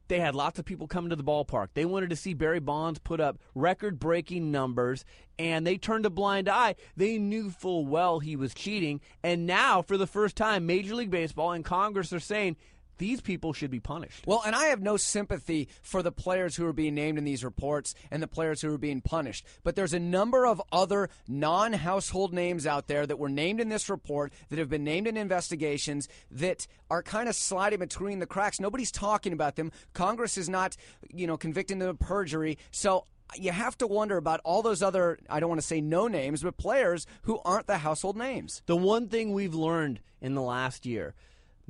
they 0.07 0.19
had 0.19 0.35
lots 0.35 0.59
of 0.59 0.65
people 0.65 0.87
coming 0.87 1.11
to 1.11 1.15
the 1.15 1.23
ballpark. 1.23 1.67
They 1.73 1.85
wanted 1.85 2.09
to 2.09 2.15
see 2.17 2.33
Barry 2.33 2.59
Bonds 2.59 2.99
put 2.99 3.21
up 3.21 3.37
record 3.55 3.97
breaking 3.99 4.51
numbers, 4.51 5.05
and 5.39 5.65
they 5.65 5.77
turned 5.77 6.05
a 6.05 6.09
blind 6.09 6.49
eye. 6.49 6.75
They 6.97 7.17
knew 7.17 7.49
full 7.49 7.85
well 7.85 8.19
he 8.19 8.35
was 8.35 8.53
cheating. 8.53 8.99
And 9.23 9.45
now, 9.45 9.81
for 9.81 9.95
the 9.95 10.07
first 10.07 10.35
time, 10.35 10.65
Major 10.65 10.95
League 10.95 11.11
Baseball 11.11 11.53
and 11.53 11.63
Congress 11.63 12.11
are 12.11 12.19
saying 12.19 12.57
these 13.01 13.19
people 13.19 13.51
should 13.51 13.71
be 13.71 13.79
punished. 13.79 14.27
Well, 14.27 14.43
and 14.45 14.55
I 14.55 14.65
have 14.65 14.79
no 14.79 14.95
sympathy 14.95 15.67
for 15.81 16.03
the 16.03 16.11
players 16.11 16.55
who 16.55 16.67
are 16.67 16.73
being 16.73 16.93
named 16.93 17.17
in 17.17 17.23
these 17.23 17.43
reports 17.43 17.95
and 18.11 18.21
the 18.21 18.27
players 18.27 18.61
who 18.61 18.71
are 18.71 18.77
being 18.77 19.01
punished. 19.01 19.43
But 19.63 19.75
there's 19.75 19.95
a 19.95 19.99
number 19.99 20.45
of 20.45 20.61
other 20.71 21.09
non 21.27 21.73
household 21.73 22.31
names 22.31 22.67
out 22.67 22.85
there 22.85 23.07
that 23.07 23.17
were 23.17 23.27
named 23.27 23.59
in 23.59 23.69
this 23.69 23.89
report 23.89 24.31
that 24.49 24.59
have 24.59 24.69
been 24.69 24.83
named 24.83 25.07
in 25.07 25.17
investigations 25.17 26.07
that 26.29 26.67
are 26.91 27.01
kind 27.01 27.27
of 27.27 27.33
sliding 27.33 27.79
between 27.79 28.19
the 28.19 28.27
cracks. 28.27 28.59
Nobody's 28.59 28.91
talking 28.91 29.33
about 29.33 29.55
them. 29.55 29.71
Congress 29.93 30.37
is 30.37 30.47
not, 30.47 30.77
you 31.11 31.25
know, 31.25 31.37
convicting 31.37 31.79
them 31.79 31.89
of 31.89 31.97
perjury. 31.97 32.59
So 32.69 33.07
you 33.35 33.51
have 33.51 33.75
to 33.79 33.87
wonder 33.87 34.17
about 34.17 34.41
all 34.43 34.61
those 34.61 34.83
other, 34.83 35.17
I 35.27 35.39
don't 35.39 35.49
want 35.49 35.61
to 35.61 35.65
say 35.65 35.81
no 35.81 36.07
names, 36.07 36.43
but 36.43 36.55
players 36.57 37.07
who 37.23 37.39
aren't 37.43 37.65
the 37.65 37.79
household 37.79 38.15
names. 38.15 38.61
The 38.67 38.75
one 38.75 39.07
thing 39.07 39.31
we've 39.31 39.55
learned 39.55 40.01
in 40.21 40.35
the 40.35 40.41
last 40.43 40.85
year 40.85 41.15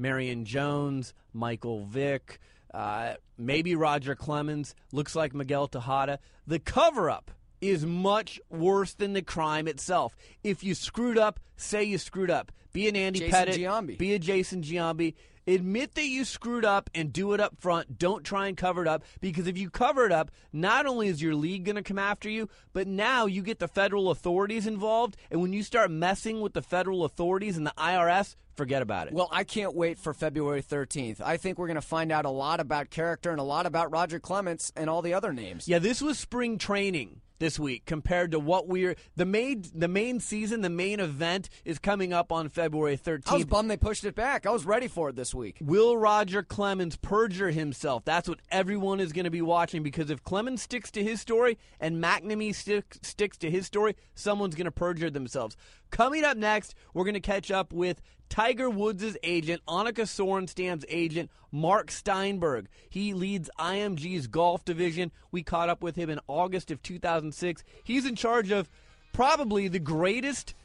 Marion 0.01 0.45
Jones, 0.45 1.13
Michael 1.33 1.85
Vick, 1.85 2.39
uh, 2.73 3.13
maybe 3.37 3.75
Roger 3.75 4.15
Clemens, 4.15 4.75
looks 4.91 5.15
like 5.15 5.33
Miguel 5.33 5.67
Tejada. 5.67 6.19
The 6.47 6.59
cover 6.59 7.09
up 7.09 7.31
is 7.61 7.85
much 7.85 8.41
worse 8.49 8.93
than 8.95 9.13
the 9.13 9.21
crime 9.21 9.67
itself. 9.67 10.15
If 10.43 10.63
you 10.63 10.73
screwed 10.73 11.17
up, 11.17 11.39
say 11.55 11.83
you 11.83 11.99
screwed 11.99 12.31
up. 12.31 12.51
Be 12.73 12.87
an 12.87 12.95
Andy 12.95 13.19
Jason 13.19 13.33
Pettitte. 13.33 13.57
Giambi. 13.57 13.97
Be 13.97 14.13
a 14.13 14.19
Jason 14.19 14.63
Giambi. 14.63 15.13
Admit 15.51 15.95
that 15.95 16.05
you 16.05 16.23
screwed 16.23 16.63
up 16.63 16.89
and 16.95 17.11
do 17.11 17.33
it 17.33 17.41
up 17.41 17.59
front. 17.59 17.97
Don't 17.99 18.23
try 18.23 18.47
and 18.47 18.55
cover 18.55 18.81
it 18.81 18.87
up 18.87 19.03
because 19.19 19.47
if 19.47 19.57
you 19.57 19.69
cover 19.69 20.05
it 20.05 20.11
up, 20.11 20.31
not 20.53 20.85
only 20.85 21.07
is 21.07 21.21
your 21.21 21.35
league 21.35 21.65
going 21.65 21.75
to 21.75 21.83
come 21.83 21.99
after 21.99 22.29
you, 22.29 22.47
but 22.71 22.87
now 22.87 23.25
you 23.25 23.41
get 23.41 23.59
the 23.59 23.67
federal 23.67 24.11
authorities 24.11 24.65
involved. 24.65 25.17
And 25.29 25.41
when 25.41 25.51
you 25.51 25.61
start 25.61 25.91
messing 25.91 26.39
with 26.39 26.53
the 26.53 26.61
federal 26.61 27.03
authorities 27.03 27.57
and 27.57 27.67
the 27.67 27.73
IRS, 27.77 28.35
forget 28.55 28.81
about 28.81 29.07
it. 29.07 29.13
Well, 29.13 29.29
I 29.31 29.43
can't 29.43 29.75
wait 29.75 29.99
for 29.99 30.13
February 30.13 30.61
13th. 30.61 31.19
I 31.21 31.35
think 31.37 31.57
we're 31.57 31.67
going 31.67 31.75
to 31.75 31.81
find 31.81 32.11
out 32.11 32.25
a 32.25 32.29
lot 32.29 32.59
about 32.59 32.89
character 32.89 33.31
and 33.31 33.39
a 33.39 33.43
lot 33.43 33.65
about 33.65 33.91
Roger 33.91 34.19
Clemens 34.19 34.71
and 34.75 34.89
all 34.89 35.01
the 35.01 35.13
other 35.13 35.33
names. 35.33 35.67
Yeah, 35.67 35.79
this 35.79 36.01
was 36.01 36.17
spring 36.17 36.57
training 36.57 37.21
this 37.41 37.59
week 37.59 37.85
compared 37.85 38.31
to 38.31 38.39
what 38.39 38.67
we're 38.67 38.95
the 39.17 39.25
main 39.25 39.65
the 39.73 39.87
main 39.87 40.21
season, 40.21 40.61
the 40.61 40.69
main 40.69 40.99
event 40.99 41.49
is 41.65 41.79
coming 41.79 42.13
up 42.13 42.31
on 42.31 42.47
February 42.47 42.95
13th. 42.95 43.31
I 43.31 43.33
was 43.33 43.45
bummed 43.45 43.69
they 43.69 43.77
pushed 43.77 44.05
it 44.05 44.15
back. 44.15 44.45
I 44.45 44.51
was 44.51 44.63
ready 44.63 44.87
for 44.87 45.09
it 45.09 45.15
this 45.15 45.33
week. 45.33 45.57
Will 45.59 45.97
Roger 45.97 46.43
Clemens 46.43 46.95
perjure 46.95 47.49
himself? 47.49 48.05
That's 48.05 48.29
what 48.29 48.39
everyone 48.51 48.99
is 48.99 49.11
going 49.11 49.25
to 49.25 49.31
be 49.31 49.41
watching 49.41 49.81
because 49.81 50.11
if 50.11 50.23
Clemens 50.23 50.61
sticks 50.61 50.91
to 50.91 51.03
his 51.03 51.19
story 51.19 51.57
and 51.79 52.01
McNamee 52.01 52.53
stick, 52.53 52.97
sticks 53.01 53.37
to 53.39 53.49
his 53.49 53.65
story, 53.65 53.95
someone's 54.13 54.55
going 54.55 54.65
to 54.65 54.71
perjure 54.71 55.09
themselves. 55.09 55.57
Coming 55.91 56.23
up 56.23 56.37
next, 56.37 56.73
we're 56.93 57.03
going 57.03 57.13
to 57.13 57.19
catch 57.19 57.51
up 57.51 57.71
with 57.73 58.01
Tiger 58.29 58.69
Woods' 58.69 59.17
agent, 59.23 59.61
Annika 59.67 60.03
Sorenstam's 60.03 60.85
agent, 60.87 61.29
Mark 61.51 61.91
Steinberg. 61.91 62.67
He 62.89 63.13
leads 63.13 63.49
IMG's 63.59 64.27
golf 64.27 64.63
division. 64.63 65.11
We 65.31 65.43
caught 65.43 65.67
up 65.67 65.83
with 65.83 65.97
him 65.97 66.09
in 66.09 66.19
August 66.27 66.71
of 66.71 66.81
2006. 66.81 67.63
He's 67.83 68.05
in 68.05 68.15
charge 68.15 68.51
of 68.51 68.69
probably 69.11 69.67
the 69.67 69.79
greatest 69.79 70.55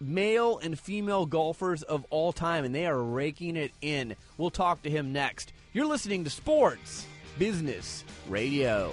male 0.00 0.58
and 0.58 0.78
female 0.78 1.26
golfers 1.26 1.82
of 1.82 2.06
all 2.10 2.32
time, 2.32 2.64
and 2.64 2.72
they 2.72 2.86
are 2.86 3.02
raking 3.02 3.56
it 3.56 3.72
in. 3.82 4.14
We'll 4.38 4.50
talk 4.50 4.82
to 4.82 4.90
him 4.90 5.12
next. 5.12 5.52
You're 5.72 5.86
listening 5.86 6.22
to 6.24 6.30
Sports 6.30 7.06
Business 7.38 8.04
Radio. 8.28 8.92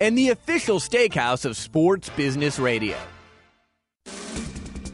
and 0.00 0.16
the 0.16 0.30
official 0.30 0.80
steakhouse 0.80 1.44
of 1.44 1.56
Sports 1.56 2.08
Business 2.10 2.58
Radio. 2.58 2.96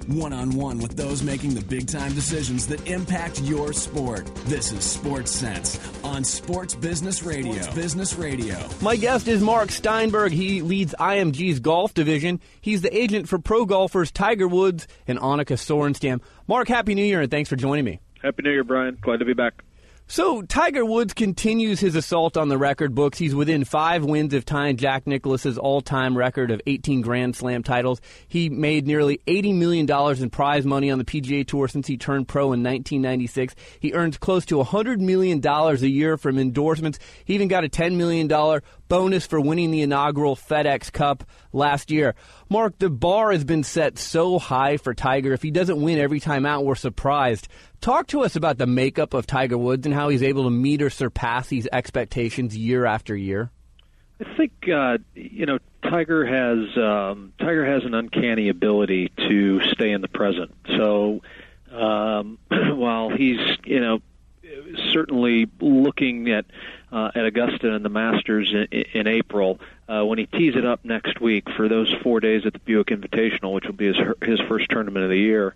One 0.09 0.33
on 0.33 0.51
one 0.51 0.79
with 0.79 0.97
those 0.97 1.25
making 1.25 1.55
the 1.55 1.65
big 1.65 1.89
time 1.89 2.13
decisions 2.13 2.69
that 2.69 2.87
impact 2.87 3.41
your 3.41 3.73
sport. 3.73 4.33
This 4.45 4.71
is 4.71 4.85
Sports 4.85 5.33
Sense 5.33 5.81
on 6.05 6.23
Sports 6.23 6.77
Business 6.77 7.25
Radio. 7.25 7.55
Sports 7.55 7.75
Business 7.75 8.15
Radio. 8.15 8.57
My 8.81 8.95
guest 8.95 9.27
is 9.27 9.43
Mark 9.43 9.73
Steinberg. 9.73 10.31
He 10.31 10.63
leads 10.63 10.95
IMG's 11.01 11.59
golf 11.59 11.93
division. 11.93 12.41
He's 12.61 12.83
the 12.83 12.97
agent 12.97 13.29
for 13.29 13.41
pro 13.41 13.65
golfers 13.65 14.13
Tiger 14.13 14.47
Woods 14.47 14.87
and 15.09 15.19
Annika 15.19 15.57
Sorenstam. 15.57 16.21
Mark, 16.47 16.69
Happy 16.69 16.95
New 16.95 17.05
Year 17.05 17.23
and 17.23 17.31
thanks 17.31 17.51
for 17.51 17.57
joining 17.57 17.85
me. 17.85 17.99
Happy 18.23 18.43
New 18.45 18.53
Year, 18.53 18.63
Brian. 18.65 18.99
Glad 19.01 19.19
to 19.19 19.25
be 19.25 19.35
back. 19.35 19.65
So, 20.09 20.41
Tiger 20.41 20.85
Woods 20.85 21.15
continues 21.15 21.81
his 21.81 21.97
assault 21.97 22.37
on 22.37 22.49
the 22.49 22.57
record 22.57 22.95
books. 22.95 23.19
He's 23.19 23.35
within 23.35 23.65
five 23.65 24.05
wins 24.05 24.35
of 24.35 24.45
tying 24.45 24.77
Jack 24.77 25.05
Nicklaus's 25.05 25.59
all-time 25.59 26.17
record 26.17 26.53
of 26.53 26.63
18 26.65 27.01
Grand 27.01 27.35
Slam 27.35 27.65
titles. 27.65 28.01
He 28.29 28.49
made 28.49 28.87
nearly 28.87 29.21
$80 29.27 29.57
million 29.57 30.23
in 30.23 30.31
prize 30.31 30.65
money 30.65 30.93
on 30.93 30.99
the 30.99 31.05
PGA 31.05 31.45
Tour 31.45 31.67
since 31.67 31.89
he 31.89 31.97
turned 31.97 32.29
pro 32.29 32.45
in 32.45 32.63
1996. 32.63 33.57
He 33.81 33.95
earns 33.95 34.17
close 34.17 34.47
to 34.47 34.63
$100 34.63 35.01
million 35.01 35.45
a 35.45 35.75
year 35.75 36.17
from 36.17 36.39
endorsements. 36.39 37.01
He 37.25 37.35
even 37.35 37.49
got 37.49 37.65
a 37.65 37.69
$10 37.69 37.97
million 37.97 38.29
bonus 38.87 39.27
for 39.27 39.41
winning 39.41 39.73
the 39.73 39.83
inaugural 39.83 40.37
FedEx 40.37 40.93
Cup 40.93 41.25
last 41.53 41.91
year. 41.91 42.15
Mark, 42.49 42.79
the 42.79 42.91
bar 42.91 43.33
has 43.33 43.43
been 43.43 43.65
set 43.65 43.99
so 43.99 44.39
high 44.39 44.77
for 44.77 44.95
Tiger. 44.95 45.33
If 45.33 45.43
he 45.43 45.51
doesn't 45.51 45.83
win 45.83 45.99
every 45.99 46.21
time 46.21 46.47
out, 46.47 46.65
we're 46.65 46.77
surprised. 46.77 47.49
Talk 47.81 48.09
to 48.09 48.23
us 48.23 48.37
about 48.37 48.59
the 48.59 48.67
makeup 48.67 49.15
of 49.15 49.27
Tiger 49.27 49.59
Woods 49.59 49.87
and 49.87 49.95
how 49.95 50.09
he's 50.09 50.23
able 50.23 50.45
to 50.45 50.51
meet 50.51 50.83
or 50.83 50.91
surpass 50.91 51.49
these 51.49 51.69
expectations 51.73 52.57
year 52.57 52.85
after 52.85 53.17
year. 53.17 53.51
I 54.21 54.37
think 54.37 54.53
uh, 54.69 54.99
you 55.15 55.47
know 55.47 55.59
Tiger 55.83 56.25
has 56.25 56.77
um, 56.77 57.33
Tiger 57.39 57.67
has 57.67 57.85
an 57.85 57.95
uncanny 57.95 58.49
ability 58.49 59.13
to 59.29 59.61
stay 59.73 59.93
in 59.93 60.01
the 60.01 60.09
present. 60.09 60.55
So 60.69 61.21
um, 61.71 62.39
while 62.49 63.11
he's 63.11 63.41
you 63.65 63.81
know 63.81 64.01
certainly 64.93 65.49
looking 65.61 66.31
at 66.31 66.47
uh, 66.93 67.11
at 67.15 67.25
Augusta 67.25 67.75
and 67.75 67.85
the 67.85 67.91
Masters 67.91 68.53
in, 68.55 68.83
in 68.95 69.07
April, 69.07 69.61
uh, 69.89 70.05
when 70.05 70.19
he 70.19 70.27
tees 70.27 70.57
it 70.57 70.65
up 70.65 70.85
next 70.85 71.21
week 71.21 71.49
for 71.57 71.69
those 71.69 71.93
four 72.03 72.21
days 72.21 72.47
at 72.47 72.53
the 72.53 72.59
Buick 72.61 72.89
Invitational, 72.89 73.53
which 73.53 73.67
will 73.67 73.73
be 73.73 73.87
his 73.87 73.97
his 74.23 74.41
first 74.49 74.71
tournament 74.71 75.05
of 75.05 75.11
the 75.11 75.19
year. 75.19 75.55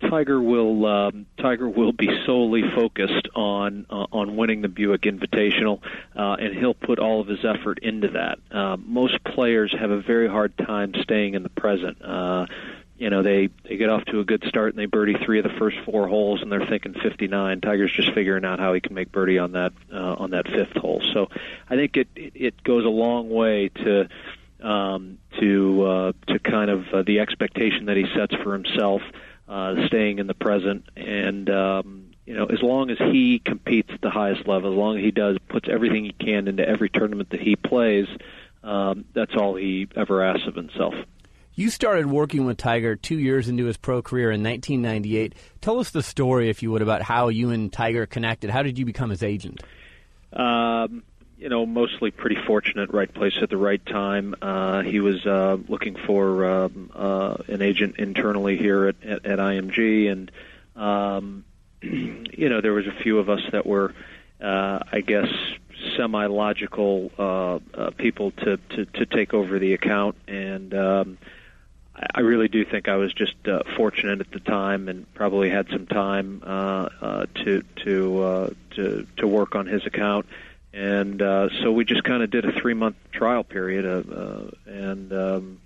Tiger 0.00 0.40
will 0.40 0.86
um, 0.86 1.26
Tiger 1.38 1.68
will 1.68 1.92
be 1.92 2.08
solely 2.24 2.62
focused 2.74 3.28
on 3.34 3.86
uh, 3.90 4.06
on 4.12 4.36
winning 4.36 4.62
the 4.62 4.68
Buick 4.68 5.02
Invitational, 5.02 5.80
uh, 6.16 6.36
and 6.38 6.56
he'll 6.56 6.74
put 6.74 6.98
all 6.98 7.20
of 7.20 7.26
his 7.26 7.44
effort 7.44 7.80
into 7.82 8.08
that. 8.08 8.38
Uh, 8.50 8.76
most 8.76 9.22
players 9.24 9.74
have 9.78 9.90
a 9.90 10.00
very 10.00 10.28
hard 10.28 10.56
time 10.56 10.94
staying 11.02 11.34
in 11.34 11.42
the 11.42 11.48
present. 11.48 12.00
Uh, 12.02 12.46
you 12.98 13.10
know 13.10 13.22
they 13.22 13.48
they 13.68 13.76
get 13.76 13.88
off 13.88 14.04
to 14.06 14.20
a 14.20 14.24
good 14.24 14.44
start 14.48 14.70
and 14.70 14.78
they 14.78 14.86
birdie 14.86 15.16
three 15.24 15.38
of 15.38 15.44
the 15.44 15.56
first 15.58 15.76
four 15.84 16.08
holes 16.08 16.42
and 16.42 16.50
they're 16.50 16.66
thinking 16.66 16.94
59. 16.94 17.60
Tiger's 17.60 17.92
just 17.92 18.12
figuring 18.12 18.44
out 18.44 18.58
how 18.58 18.74
he 18.74 18.80
can 18.80 18.94
make 18.94 19.10
birdie 19.12 19.38
on 19.38 19.52
that 19.52 19.72
uh, 19.92 20.14
on 20.14 20.30
that 20.30 20.46
fifth 20.46 20.76
hole. 20.76 21.02
So 21.12 21.28
I 21.68 21.76
think 21.76 21.96
it 21.96 22.08
it 22.14 22.62
goes 22.62 22.84
a 22.84 22.88
long 22.88 23.30
way 23.30 23.68
to 23.68 24.08
um, 24.62 25.18
to 25.40 25.82
uh, 25.84 26.12
to 26.28 26.38
kind 26.40 26.70
of 26.70 26.84
uh, 26.92 27.02
the 27.02 27.20
expectation 27.20 27.86
that 27.86 27.96
he 27.96 28.06
sets 28.16 28.34
for 28.42 28.52
himself, 28.52 29.02
staying 29.86 30.18
in 30.18 30.26
the 30.26 30.34
present, 30.34 30.84
and 30.96 31.48
um, 31.50 32.10
you 32.26 32.34
know 32.34 32.46
as 32.46 32.62
long 32.62 32.90
as 32.90 32.98
he 32.98 33.40
competes 33.44 33.90
at 33.92 34.00
the 34.00 34.10
highest 34.10 34.46
level, 34.46 34.72
as 34.72 34.76
long 34.76 34.98
as 34.98 35.04
he 35.04 35.10
does 35.10 35.38
puts 35.48 35.68
everything 35.68 36.04
he 36.04 36.12
can 36.12 36.48
into 36.48 36.66
every 36.68 36.90
tournament 36.90 37.30
that 37.30 37.40
he 37.40 37.56
plays, 37.56 38.06
um, 38.62 39.04
that's 39.14 39.34
all 39.36 39.56
he 39.56 39.88
ever 39.96 40.22
asks 40.22 40.46
of 40.46 40.54
himself. 40.54 40.94
You 41.54 41.70
started 41.70 42.06
working 42.06 42.44
with 42.46 42.56
Tiger 42.56 42.94
two 42.94 43.18
years 43.18 43.48
into 43.48 43.64
his 43.64 43.76
pro 43.76 44.00
career 44.00 44.30
in 44.30 44.44
1998. 44.44 45.34
Tell 45.60 45.80
us 45.80 45.90
the 45.90 46.04
story, 46.04 46.50
if 46.50 46.62
you 46.62 46.70
would, 46.70 46.82
about 46.82 47.02
how 47.02 47.30
you 47.30 47.50
and 47.50 47.72
Tiger 47.72 48.06
connected. 48.06 48.48
How 48.48 48.62
did 48.62 48.78
you 48.78 48.84
become 48.84 49.10
his 49.10 49.24
agent? 49.24 49.60
Um, 50.32 51.02
you 51.38 51.48
know, 51.48 51.64
mostly 51.64 52.10
pretty 52.10 52.36
fortunate, 52.46 52.90
right 52.90 53.12
place 53.12 53.34
at 53.40 53.48
the 53.48 53.56
right 53.56 53.84
time. 53.86 54.34
Uh, 54.42 54.82
he 54.82 54.98
was 54.98 55.24
uh, 55.24 55.56
looking 55.68 55.94
for 55.94 56.44
um, 56.44 56.90
uh, 56.94 57.36
an 57.46 57.62
agent 57.62 57.96
internally 57.98 58.56
here 58.56 58.88
at, 58.88 58.96
at, 59.04 59.24
at 59.24 59.38
IMG, 59.38 60.10
and 60.10 60.32
um, 60.74 61.44
you 61.82 62.48
know, 62.48 62.60
there 62.60 62.72
was 62.72 62.88
a 62.88 63.02
few 63.02 63.18
of 63.18 63.30
us 63.30 63.40
that 63.52 63.66
were, 63.66 63.94
uh, 64.40 64.80
I 64.90 65.00
guess, 65.00 65.28
semi-logical 65.96 67.12
uh, 67.16 67.58
uh, 67.72 67.90
people 67.96 68.32
to, 68.32 68.56
to 68.56 68.84
to 68.84 69.06
take 69.06 69.32
over 69.32 69.60
the 69.60 69.74
account, 69.74 70.16
and 70.26 70.74
um, 70.74 71.18
I 72.14 72.20
really 72.20 72.48
do 72.48 72.64
think 72.64 72.88
I 72.88 72.96
was 72.96 73.12
just 73.12 73.34
uh, 73.46 73.62
fortunate 73.76 74.20
at 74.20 74.30
the 74.32 74.40
time, 74.40 74.88
and 74.88 75.12
probably 75.14 75.50
had 75.50 75.68
some 75.70 75.86
time 75.86 76.42
uh, 76.44 76.88
uh, 77.00 77.26
to 77.44 77.62
to 77.84 78.22
uh, 78.22 78.50
to 78.72 79.06
to 79.18 79.26
work 79.26 79.54
on 79.54 79.66
his 79.66 79.86
account, 79.86 80.26
and 80.72 81.20
uh, 81.22 81.48
so 81.62 81.72
we 81.72 81.84
just 81.84 82.04
kind 82.04 82.22
of 82.22 82.30
did 82.30 82.44
a 82.44 82.52
three 82.52 82.74
month 82.74 82.96
trial 83.12 83.44
period, 83.44 83.86
uh, 83.86 84.12
uh, 84.12 84.50
and 84.66 85.12
um, 85.12 85.60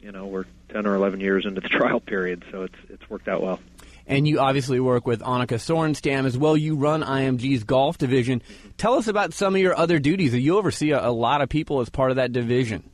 you 0.00 0.12
know 0.12 0.26
we're 0.26 0.44
ten 0.68 0.86
or 0.86 0.94
eleven 0.94 1.20
years 1.20 1.46
into 1.46 1.60
the 1.60 1.68
trial 1.70 2.00
period, 2.00 2.44
so 2.50 2.62
it's 2.62 2.78
it's 2.88 3.10
worked 3.10 3.28
out 3.28 3.42
well. 3.42 3.60
And 4.04 4.26
you 4.26 4.40
obviously 4.40 4.80
work 4.80 5.06
with 5.06 5.20
Annika 5.20 5.58
Sorenstam 5.58 6.26
as 6.26 6.36
well. 6.36 6.56
You 6.56 6.74
run 6.74 7.02
IMG's 7.02 7.62
golf 7.62 7.98
division. 7.98 8.42
Tell 8.76 8.94
us 8.94 9.06
about 9.06 9.32
some 9.32 9.54
of 9.54 9.60
your 9.60 9.76
other 9.76 10.00
duties. 10.00 10.34
You 10.34 10.58
oversee 10.58 10.90
a, 10.90 11.08
a 11.08 11.12
lot 11.12 11.40
of 11.40 11.48
people 11.48 11.80
as 11.80 11.88
part 11.88 12.10
of 12.10 12.16
that 12.16 12.32
division. 12.32 12.90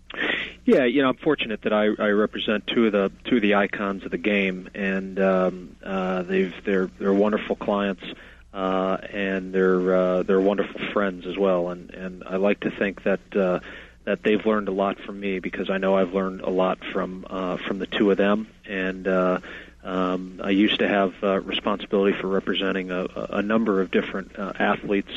Yeah, 0.66 0.84
you 0.84 1.00
know, 1.00 1.08
I'm 1.08 1.16
fortunate 1.16 1.62
that 1.62 1.72
I, 1.72 1.86
I 1.98 2.08
represent 2.08 2.66
two 2.66 2.84
of 2.84 2.92
the 2.92 3.10
two 3.24 3.36
of 3.36 3.42
the 3.42 3.54
icons 3.54 4.04
of 4.04 4.10
the 4.10 4.18
game, 4.18 4.68
and 4.74 5.18
um, 5.18 5.76
uh, 5.82 6.22
they've 6.24 6.54
they're 6.62 6.90
they're 6.98 7.14
wonderful 7.14 7.56
clients, 7.56 8.04
uh, 8.52 8.96
and 9.10 9.52
they're 9.52 9.94
uh, 9.94 10.22
they're 10.22 10.40
wonderful 10.40 10.80
friends 10.92 11.26
as 11.26 11.36
well. 11.36 11.70
And 11.70 11.90
and 11.90 12.24
I 12.24 12.36
like 12.36 12.60
to 12.60 12.70
think 12.70 13.02
that 13.04 13.20
uh, 13.36 13.60
that 14.04 14.22
they've 14.22 14.44
learned 14.44 14.68
a 14.68 14.72
lot 14.72 14.98
from 15.00 15.20
me 15.20 15.38
because 15.38 15.68
I 15.68 15.78
know 15.78 15.96
I've 15.96 16.14
learned 16.14 16.40
a 16.40 16.50
lot 16.50 16.78
from 16.92 17.26
uh, 17.28 17.58
from 17.58 17.78
the 17.78 17.86
two 17.86 18.10
of 18.10 18.16
them. 18.16 18.48
And 18.66 19.06
uh, 19.06 19.40
um, 19.84 20.40
I 20.42 20.50
used 20.50 20.78
to 20.78 20.88
have 20.88 21.14
uh, 21.22 21.40
responsibility 21.40 22.16
for 22.18 22.26
representing 22.26 22.90
a, 22.90 23.06
a 23.30 23.42
number 23.42 23.80
of 23.80 23.90
different 23.90 24.38
uh, 24.38 24.52
athletes. 24.58 25.10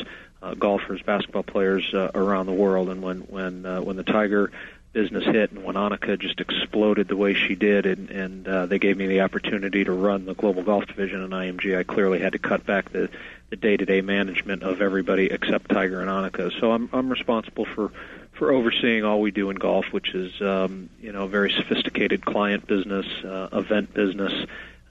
Uh, 0.43 0.55
golfers, 0.55 0.99
basketball 1.03 1.43
players 1.43 1.93
uh, 1.93 2.09
around 2.15 2.47
the 2.47 2.51
world, 2.51 2.89
and 2.89 3.03
when 3.03 3.19
when 3.19 3.63
uh, 3.63 3.79
when 3.79 3.95
the 3.95 4.03
Tiger 4.03 4.51
business 4.93 5.23
hit 5.23 5.51
and 5.51 5.63
when 5.63 5.75
Annika 5.75 6.19
just 6.19 6.39
exploded 6.39 7.07
the 7.07 7.15
way 7.15 7.33
she 7.33 7.55
did 7.55 7.85
and, 7.85 8.09
and 8.09 8.47
uh, 8.47 8.65
they 8.65 8.79
gave 8.79 8.97
me 8.97 9.07
the 9.07 9.21
opportunity 9.21 9.83
to 9.83 9.91
run 9.91 10.25
the 10.25 10.33
global 10.33 10.63
golf 10.63 10.85
division 10.87 11.21
in 11.21 11.29
IMG, 11.29 11.77
I 11.77 11.83
clearly 11.83 12.19
had 12.19 12.33
to 12.33 12.39
cut 12.39 12.65
back 12.65 12.91
the, 12.91 13.09
the 13.49 13.55
day-to-day 13.55 14.01
management 14.01 14.63
of 14.63 14.81
everybody 14.81 15.27
except 15.27 15.69
Tiger 15.69 16.01
and 16.01 16.09
Annika. 16.09 16.51
So 16.59 16.71
I'm, 16.71 16.89
I'm 16.91 17.09
responsible 17.09 17.65
for, 17.65 17.91
for 18.33 18.51
overseeing 18.51 19.05
all 19.05 19.21
we 19.21 19.31
do 19.31 19.49
in 19.49 19.55
golf, 19.55 19.85
which 19.91 20.13
is, 20.13 20.41
um, 20.41 20.89
you 21.01 21.11
know, 21.11 21.27
very 21.27 21.51
sophisticated 21.51 22.25
client 22.25 22.67
business, 22.67 23.05
uh, 23.23 23.47
event 23.53 23.93
business, 23.93 24.33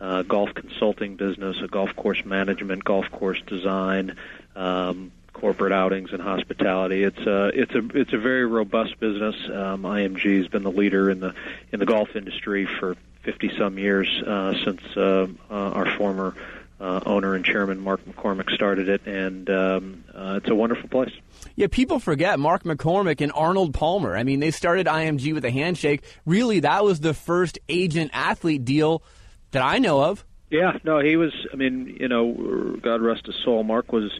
uh, 0.00 0.22
golf 0.22 0.54
consulting 0.54 1.16
business, 1.16 1.58
a 1.62 1.68
golf 1.68 1.94
course 1.94 2.24
management, 2.24 2.84
golf 2.84 3.10
course 3.10 3.40
design, 3.46 4.16
um, 4.56 5.12
corporate 5.40 5.72
outings 5.72 6.12
and 6.12 6.20
hospitality. 6.20 7.02
It's 7.02 7.18
a 7.18 7.46
it's 7.48 7.74
a 7.74 7.82
it's 7.94 8.12
a 8.12 8.18
very 8.18 8.44
robust 8.44 9.00
business. 9.00 9.34
Um, 9.46 9.82
IMG 9.82 10.38
has 10.38 10.48
been 10.48 10.62
the 10.62 10.70
leader 10.70 11.10
in 11.10 11.20
the 11.20 11.34
in 11.72 11.80
the 11.80 11.86
golf 11.86 12.14
industry 12.14 12.66
for 12.66 12.96
50 13.22 13.56
some 13.58 13.78
years 13.78 14.22
uh, 14.26 14.54
since 14.64 14.80
uh, 14.96 15.26
uh, 15.50 15.54
our 15.54 15.96
former 15.96 16.34
uh, 16.80 17.00
owner 17.04 17.34
and 17.34 17.44
chairman 17.44 17.80
Mark 17.80 18.04
McCormack 18.06 18.50
started 18.54 18.88
it, 18.88 19.06
and 19.06 19.50
um, 19.50 20.04
uh, 20.14 20.40
it's 20.42 20.50
a 20.50 20.54
wonderful 20.54 20.88
place. 20.88 21.12
Yeah, 21.54 21.66
people 21.70 21.98
forget 21.98 22.38
Mark 22.38 22.64
McCormack 22.64 23.20
and 23.20 23.32
Arnold 23.32 23.74
Palmer. 23.74 24.16
I 24.16 24.24
mean, 24.24 24.40
they 24.40 24.50
started 24.50 24.86
IMG 24.86 25.34
with 25.34 25.44
a 25.44 25.50
handshake. 25.50 26.02
Really, 26.24 26.60
that 26.60 26.84
was 26.84 27.00
the 27.00 27.12
first 27.12 27.58
agent 27.68 28.10
athlete 28.14 28.64
deal 28.64 29.02
that 29.50 29.62
I 29.62 29.78
know 29.78 30.02
of. 30.02 30.24
Yeah, 30.50 30.78
no, 30.82 31.00
he 31.00 31.16
was. 31.16 31.32
I 31.52 31.56
mean, 31.56 31.96
you 32.00 32.08
know, 32.08 32.76
God 32.82 33.02
rest 33.02 33.26
his 33.26 33.36
soul. 33.44 33.62
Mark 33.62 33.92
was 33.92 34.10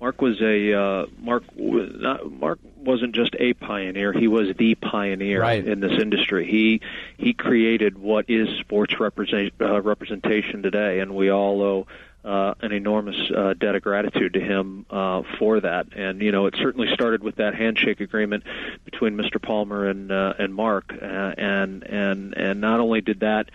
Mark 0.00 0.22
was 0.22 0.40
a 0.40 0.72
uh, 0.72 1.06
Mark. 1.18 1.42
Not, 1.56 2.30
Mark 2.30 2.60
wasn't 2.76 3.14
just 3.14 3.34
a 3.38 3.52
pioneer; 3.54 4.12
he 4.12 4.28
was 4.28 4.54
the 4.56 4.76
pioneer 4.76 5.40
right. 5.40 5.66
in 5.66 5.80
this 5.80 6.00
industry. 6.00 6.48
He 6.48 6.80
he 7.16 7.32
created 7.34 7.98
what 7.98 8.26
is 8.28 8.48
sports 8.60 9.00
represent, 9.00 9.54
uh, 9.60 9.80
representation 9.80 10.62
today, 10.62 11.00
and 11.00 11.16
we 11.16 11.30
all 11.30 11.62
owe 11.62 11.86
uh, 12.24 12.54
an 12.60 12.72
enormous 12.72 13.16
uh, 13.30 13.54
debt 13.54 13.74
of 13.74 13.82
gratitude 13.82 14.34
to 14.34 14.40
him 14.40 14.86
uh, 14.90 15.22
for 15.38 15.60
that. 15.60 15.86
And 15.96 16.20
you 16.20 16.30
know, 16.30 16.46
it 16.46 16.54
certainly 16.56 16.92
started 16.92 17.22
with 17.22 17.36
that 17.36 17.54
handshake 17.54 18.00
agreement 18.00 18.44
between 18.84 19.16
Mr. 19.16 19.40
Palmer 19.42 19.88
and 19.88 20.12
uh, 20.12 20.34
and 20.38 20.54
Mark, 20.54 20.92
uh, 20.92 21.04
and 21.04 21.82
and 21.82 22.36
and 22.36 22.60
not 22.60 22.78
only 22.78 23.00
did 23.00 23.20
that 23.20 23.50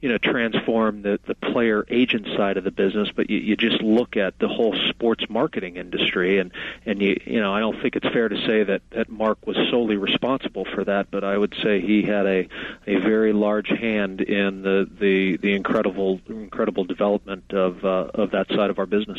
you 0.00 0.08
know 0.08 0.18
transform 0.18 1.02
the 1.02 1.20
the 1.26 1.34
player 1.34 1.84
agent 1.88 2.26
side 2.36 2.56
of 2.56 2.64
the 2.64 2.70
business 2.70 3.10
but 3.14 3.28
you, 3.28 3.38
you 3.38 3.56
just 3.56 3.82
look 3.82 4.16
at 4.16 4.38
the 4.38 4.48
whole 4.48 4.74
sports 4.88 5.24
marketing 5.28 5.76
industry 5.76 6.38
and 6.38 6.52
and 6.86 7.02
you 7.02 7.20
you 7.24 7.40
know 7.40 7.52
I 7.52 7.60
don't 7.60 7.80
think 7.80 7.96
it's 7.96 8.08
fair 8.08 8.28
to 8.28 8.46
say 8.46 8.64
that 8.64 8.82
that 8.90 9.08
Mark 9.08 9.46
was 9.46 9.56
solely 9.70 9.96
responsible 9.96 10.64
for 10.64 10.84
that 10.84 11.10
but 11.10 11.24
I 11.24 11.36
would 11.36 11.54
say 11.62 11.80
he 11.80 12.02
had 12.02 12.26
a 12.26 12.48
a 12.86 12.96
very 12.96 13.32
large 13.32 13.68
hand 13.68 14.20
in 14.20 14.62
the 14.62 14.88
the 14.98 15.36
the 15.36 15.54
incredible 15.54 16.20
incredible 16.28 16.84
development 16.84 17.52
of 17.52 17.84
uh, 17.84 18.10
of 18.14 18.30
that 18.30 18.48
side 18.48 18.70
of 18.70 18.78
our 18.78 18.86
business 18.86 19.18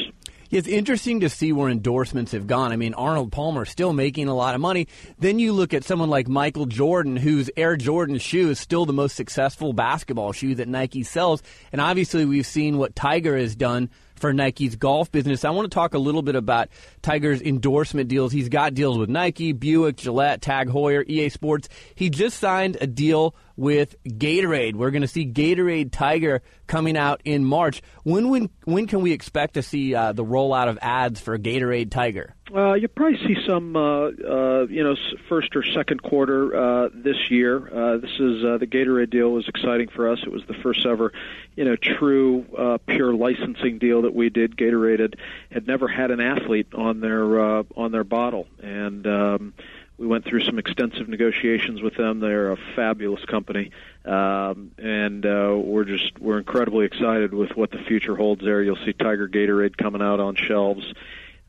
it's 0.52 0.68
interesting 0.68 1.22
to 1.22 1.30
see 1.30 1.54
where 1.54 1.70
endorsements 1.70 2.34
have 2.34 2.48
gone. 2.48 2.72
I 2.72 2.76
mean, 2.76 2.94
Arnold 2.94 3.32
Palmer 3.32 3.66
still 3.66 3.94
making 3.94 4.28
a 4.28 4.36
lot 4.36 4.54
of 4.54 4.62
money. 4.62 4.88
Then 5.20 5.40
you 5.40 5.54
look 5.54 5.74
at 5.74 5.84
someone 5.84 6.10
like 6.10 6.28
Michael 6.28 6.66
Jordan, 6.66 7.16
whose 7.16 7.50
Air 7.56 7.78
Jordan 7.78 8.18
shoe 8.18 8.50
is 8.50 8.60
still 8.60 8.86
the 8.86 8.94
most 8.94 9.16
successful 9.16 9.74
basketball 9.74 10.34
shoe 10.34 10.56
that 10.56 10.68
Nike 10.68 11.04
sells. 11.04 11.42
And 11.72 11.80
obviously, 11.80 12.26
we've 12.26 12.46
seen 12.46 12.78
what 12.78 12.96
Tiger 12.96 13.38
has 13.38 13.56
done 13.56 13.90
for 14.22 14.32
Nike's 14.32 14.76
golf 14.76 15.12
business. 15.12 15.44
I 15.44 15.50
want 15.50 15.70
to 15.70 15.74
talk 15.74 15.94
a 15.94 16.00
little 16.00 16.22
bit 16.22 16.36
about 16.36 16.70
Tiger's 17.02 17.42
endorsement 17.42 18.08
deals. 18.08 18.32
He's 18.32 18.50
got 18.50 18.76
deals 18.76 18.98
with 18.98 19.10
Nike, 19.10 19.52
Buick, 19.52 19.98
Gillette, 19.98 20.42
Tag 20.42 20.70
Heuer, 20.70 21.04
EA 21.08 21.30
Sports. 21.30 21.68
He 21.96 22.10
just 22.10 22.38
signed 22.38 22.78
a 22.80 22.88
deal 22.88 23.36
with 23.62 23.96
Gatorade. 24.04 24.74
We're 24.74 24.90
going 24.90 25.04
to 25.04 25.08
see 25.08 25.24
Gatorade 25.24 25.92
Tiger 25.92 26.42
coming 26.66 26.98
out 26.98 27.22
in 27.24 27.46
March. 27.46 27.84
When 28.04 28.30
when 28.30 28.50
when 28.66 28.88
can 28.88 29.02
we 29.02 29.12
expect 29.12 29.54
to 29.54 29.62
see 29.62 29.94
uh, 29.94 30.14
the 30.14 30.26
rollout 30.26 30.68
of 30.68 30.80
ads 30.82 31.22
for 31.22 31.38
Gatorade 31.38 31.92
Tiger? 31.92 32.36
Uh, 32.54 32.74
you'll 32.74 32.90
probably 32.90 33.18
see 33.20 33.38
some, 33.48 33.78
uh, 33.78 34.08
uh, 34.08 34.66
you 34.68 34.84
know, 34.84 34.96
first 35.30 35.56
or 35.56 35.64
second 35.74 36.04
quarter 36.04 36.54
uh, 36.54 36.90
this 36.94 37.16
year. 37.30 37.56
Uh, 37.56 37.98
this 37.98 38.12
is 38.20 38.44
uh, 38.44 38.58
the 38.58 38.68
Gatorade 38.68 39.10
deal 39.10 39.32
was 39.32 39.48
exciting 39.48 39.88
for 39.88 40.10
us. 40.10 40.20
It 40.26 40.32
was 40.32 40.42
the 40.48 40.56
first 40.56 40.86
ever, 40.86 41.14
you 41.56 41.64
know, 41.64 41.78
true 41.78 42.46
uh, 42.58 42.78
pure 42.88 43.14
licensing 43.14 43.78
deal 43.78 44.02
that 44.02 44.14
we 44.14 44.30
did. 44.30 44.58
Gatorade 44.58 45.00
had, 45.00 45.16
had 45.50 45.68
never 45.68 45.88
had 45.88 46.12
an 46.12 46.20
athlete 46.20 46.74
on 46.74 47.00
their 47.00 47.40
uh, 47.40 47.64
on 47.78 47.94
their 47.94 48.04
bottle, 48.04 48.48
and 48.62 49.08
um, 49.08 49.54
we 50.02 50.08
went 50.08 50.26
through 50.26 50.42
some 50.42 50.58
extensive 50.58 51.08
negotiations 51.08 51.84
with 51.84 51.96
them. 51.96 52.20
They're 52.20 52.52
a 52.52 52.58
fabulous 52.76 53.24
company, 53.26 53.70
um, 54.04 54.72
and 54.80 55.24
uh, 55.24 55.54
we're 55.56 55.86
just 55.86 56.20
we're 56.20 56.40
incredibly 56.40 56.88
excited 56.88 57.36
with 57.36 57.56
what 57.56 57.70
the 57.70 57.78
future 57.78 58.16
holds 58.16 58.42
there. 58.44 58.64
You'll 58.64 58.84
see 58.84 58.94
Tiger 58.94 59.30
Gatorade 59.30 59.78
coming 59.78 60.02
out 60.02 60.20
on 60.20 60.36
shelves 60.36 60.92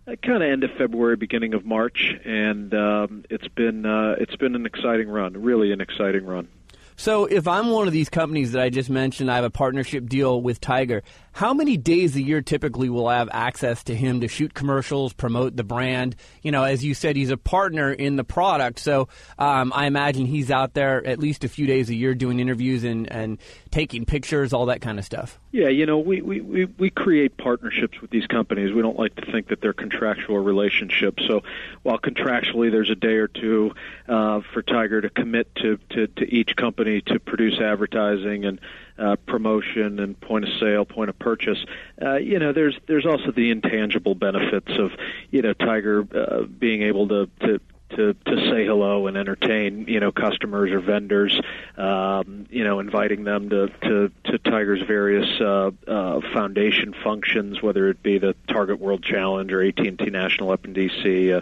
uh, 0.07 0.17
kind 0.17 0.43
of 0.43 0.51
end 0.51 0.65
of 0.65 0.71
February, 0.73 1.17
beginning 1.17 1.55
of 1.55 1.65
March, 1.65 2.13
and 2.25 2.75
um, 2.75 3.25
it's 3.31 3.49
been 3.49 3.87
uh, 3.87 4.17
it's 4.19 4.37
been 4.37 4.55
an 4.55 4.67
exciting 4.67 5.09
run, 5.09 5.43
really 5.43 5.73
an 5.73 5.81
exciting 5.81 6.27
run. 6.27 6.49
So, 6.97 7.25
if 7.25 7.49
I'm 7.49 7.71
one 7.71 7.87
of 7.87 7.93
these 7.93 8.11
companies 8.11 8.53
that 8.53 8.63
I 8.63 8.69
just 8.69 8.91
mentioned, 8.91 9.31
I 9.31 9.37
have 9.37 9.45
a 9.45 9.51
partnership 9.51 10.09
deal 10.09 10.41
with 10.41 10.61
Tiger. 10.61 11.03
How 11.33 11.55
many 11.55 11.79
days 11.79 12.15
a 12.15 12.23
year 12.23 12.43
typically 12.43 12.91
will 12.91 13.07
I 13.07 13.17
have 13.17 13.31
access 13.33 13.85
to 13.85 13.95
him 13.95 14.21
to 14.21 14.29
shoot 14.29 14.53
commercials, 14.53 15.15
promote 15.15 15.57
the 15.57 15.65
brand? 15.65 16.15
You 16.43 16.53
know, 16.53 16.63
as 16.63 16.85
you 16.85 16.93
said, 16.93 17.17
he's 17.17 17.31
a 17.31 17.39
partner 17.39 17.91
in 17.91 18.17
the 18.17 18.25
product, 18.25 18.79
so 18.79 19.09
um, 19.39 19.73
I 19.75 19.87
imagine 19.87 20.27
he's 20.27 20.51
out 20.51 20.75
there 20.75 21.05
at 21.07 21.19
least 21.19 21.43
a 21.45 21.49
few 21.49 21.67
days 21.67 21.89
a 21.89 21.95
year 21.95 22.15
doing 22.15 22.39
interviews 22.39 22.85
and, 22.85 23.11
and 23.11 23.39
taking 23.71 24.05
pictures, 24.05 24.53
all 24.53 24.67
that 24.67 24.83
kind 24.83 24.99
of 24.99 25.07
stuff. 25.07 25.41
Yeah, 25.53 25.69
you 25.69 25.87
know, 25.87 25.99
we, 25.99 26.21
we, 26.21 26.41
we, 26.43 26.65
we 26.67 26.91
create 26.91 27.39
partnerships 27.39 28.01
with 28.01 28.11
these 28.11 28.27
companies. 28.27 28.73
We 28.75 28.83
don't 28.83 28.99
like 28.99 29.15
to 29.17 29.33
think 29.33 29.49
that 29.49 29.63
they're 29.63 29.73
contractual 29.73 30.39
relationships. 30.39 31.23
So 31.27 31.43
while 31.83 31.99
contractually 31.99 32.71
there's 32.71 32.91
a 32.91 32.95
day 32.95 33.15
or 33.15 33.29
two 33.29 33.73
uh, 34.07 34.41
for 34.53 34.63
Tiger 34.63 35.01
to 35.01 35.09
commit 35.09 35.55
to, 35.57 35.79
to, 35.91 36.07
to 36.09 36.25
each 36.25 36.57
company 36.57 37.01
to 37.03 37.19
produce 37.19 37.59
advertising 37.59 38.45
and 38.45 38.61
uh, 39.03 39.17
promotion 39.27 39.99
and 39.99 40.19
point 40.21 40.45
of 40.45 40.51
sale, 40.61 40.85
point 40.85 41.11
of 41.11 41.19
purchase. 41.19 41.59
Uh, 42.01 42.17
you 42.17 42.39
know, 42.39 42.53
there's 42.53 42.77
there's 42.87 43.07
also 43.07 43.33
the 43.33 43.51
intangible 43.51 44.15
benefits 44.15 44.71
of 44.79 44.93
you 45.31 45.43
know 45.43 45.53
Tiger 45.53 46.07
uh, 46.15 46.43
being 46.45 46.83
able 46.83 47.09
to 47.09 47.29
to 47.41 47.61
to 47.97 48.15
to 48.15 48.37
say 48.51 48.65
hello 48.65 49.07
and 49.07 49.17
entertain 49.17 49.87
you 49.89 50.01
know 50.01 50.13
customers 50.13 50.71
or 50.71 50.81
vendors 50.81 51.39
um, 51.77 52.47
you 52.51 52.65
know 52.65 52.81
inviting 52.81 53.25
them 53.25 53.51
to 53.51 53.69
to, 53.83 54.11
to 54.25 54.39
Tiger's 54.39 54.83
various 54.83 55.29
uh, 55.41 55.71
uh, 55.87 56.21
foundation 56.33 56.95
functions 57.05 57.63
whether 57.63 57.89
it 57.89 58.03
be 58.03 58.19
the 58.19 58.35
Target 58.49 58.79
World 58.81 59.03
Challenge 59.03 59.53
or 59.53 59.63
AT&T 59.63 60.05
National 60.11 60.51
up 60.51 60.65
in 60.65 60.75
DC 60.75 61.37
uh, 61.37 61.41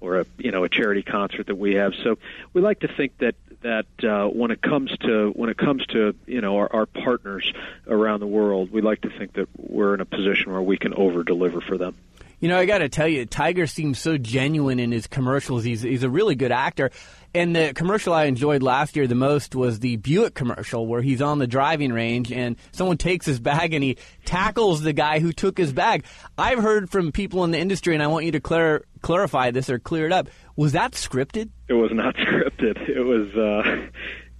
or 0.00 0.20
a 0.20 0.26
you 0.38 0.50
know 0.50 0.64
a 0.64 0.68
charity 0.68 1.02
concert 1.02 1.46
that 1.46 1.56
we 1.56 1.74
have 1.74 1.92
so 2.02 2.18
we 2.52 2.60
like 2.60 2.80
to 2.80 2.88
think 2.88 3.18
that 3.18 3.34
that 3.62 3.86
uh, 4.02 4.26
when 4.26 4.50
it 4.50 4.62
comes 4.62 4.90
to 4.98 5.30
when 5.36 5.50
it 5.50 5.58
comes 5.58 5.84
to 5.86 6.14
you 6.26 6.40
know 6.40 6.56
our, 6.56 6.72
our 6.74 6.86
partners 6.86 7.52
around 7.86 8.20
the 8.20 8.26
world 8.26 8.70
we 8.70 8.80
like 8.80 9.00
to 9.02 9.10
think 9.10 9.34
that 9.34 9.48
we're 9.56 9.94
in 9.94 10.00
a 10.00 10.06
position 10.06 10.52
where 10.52 10.62
we 10.62 10.76
can 10.76 10.94
over 10.94 11.22
deliver 11.22 11.60
for 11.60 11.76
them 11.76 11.94
you 12.40 12.48
know, 12.48 12.58
I 12.58 12.64
got 12.64 12.78
to 12.78 12.88
tell 12.88 13.06
you, 13.06 13.26
Tiger 13.26 13.66
seems 13.66 13.98
so 13.98 14.16
genuine 14.16 14.80
in 14.80 14.92
his 14.92 15.06
commercials. 15.06 15.62
He's 15.62 15.82
he's 15.82 16.02
a 16.02 16.08
really 16.08 16.34
good 16.34 16.52
actor. 16.52 16.90
And 17.34 17.54
the 17.54 17.72
commercial 17.74 18.12
I 18.12 18.24
enjoyed 18.24 18.62
last 18.62 18.96
year 18.96 19.06
the 19.06 19.14
most 19.14 19.54
was 19.54 19.78
the 19.78 19.96
Buick 19.96 20.34
commercial 20.34 20.86
where 20.86 21.02
he's 21.02 21.22
on 21.22 21.38
the 21.38 21.46
driving 21.46 21.92
range 21.92 22.32
and 22.32 22.56
someone 22.72 22.96
takes 22.96 23.24
his 23.24 23.38
bag 23.38 23.72
and 23.72 23.84
he 23.84 23.98
tackles 24.24 24.80
the 24.80 24.92
guy 24.92 25.20
who 25.20 25.32
took 25.32 25.56
his 25.56 25.72
bag. 25.72 26.04
I've 26.36 26.58
heard 26.58 26.90
from 26.90 27.12
people 27.12 27.44
in 27.44 27.50
the 27.50 27.58
industry, 27.58 27.94
and 27.94 28.02
I 28.02 28.06
want 28.06 28.24
you 28.24 28.32
to 28.32 28.40
clar- 28.40 28.84
clarify 29.00 29.50
this 29.50 29.70
or 29.70 29.78
clear 29.78 30.06
it 30.06 30.12
up. 30.12 30.28
Was 30.56 30.72
that 30.72 30.92
scripted? 30.92 31.50
It 31.68 31.74
was 31.74 31.90
not 31.92 32.14
scripted. 32.16 32.88
It 32.88 33.02
was. 33.02 33.34
Uh, 33.34 33.88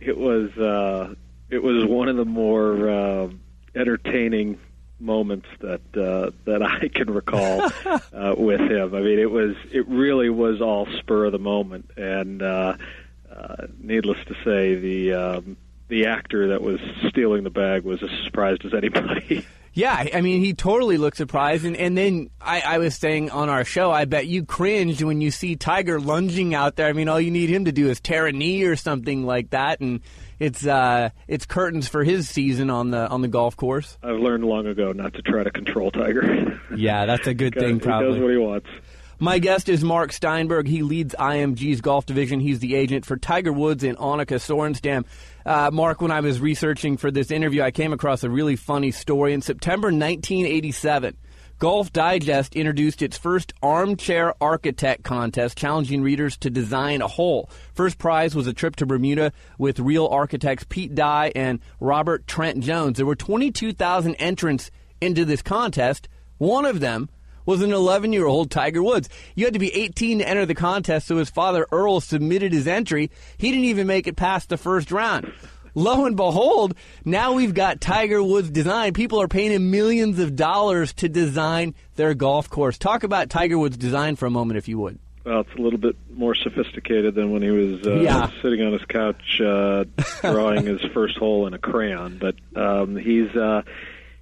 it 0.00 0.16
was. 0.16 0.50
Uh, 0.56 1.14
it 1.50 1.62
was 1.62 1.84
one 1.84 2.08
of 2.08 2.16
the 2.16 2.24
more 2.24 2.88
uh, 2.88 3.28
entertaining 3.74 4.58
moments 5.00 5.46
that 5.60 5.80
uh, 5.96 6.30
that 6.44 6.62
I 6.62 6.88
can 6.88 7.12
recall 7.12 7.70
uh, 8.12 8.34
with 8.36 8.60
him. 8.60 8.94
I 8.94 9.00
mean, 9.00 9.18
it 9.18 9.30
was 9.30 9.56
it 9.72 9.88
really 9.88 10.30
was 10.30 10.60
all 10.60 10.86
spur 10.98 11.24
of 11.26 11.32
the 11.32 11.38
moment, 11.38 11.90
and 11.96 12.42
uh, 12.42 12.76
uh, 13.34 13.66
needless 13.78 14.18
to 14.26 14.34
say, 14.44 14.74
the 14.76 15.12
um, 15.14 15.56
the 15.88 16.06
actor 16.06 16.48
that 16.48 16.62
was 16.62 16.80
stealing 17.08 17.44
the 17.44 17.50
bag 17.50 17.84
was 17.84 18.02
as 18.02 18.10
surprised 18.24 18.64
as 18.64 18.74
anybody. 18.74 19.46
Yeah, 19.72 20.04
I 20.12 20.20
mean, 20.20 20.42
he 20.42 20.52
totally 20.52 20.96
looked 20.96 21.16
surprised. 21.16 21.64
And, 21.64 21.76
and 21.76 21.96
then 21.96 22.30
I, 22.40 22.60
I 22.60 22.78
was 22.78 22.96
saying 22.96 23.30
on 23.30 23.48
our 23.48 23.64
show, 23.64 23.90
I 23.92 24.04
bet 24.04 24.26
you 24.26 24.44
cringed 24.44 25.02
when 25.02 25.20
you 25.20 25.30
see 25.30 25.54
Tiger 25.54 26.00
lunging 26.00 26.54
out 26.54 26.76
there. 26.76 26.88
I 26.88 26.92
mean, 26.92 27.08
all 27.08 27.20
you 27.20 27.30
need 27.30 27.50
him 27.50 27.66
to 27.66 27.72
do 27.72 27.88
is 27.88 28.00
tear 28.00 28.26
a 28.26 28.32
knee 28.32 28.64
or 28.64 28.74
something 28.74 29.24
like 29.24 29.50
that, 29.50 29.80
and 29.80 30.00
it's 30.40 30.66
uh, 30.66 31.10
it's 31.28 31.46
curtains 31.46 31.86
for 31.86 32.02
his 32.02 32.28
season 32.28 32.68
on 32.68 32.90
the 32.90 33.08
on 33.08 33.22
the 33.22 33.28
golf 33.28 33.56
course. 33.56 33.96
I've 34.02 34.16
learned 34.16 34.44
long 34.44 34.66
ago 34.66 34.92
not 34.92 35.14
to 35.14 35.22
try 35.22 35.44
to 35.44 35.50
control 35.50 35.92
Tiger. 35.92 36.60
yeah, 36.76 37.06
that's 37.06 37.28
a 37.28 37.34
good 37.34 37.54
thing. 37.54 37.78
Probably 37.78 38.08
he 38.08 38.12
does 38.14 38.22
what 38.22 38.30
he 38.32 38.38
wants. 38.38 38.68
My 39.22 39.38
guest 39.38 39.68
is 39.68 39.84
Mark 39.84 40.12
Steinberg. 40.12 40.66
He 40.66 40.82
leads 40.82 41.14
IMG's 41.14 41.82
golf 41.82 42.06
division. 42.06 42.40
He's 42.40 42.58
the 42.58 42.74
agent 42.74 43.04
for 43.04 43.18
Tiger 43.18 43.52
Woods 43.52 43.84
and 43.84 43.98
Annika 43.98 44.40
Sorenstam. 44.40 45.04
Uh, 45.44 45.70
Mark, 45.72 46.00
when 46.00 46.10
I 46.10 46.20
was 46.20 46.40
researching 46.40 46.96
for 46.96 47.10
this 47.10 47.30
interview, 47.30 47.62
I 47.62 47.70
came 47.70 47.92
across 47.92 48.24
a 48.24 48.30
really 48.30 48.56
funny 48.56 48.90
story. 48.90 49.32
In 49.32 49.40
September 49.40 49.86
1987, 49.86 51.16
Golf 51.58 51.92
Digest 51.92 52.56
introduced 52.56 53.02
its 53.02 53.18
first 53.18 53.52
armchair 53.62 54.34
architect 54.40 55.02
contest, 55.04 55.58
challenging 55.58 56.02
readers 56.02 56.36
to 56.38 56.50
design 56.50 57.02
a 57.02 57.06
hole. 57.06 57.50
First 57.74 57.98
prize 57.98 58.34
was 58.34 58.46
a 58.46 58.54
trip 58.54 58.76
to 58.76 58.86
Bermuda 58.86 59.32
with 59.58 59.78
real 59.78 60.06
architects 60.06 60.64
Pete 60.68 60.94
Dye 60.94 61.32
and 61.34 61.60
Robert 61.78 62.26
Trent 62.26 62.60
Jones. 62.60 62.96
There 62.96 63.06
were 63.06 63.14
22,000 63.14 64.14
entrants 64.14 64.70
into 65.02 65.24
this 65.26 65.42
contest. 65.42 66.08
One 66.38 66.64
of 66.64 66.80
them 66.80 67.10
was 67.50 67.62
an 67.62 67.72
11 67.72 68.12
year 68.12 68.26
old 68.26 68.50
Tiger 68.50 68.82
Woods. 68.82 69.08
You 69.34 69.44
had 69.44 69.54
to 69.54 69.60
be 69.60 69.74
18 69.74 70.20
to 70.20 70.28
enter 70.28 70.46
the 70.46 70.54
contest, 70.54 71.08
so 71.08 71.16
his 71.16 71.28
father 71.28 71.66
Earl 71.72 72.00
submitted 72.00 72.52
his 72.52 72.68
entry. 72.68 73.10
He 73.38 73.50
didn't 73.50 73.64
even 73.64 73.88
make 73.88 74.06
it 74.06 74.14
past 74.16 74.48
the 74.48 74.56
first 74.56 74.92
round 74.92 75.32
lo 75.74 76.06
and 76.06 76.16
behold, 76.16 76.74
now 77.04 77.32
we've 77.32 77.54
got 77.54 77.80
Tiger 77.80 78.22
Woods 78.22 78.50
design. 78.50 78.92
People 78.92 79.20
are 79.22 79.28
paying 79.28 79.52
him 79.52 79.70
millions 79.70 80.18
of 80.18 80.36
dollars 80.36 80.92
to 80.94 81.08
design 81.08 81.74
their 81.96 82.14
golf 82.14 82.50
course. 82.50 82.78
Talk 82.78 83.02
about 83.04 83.30
Tiger 83.30 83.58
Woods 83.58 83.76
design 83.76 84.16
for 84.16 84.26
a 84.26 84.30
moment, 84.30 84.58
if 84.58 84.68
you 84.68 84.78
would. 84.78 84.98
Well, 85.24 85.40
it's 85.40 85.54
a 85.58 85.60
little 85.60 85.78
bit 85.78 85.96
more 86.10 86.34
sophisticated 86.34 87.14
than 87.14 87.30
when 87.30 87.42
he 87.42 87.50
was 87.50 87.86
uh, 87.86 88.00
yeah. 88.00 88.30
sitting 88.40 88.62
on 88.62 88.72
his 88.72 88.84
couch 88.86 89.40
uh, 89.40 89.84
drawing 90.22 90.64
his 90.64 90.80
first 90.94 91.18
hole 91.18 91.46
in 91.46 91.52
a 91.52 91.58
crayon. 91.58 92.18
But 92.18 92.36
um, 92.56 92.96
he's 92.96 93.28
uh, 93.36 93.62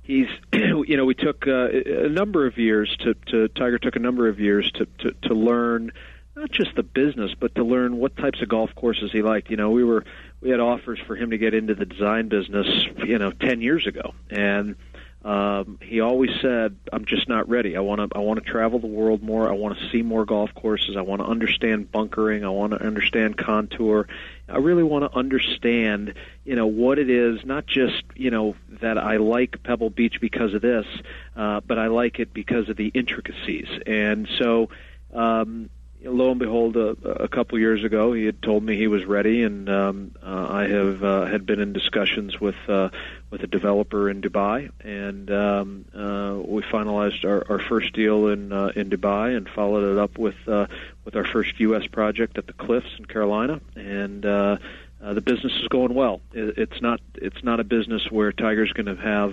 he's 0.09 0.27
you 0.53 0.97
know 0.97 1.05
we 1.05 1.15
took 1.15 1.47
uh, 1.47 1.69
a 1.69 2.09
number 2.09 2.47
of 2.47 2.59
years 2.59 2.97
to, 3.01 3.15
to 3.27 3.47
Tiger 3.49 3.79
took 3.79 3.95
a 3.95 4.01
number 4.01 4.27
of 4.27 4.41
years 4.41 4.73
to 4.73 4.87
to, 4.99 5.13
to 5.29 5.35
learn 5.35 5.93
not 6.35 6.51
just 6.53 6.75
the 6.77 6.85
business, 6.85 7.33
but 7.39 7.55
to 7.57 7.65
learn 7.65 7.97
what 7.97 8.17
types 8.17 8.41
of 8.41 8.49
golf 8.49 8.73
courses 8.75 9.11
he 9.13 9.23
liked. 9.23 9.51
You 9.51 9.57
know, 9.57 9.71
we 9.71 9.85
were 9.85 10.05
we 10.41 10.51
had 10.51 10.61
offers 10.61 10.99
for 11.07 11.15
him 11.15 11.31
to 11.31 11.39
get 11.39 11.55
into 11.55 11.75
the 11.75 11.85
design 11.85 12.29
business, 12.29 12.67
you 13.05 13.19
know, 13.19 13.31
ten 13.31 13.61
years 13.61 13.87
ago, 13.87 14.15
and 14.31 14.75
um, 15.25 15.79
he 15.83 16.01
always 16.01 16.31
said, 16.41 16.77
"I'm 16.93 17.05
just 17.05 17.29
not 17.29 17.49
ready. 17.49 17.77
I 17.77 17.81
want 17.81 18.01
to. 18.01 18.17
I 18.17 18.21
want 18.21 18.43
to 18.43 18.49
travel 18.49 18.79
the 18.79 18.87
world 18.87 19.21
more. 19.21 19.49
I 19.49 19.53
want 19.53 19.77
to 19.77 19.91
see 19.91 20.03
more 20.03 20.25
golf 20.25 20.55
courses. 20.55 20.97
I 20.97 21.01
want 21.01 21.21
to 21.21 21.27
understand 21.27 21.91
bunkering. 21.91 22.45
I 22.45 22.51
want 22.51 22.73
to 22.73 22.81
understand 22.81 23.37
contour. 23.37 24.07
I 24.49 24.59
really 24.59 24.85
want 24.85 25.11
to 25.11 25.19
understand, 25.19 26.15
you 26.45 26.55
know, 26.55 26.69
what 26.69 27.01
it 27.01 27.11
is. 27.11 27.45
Not 27.45 27.67
just, 27.67 28.05
you 28.15 28.31
know, 28.31 28.55
that 28.81 28.97
I 28.97 29.17
like 29.17 29.63
Pebble 29.65 29.91
Beach 29.91 30.21
because 30.21 30.55
of 30.55 30.63
this, 30.63 30.87
uh, 31.35 31.61
but 31.67 31.79
I 31.81 31.89
like 31.89 32.21
it 32.21 32.33
because 32.33 32.69
of 32.69 32.77
the 32.77 32.87
intricacies. 32.87 33.69
And 33.87 34.29
so, 34.39 34.71
um, 35.13 35.69
lo 36.03 36.31
and 36.31 36.39
behold, 36.39 36.77
a, 36.77 36.91
a 37.25 37.29
couple 37.29 37.59
years 37.59 37.85
ago, 37.85 38.13
he 38.13 38.25
had 38.25 38.41
told 38.43 38.63
me 38.63 38.77
he 38.77 38.87
was 38.87 39.05
ready, 39.05 39.43
and 39.43 39.69
um, 39.69 40.13
uh, 40.23 40.47
I 40.51 40.69
have 40.69 41.03
uh, 41.03 41.27
had 41.27 41.47
been 41.47 41.61
in 41.61 41.73
discussions 41.73 42.41
with 42.41 42.57
uh, 42.69 42.91
with 43.31 43.43
a 43.43 43.47
developer 43.47 44.09
in 44.09 44.21
Dubai, 44.21 44.71
and 44.81 45.31
um, 45.31 45.85
uh, 45.95 46.39
we 46.45 46.63
finalized 46.63 47.25
our, 47.25 47.45
our 47.51 47.59
first 47.59 47.93
deal 47.93 48.29
in 48.29 48.53
uh, 48.53 48.73
in 48.77 48.91
Dubai, 48.91 49.37
and 49.37 49.49
followed 49.49 49.93
it 49.93 49.99
up 49.99 50.19
with 50.19 50.37
uh, 50.47 50.67
with 51.05 51.17
our 51.17 51.25
first 51.25 51.59
U.S. 51.61 51.87
project 51.87 52.39
at 52.39 52.47
the 52.47 52.55
Cliffs 52.55 52.95
in 52.99 53.05
Carolina, 53.05 53.61
and. 53.75 54.25
Uh, 54.25 54.59
uh, 55.01 55.15
the 55.15 55.21
business 55.21 55.53
is 55.63 55.69
going 55.69 55.95
well. 55.95 56.21
It, 56.33 56.59
it's 56.59 56.83
not. 56.83 57.01
It's 57.15 57.45
not 57.45 57.61
a 57.61 57.65
business 57.65 58.11
where 58.11 58.33
Tiger's 58.33 58.73
going 58.73 58.87
to 58.87 59.01
have 59.01 59.33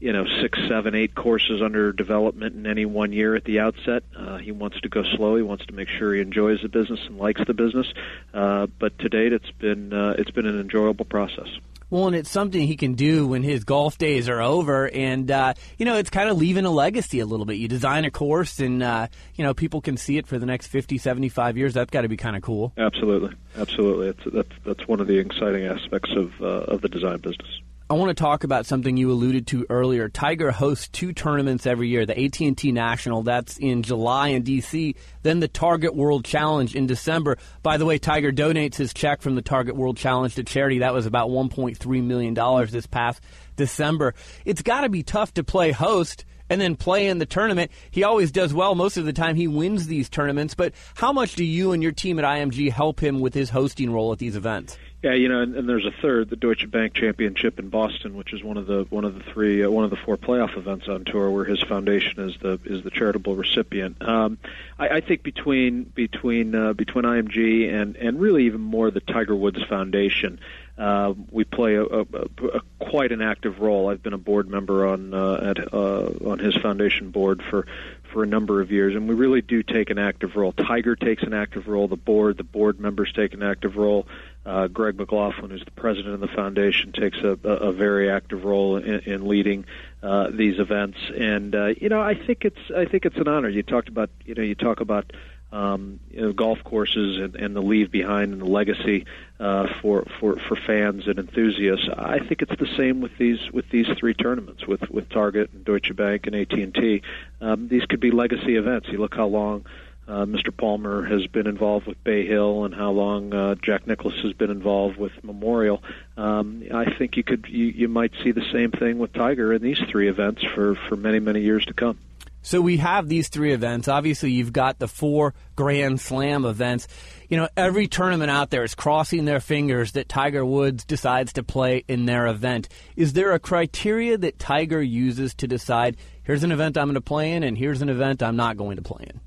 you 0.00 0.12
know 0.12 0.24
six, 0.40 0.58
seven, 0.68 0.94
eight 0.94 1.14
courses 1.14 1.62
under 1.62 1.92
development 1.92 2.54
in 2.54 2.66
any 2.66 2.84
one 2.84 3.12
year 3.12 3.34
at 3.34 3.44
the 3.44 3.60
outset. 3.60 4.02
Uh, 4.16 4.38
he 4.38 4.52
wants 4.52 4.80
to 4.80 4.88
go 4.88 5.02
slow. 5.16 5.36
He 5.36 5.42
wants 5.42 5.66
to 5.66 5.72
make 5.72 5.88
sure 5.88 6.14
he 6.14 6.20
enjoys 6.20 6.60
the 6.62 6.68
business 6.68 7.00
and 7.06 7.18
likes 7.18 7.40
the 7.46 7.54
business. 7.54 7.86
Uh, 8.32 8.66
but 8.78 8.98
to 9.00 9.08
date, 9.08 9.32
it's 9.32 9.50
been 9.52 9.92
uh, 9.92 10.14
it's 10.18 10.30
been 10.30 10.46
an 10.46 10.60
enjoyable 10.60 11.04
process. 11.04 11.48
Well, 11.90 12.08
and 12.08 12.16
it's 12.16 12.30
something 12.30 12.66
he 12.66 12.76
can 12.76 12.94
do 12.94 13.26
when 13.26 13.42
his 13.42 13.62
golf 13.62 13.98
days 13.98 14.28
are 14.28 14.40
over, 14.40 14.88
and 14.88 15.30
uh, 15.30 15.54
you 15.78 15.84
know 15.84 15.96
it's 15.96 16.10
kind 16.10 16.28
of 16.28 16.38
leaving 16.38 16.64
a 16.64 16.70
legacy 16.70 17.20
a 17.20 17.26
little 17.26 17.46
bit. 17.46 17.54
You 17.54 17.68
design 17.68 18.04
a 18.04 18.10
course, 18.10 18.58
and 18.58 18.82
uh, 18.82 19.06
you 19.36 19.44
know 19.44 19.54
people 19.54 19.80
can 19.80 19.96
see 19.96 20.18
it 20.18 20.26
for 20.26 20.38
the 20.38 20.46
next 20.46 20.68
50, 20.68 20.98
75 20.98 21.56
years. 21.56 21.74
That's 21.74 21.90
got 21.90 22.00
to 22.00 22.08
be 22.08 22.16
kind 22.16 22.36
of 22.36 22.42
cool. 22.42 22.72
Absolutely, 22.76 23.34
absolutely. 23.56 24.08
It's, 24.08 24.34
that's 24.34 24.64
that's 24.64 24.88
one 24.88 25.00
of 25.00 25.06
the 25.06 25.18
exciting 25.18 25.66
aspects 25.66 26.10
of 26.16 26.32
uh, 26.40 26.72
of 26.72 26.80
the 26.80 26.88
design 26.88 27.18
business. 27.18 27.60
I 27.90 27.92
want 27.92 28.08
to 28.08 28.14
talk 28.14 28.44
about 28.44 28.64
something 28.64 28.96
you 28.96 29.10
alluded 29.12 29.46
to 29.48 29.66
earlier. 29.68 30.08
Tiger 30.08 30.50
hosts 30.50 30.88
two 30.88 31.12
tournaments 31.12 31.66
every 31.66 31.88
year: 31.88 32.06
the 32.06 32.18
AT&T 32.18 32.72
National, 32.72 33.22
that's 33.22 33.58
in 33.58 33.82
July 33.82 34.28
in 34.28 34.42
DC, 34.42 34.94
then 35.22 35.40
the 35.40 35.48
Target 35.48 35.94
World 35.94 36.24
Challenge 36.24 36.74
in 36.74 36.86
December. 36.86 37.36
By 37.62 37.76
the 37.76 37.84
way, 37.84 37.98
Tiger 37.98 38.32
donates 38.32 38.76
his 38.76 38.94
check 38.94 39.20
from 39.20 39.34
the 39.34 39.42
Target 39.42 39.76
World 39.76 39.98
Challenge 39.98 40.34
to 40.36 40.44
charity. 40.44 40.78
That 40.78 40.94
was 40.94 41.04
about 41.04 41.28
1.3 41.28 42.02
million 42.02 42.32
dollars 42.32 42.72
this 42.72 42.86
past 42.86 43.22
December. 43.56 44.14
It's 44.46 44.62
got 44.62 44.80
to 44.80 44.88
be 44.88 45.02
tough 45.02 45.34
to 45.34 45.44
play 45.44 45.70
host 45.70 46.24
and 46.48 46.62
then 46.62 46.76
play 46.76 47.06
in 47.06 47.18
the 47.18 47.26
tournament. 47.26 47.70
He 47.90 48.02
always 48.02 48.32
does 48.32 48.54
well. 48.54 48.74
Most 48.74 48.96
of 48.96 49.04
the 49.04 49.12
time, 49.12 49.36
he 49.36 49.46
wins 49.46 49.86
these 49.88 50.08
tournaments. 50.08 50.54
But 50.54 50.72
how 50.94 51.12
much 51.12 51.34
do 51.34 51.44
you 51.44 51.72
and 51.72 51.82
your 51.82 51.92
team 51.92 52.18
at 52.18 52.24
IMG 52.24 52.72
help 52.72 53.02
him 53.02 53.20
with 53.20 53.34
his 53.34 53.50
hosting 53.50 53.92
role 53.92 54.10
at 54.12 54.18
these 54.18 54.36
events? 54.36 54.78
Yeah, 55.04 55.12
you 55.12 55.28
know, 55.28 55.42
and, 55.42 55.54
and 55.54 55.68
there's 55.68 55.84
a 55.84 55.90
third, 55.90 56.30
the 56.30 56.36
Deutsche 56.36 56.70
Bank 56.70 56.94
Championship 56.94 57.58
in 57.58 57.68
Boston, 57.68 58.16
which 58.16 58.32
is 58.32 58.42
one 58.42 58.56
of 58.56 58.66
the 58.66 58.86
one 58.88 59.04
of 59.04 59.14
the 59.14 59.22
three, 59.22 59.62
uh, 59.62 59.68
one 59.70 59.84
of 59.84 59.90
the 59.90 59.98
four 59.98 60.16
playoff 60.16 60.56
events 60.56 60.88
on 60.88 61.04
tour, 61.04 61.30
where 61.30 61.44
his 61.44 61.60
foundation 61.60 62.26
is 62.26 62.38
the 62.40 62.58
is 62.64 62.82
the 62.84 62.90
charitable 62.90 63.36
recipient. 63.36 64.00
Um, 64.00 64.38
I, 64.78 64.88
I 64.88 65.00
think 65.02 65.22
between 65.22 65.82
between 65.82 66.54
uh, 66.54 66.72
between 66.72 67.04
IMG 67.04 67.70
and 67.70 67.96
and 67.96 68.18
really 68.18 68.46
even 68.46 68.62
more 68.62 68.90
the 68.90 69.00
Tiger 69.00 69.36
Woods 69.36 69.62
Foundation, 69.64 70.40
uh, 70.78 71.12
we 71.30 71.44
play 71.44 71.74
a, 71.74 71.84
a, 71.84 72.00
a, 72.00 72.60
quite 72.78 73.12
an 73.12 73.20
active 73.20 73.60
role. 73.60 73.90
I've 73.90 74.02
been 74.02 74.14
a 74.14 74.18
board 74.18 74.48
member 74.48 74.86
on 74.86 75.12
uh, 75.12 75.54
at 75.54 75.74
uh, 75.74 76.12
on 76.24 76.38
his 76.38 76.56
foundation 76.56 77.10
board 77.10 77.42
for 77.42 77.66
for 78.10 78.22
a 78.22 78.26
number 78.26 78.62
of 78.62 78.72
years, 78.72 78.94
and 78.94 79.06
we 79.06 79.14
really 79.14 79.42
do 79.42 79.62
take 79.62 79.90
an 79.90 79.98
active 79.98 80.36
role. 80.36 80.52
Tiger 80.52 80.96
takes 80.96 81.24
an 81.24 81.34
active 81.34 81.68
role. 81.68 81.88
The 81.88 81.96
board, 81.96 82.38
the 82.38 82.44
board 82.44 82.80
members 82.80 83.12
take 83.12 83.34
an 83.34 83.42
active 83.42 83.76
role. 83.76 84.06
Uh, 84.46 84.66
Greg 84.66 84.96
McLaughlin, 84.96 85.50
who's 85.50 85.64
the 85.64 85.70
president 85.70 86.14
of 86.14 86.20
the 86.20 86.28
foundation, 86.28 86.92
takes 86.92 87.18
a, 87.18 87.38
a 87.44 87.72
very 87.72 88.10
active 88.10 88.44
role 88.44 88.76
in, 88.76 89.00
in 89.00 89.26
leading 89.26 89.64
uh, 90.02 90.28
these 90.30 90.58
events. 90.58 90.98
And 91.16 91.54
uh, 91.54 91.66
you 91.80 91.88
know, 91.88 92.00
I 92.00 92.14
think 92.14 92.44
it's 92.44 92.70
I 92.76 92.84
think 92.84 93.06
it's 93.06 93.16
an 93.16 93.28
honor. 93.28 93.48
You 93.48 93.62
talked 93.62 93.88
about 93.88 94.10
you 94.24 94.34
know 94.34 94.42
you 94.42 94.54
talk 94.54 94.80
about 94.80 95.12
um, 95.54 96.00
you 96.10 96.20
know, 96.20 96.32
golf 96.32 96.64
courses 96.64 97.20
and, 97.20 97.36
and 97.36 97.54
the 97.54 97.60
leave 97.60 97.92
behind 97.92 98.32
and 98.32 98.42
the 98.42 98.46
legacy 98.46 99.06
uh, 99.38 99.68
for, 99.80 100.04
for 100.18 100.36
for 100.36 100.56
fans 100.56 101.06
and 101.06 101.18
enthusiasts. 101.18 101.88
I 101.96 102.18
think 102.18 102.42
it's 102.42 102.58
the 102.58 102.68
same 102.76 103.00
with 103.00 103.16
these 103.18 103.38
with 103.52 103.68
these 103.70 103.86
three 103.96 104.14
tournaments 104.14 104.66
with 104.66 104.90
with 104.90 105.08
Target 105.10 105.50
and 105.52 105.64
Deutsche 105.64 105.94
Bank 105.94 106.26
and 106.26 106.34
AT 106.34 106.52
and 106.52 106.74
T. 106.74 107.02
Um, 107.40 107.68
these 107.68 107.84
could 107.86 108.00
be 108.00 108.10
legacy 108.10 108.56
events. 108.56 108.88
You 108.88 108.98
look 108.98 109.14
how 109.14 109.26
long. 109.26 109.64
Uh, 110.06 110.26
Mr. 110.26 110.54
Palmer 110.54 111.04
has 111.06 111.26
been 111.26 111.46
involved 111.46 111.86
with 111.86 112.02
Bay 112.04 112.26
Hill, 112.26 112.64
and 112.64 112.74
how 112.74 112.90
long 112.90 113.32
uh, 113.32 113.54
Jack 113.54 113.86
Nicklaus 113.86 114.20
has 114.22 114.34
been 114.34 114.50
involved 114.50 114.98
with 114.98 115.12
Memorial. 115.24 115.82
Um, 116.16 116.62
I 116.72 116.94
think 116.96 117.16
you 117.16 117.22
could 117.22 117.46
you, 117.48 117.66
you 117.66 117.88
might 117.88 118.12
see 118.22 118.30
the 118.30 118.44
same 118.52 118.70
thing 118.70 118.98
with 118.98 119.12
Tiger 119.12 119.52
in 119.52 119.62
these 119.62 119.80
three 119.90 120.08
events 120.08 120.42
for 120.54 120.74
for 120.74 120.96
many 120.96 121.20
many 121.20 121.40
years 121.40 121.64
to 121.66 121.74
come. 121.74 121.98
So 122.44 122.60
we 122.60 122.76
have 122.76 123.08
these 123.08 123.30
three 123.30 123.54
events. 123.54 123.88
Obviously, 123.88 124.30
you've 124.30 124.52
got 124.52 124.78
the 124.78 124.86
four 124.86 125.32
Grand 125.56 125.98
Slam 125.98 126.44
events. 126.44 126.86
You 127.30 127.38
know, 127.38 127.48
every 127.56 127.88
tournament 127.88 128.30
out 128.30 128.50
there 128.50 128.64
is 128.64 128.74
crossing 128.74 129.24
their 129.24 129.40
fingers 129.40 129.92
that 129.92 130.10
Tiger 130.10 130.44
Woods 130.44 130.84
decides 130.84 131.32
to 131.32 131.42
play 131.42 131.84
in 131.88 132.04
their 132.04 132.26
event. 132.26 132.68
Is 132.96 133.14
there 133.14 133.32
a 133.32 133.38
criteria 133.38 134.18
that 134.18 134.38
Tiger 134.38 134.82
uses 134.82 135.34
to 135.36 135.48
decide 135.48 135.96
here's 136.22 136.44
an 136.44 136.52
event 136.52 136.76
I'm 136.76 136.88
going 136.88 136.96
to 136.96 137.00
play 137.00 137.32
in 137.32 137.44
and 137.44 137.56
here's 137.56 137.80
an 137.80 137.88
event 137.88 138.22
I'm 138.22 138.36
not 138.36 138.58
going 138.58 138.76
to 138.76 138.82
play 138.82 139.06
in? 139.08 139.20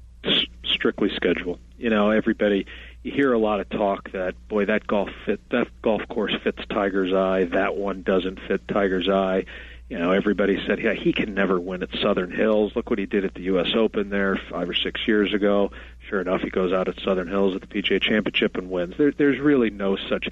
Strictly 0.78 1.10
schedule. 1.16 1.60
You 1.78 1.90
know, 1.90 2.12
everybody 2.12 2.68
you 3.04 3.12
hear 3.12 3.34
a 3.34 3.40
lot 3.40 3.60
of 3.60 3.70
talk 3.70 4.12
that 4.12 4.36
boy 4.48 4.66
that 4.66 4.86
golf 4.86 5.10
fit 5.26 5.42
that 5.50 5.68
golf 5.82 6.08
course 6.08 6.34
fits 6.44 6.62
Tiger's 6.70 7.14
eye, 7.14 7.46
that 7.46 7.76
one 7.76 8.04
doesn't 8.04 8.40
fit 8.48 8.68
Tiger's 8.68 9.10
eye 9.10 9.46
you 9.90 9.98
know, 9.98 10.12
everybody 10.12 10.62
said, 10.68 10.80
yeah, 10.80 10.94
he 10.94 11.14
can 11.14 11.34
never 11.34 11.60
win 11.60 11.82
at 11.82 11.90
Southern 12.02 12.30
Hills. 12.30 12.74
Look 12.76 12.90
what 12.90 13.00
he 13.00 13.06
did 13.06 13.24
at 13.24 13.34
the 13.34 13.44
U.S. 13.44 13.68
Open 13.74 14.10
there 14.10 14.36
five 14.36 14.70
or 14.70 14.74
six 14.74 15.08
years 15.08 15.34
ago. 15.34 15.72
Sure 16.10 16.22
enough, 16.22 16.42
he 16.42 16.50
goes 16.50 16.72
out 16.72 16.88
at 16.88 17.00
Southern 17.02 17.28
Hills 17.28 17.56
at 17.56 17.62
the 17.62 17.68
PGA 17.68 18.02
Championship 18.02 18.56
and 18.56 18.70
wins. 18.70 18.96
There, 18.98 19.12
there's 19.12 19.40
really 19.40 19.70
no 19.70 19.98
such. 19.98 20.30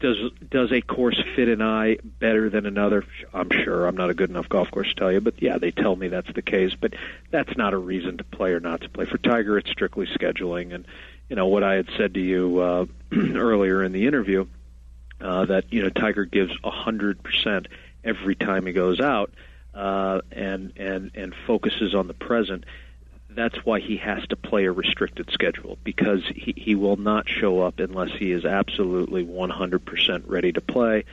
Does 0.00 0.16
does 0.48 0.72
a 0.72 0.80
course 0.80 1.22
fit 1.36 1.48
an 1.48 1.60
eye 1.60 1.98
better 2.02 2.48
than 2.48 2.64
another? 2.64 3.04
I'm 3.34 3.50
sure. 3.50 3.86
I'm 3.86 3.96
not 3.96 4.08
a 4.08 4.14
good 4.14 4.30
enough 4.30 4.48
golf 4.48 4.70
course 4.70 4.88
to 4.88 4.94
tell 4.94 5.12
you, 5.12 5.20
but 5.20 5.42
yeah, 5.42 5.58
they 5.58 5.72
tell 5.72 5.94
me 5.94 6.08
that's 6.08 6.32
the 6.32 6.40
case. 6.40 6.74
But 6.74 6.94
that's 7.30 7.54
not 7.54 7.74
a 7.74 7.78
reason 7.78 8.16
to 8.16 8.24
play 8.24 8.52
or 8.52 8.60
not 8.60 8.80
to 8.80 8.88
play. 8.88 9.04
For 9.04 9.18
Tiger, 9.18 9.58
it's 9.58 9.70
strictly 9.70 10.06
scheduling. 10.06 10.74
And 10.74 10.86
you 11.28 11.36
know 11.36 11.48
what 11.48 11.62
I 11.62 11.74
had 11.74 11.88
said 11.98 12.14
to 12.14 12.20
you 12.20 12.58
uh, 12.58 12.86
earlier 13.12 13.84
in 13.84 13.92
the 13.92 14.06
interview 14.06 14.46
uh, 15.20 15.44
that 15.46 15.70
you 15.70 15.82
know 15.82 15.90
Tiger 15.90 16.24
gives 16.24 16.52
a 16.64 16.70
hundred 16.70 17.22
percent 17.22 17.68
every 18.04 18.36
time 18.36 18.64
he 18.64 18.72
goes 18.72 19.00
out 19.00 19.32
uh, 19.74 20.22
and 20.32 20.72
and 20.76 21.10
and 21.14 21.34
focuses 21.46 21.94
on 21.94 22.06
the 22.06 22.14
present. 22.14 22.64
That's 23.38 23.64
why 23.64 23.78
he 23.78 23.98
has 23.98 24.26
to 24.30 24.36
play 24.36 24.64
a 24.64 24.72
restricted 24.72 25.30
schedule 25.30 25.78
because 25.84 26.24
he, 26.34 26.54
he 26.56 26.74
will 26.74 26.96
not 26.96 27.28
show 27.28 27.60
up 27.60 27.78
unless 27.78 28.10
he 28.10 28.32
is 28.32 28.44
absolutely 28.44 29.24
100% 29.24 30.22
ready 30.26 30.50
to 30.50 30.60
play. 30.60 31.04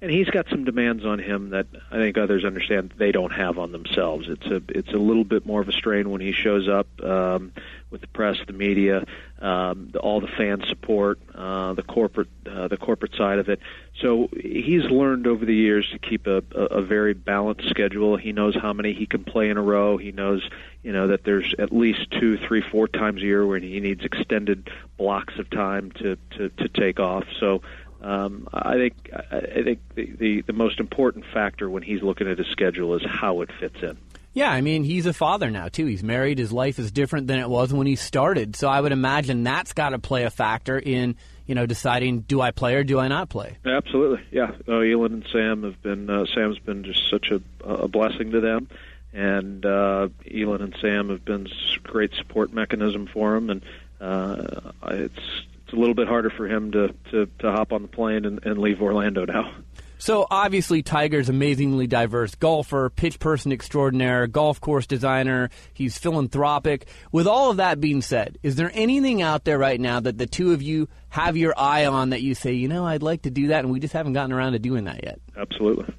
And 0.00 0.10
he's 0.10 0.30
got 0.30 0.48
some 0.48 0.64
demands 0.64 1.04
on 1.04 1.18
him 1.18 1.50
that 1.50 1.66
I 1.90 1.96
think 1.96 2.16
others 2.16 2.42
understand 2.42 2.94
they 2.96 3.12
don't 3.12 3.32
have 3.32 3.58
on 3.58 3.72
themselves. 3.72 4.28
It's 4.30 4.46
a 4.46 4.62
it's 4.68 4.94
a 4.94 4.98
little 4.98 5.24
bit 5.24 5.44
more 5.44 5.60
of 5.60 5.68
a 5.68 5.72
strain 5.72 6.08
when 6.08 6.22
he 6.22 6.32
shows 6.32 6.68
up 6.70 6.86
um, 7.02 7.52
with 7.90 8.00
the 8.00 8.06
press, 8.06 8.38
the 8.46 8.54
media, 8.54 9.04
um, 9.40 9.90
the, 9.92 9.98
all 9.98 10.20
the 10.20 10.26
fan 10.26 10.62
support, 10.66 11.20
uh, 11.34 11.74
the 11.74 11.82
corporate 11.82 12.28
uh, 12.50 12.68
the 12.68 12.78
corporate 12.78 13.14
side 13.14 13.38
of 13.38 13.50
it. 13.50 13.60
So 14.00 14.28
he's 14.32 14.84
learned 14.84 15.26
over 15.26 15.44
the 15.44 15.54
years 15.54 15.88
to 15.92 15.98
keep 15.98 16.26
a, 16.26 16.42
a, 16.54 16.64
a 16.64 16.82
very 16.82 17.14
balanced 17.14 17.68
schedule. 17.70 18.16
He 18.16 18.32
knows 18.32 18.56
how 18.56 18.72
many 18.72 18.92
he 18.92 19.06
can 19.06 19.24
play 19.24 19.50
in 19.50 19.56
a 19.56 19.62
row. 19.62 19.96
He 19.96 20.10
knows 20.12 20.48
you 20.82 20.92
know 20.92 21.08
that 21.08 21.24
there's 21.24 21.54
at 21.58 21.72
least 21.72 22.10
two, 22.10 22.36
three, 22.36 22.60
four 22.60 22.88
times 22.88 23.22
a 23.22 23.24
year 23.24 23.46
when 23.46 23.62
he 23.62 23.80
needs 23.80 24.04
extended 24.04 24.68
blocks 24.96 25.38
of 25.38 25.48
time 25.50 25.92
to 25.92 26.16
to, 26.36 26.48
to 26.48 26.68
take 26.68 27.00
off. 27.00 27.24
So. 27.40 27.62
Um, 28.02 28.48
I 28.52 28.74
think 28.74 29.10
I 29.30 29.62
think 29.62 29.78
the, 29.94 30.04
the 30.04 30.40
the 30.42 30.52
most 30.52 30.78
important 30.78 31.24
factor 31.32 31.70
when 31.70 31.82
he's 31.82 32.02
looking 32.02 32.28
at 32.28 32.36
his 32.36 32.46
schedule 32.48 32.94
is 32.96 33.02
how 33.02 33.40
it 33.40 33.48
fits 33.58 33.82
in. 33.82 33.96
Yeah, 34.34 34.50
I 34.50 34.62
mean, 34.62 34.82
he's 34.82 35.06
a 35.06 35.12
father 35.12 35.48
now, 35.48 35.68
too. 35.68 35.86
He's 35.86 36.02
married. 36.02 36.38
His 36.38 36.52
life 36.52 36.80
is 36.80 36.90
different 36.90 37.28
than 37.28 37.38
it 37.38 37.48
was 37.48 37.72
when 37.72 37.86
he 37.86 37.94
started. 37.94 38.56
So 38.56 38.68
I 38.68 38.80
would 38.80 38.90
imagine 38.90 39.44
that's 39.44 39.72
got 39.72 39.90
to 39.90 40.00
play 40.00 40.24
a 40.24 40.30
factor 40.30 40.76
in, 40.76 41.14
you 41.46 41.54
know, 41.54 41.66
deciding 41.66 42.20
do 42.20 42.40
I 42.40 42.50
play 42.50 42.74
or 42.74 42.84
do 42.84 42.98
I 42.98 43.08
not 43.08 43.28
play? 43.28 43.58
Absolutely, 43.64 44.24
yeah. 44.30 44.52
Uh, 44.66 44.80
Elin 44.80 45.12
and 45.12 45.26
Sam 45.30 45.62
have 45.64 45.80
been, 45.82 46.08
uh, 46.08 46.26
Sam's 46.34 46.58
been 46.58 46.84
just 46.84 47.10
such 47.10 47.30
a, 47.30 47.40
a 47.64 47.88
blessing 47.88 48.30
to 48.32 48.40
them. 48.40 48.68
And 49.12 49.64
uh, 49.64 50.08
Elin 50.28 50.60
and 50.60 50.76
Sam 50.80 51.08
have 51.10 51.24
been 51.24 51.46
great 51.84 52.12
support 52.14 52.52
mechanism 52.52 53.06
for 53.06 53.36
him. 53.36 53.50
And 53.50 53.62
uh, 54.00 54.72
it's, 54.88 55.44
it's 55.64 55.72
a 55.72 55.76
little 55.76 55.94
bit 55.94 56.08
harder 56.08 56.30
for 56.30 56.48
him 56.48 56.72
to, 56.72 56.94
to, 57.10 57.26
to 57.38 57.52
hop 57.52 57.72
on 57.72 57.82
the 57.82 57.88
plane 57.88 58.24
and, 58.24 58.44
and 58.44 58.58
leave 58.58 58.82
Orlando 58.82 59.24
now. 59.24 59.54
So 59.98 60.26
obviously, 60.30 60.82
Tiger's 60.82 61.28
amazingly 61.28 61.86
diverse 61.86 62.34
golfer, 62.34 62.90
pitch 62.90 63.18
person 63.18 63.52
extraordinaire, 63.52 64.26
golf 64.26 64.60
course 64.60 64.86
designer. 64.86 65.50
He's 65.72 65.98
philanthropic. 65.98 66.86
With 67.12 67.26
all 67.26 67.50
of 67.50 67.58
that 67.58 67.80
being 67.80 68.02
said, 68.02 68.38
is 68.42 68.56
there 68.56 68.70
anything 68.74 69.22
out 69.22 69.44
there 69.44 69.58
right 69.58 69.80
now 69.80 70.00
that 70.00 70.18
the 70.18 70.26
two 70.26 70.52
of 70.52 70.62
you 70.62 70.88
have 71.08 71.36
your 71.36 71.54
eye 71.56 71.86
on 71.86 72.10
that 72.10 72.22
you 72.22 72.34
say, 72.34 72.52
you 72.52 72.68
know, 72.68 72.84
I'd 72.84 73.02
like 73.02 73.22
to 73.22 73.30
do 73.30 73.48
that, 73.48 73.64
and 73.64 73.72
we 73.72 73.80
just 73.80 73.94
haven't 73.94 74.12
gotten 74.12 74.32
around 74.32 74.52
to 74.52 74.58
doing 74.58 74.84
that 74.84 75.02
yet? 75.04 75.20
Absolutely. 75.36 75.94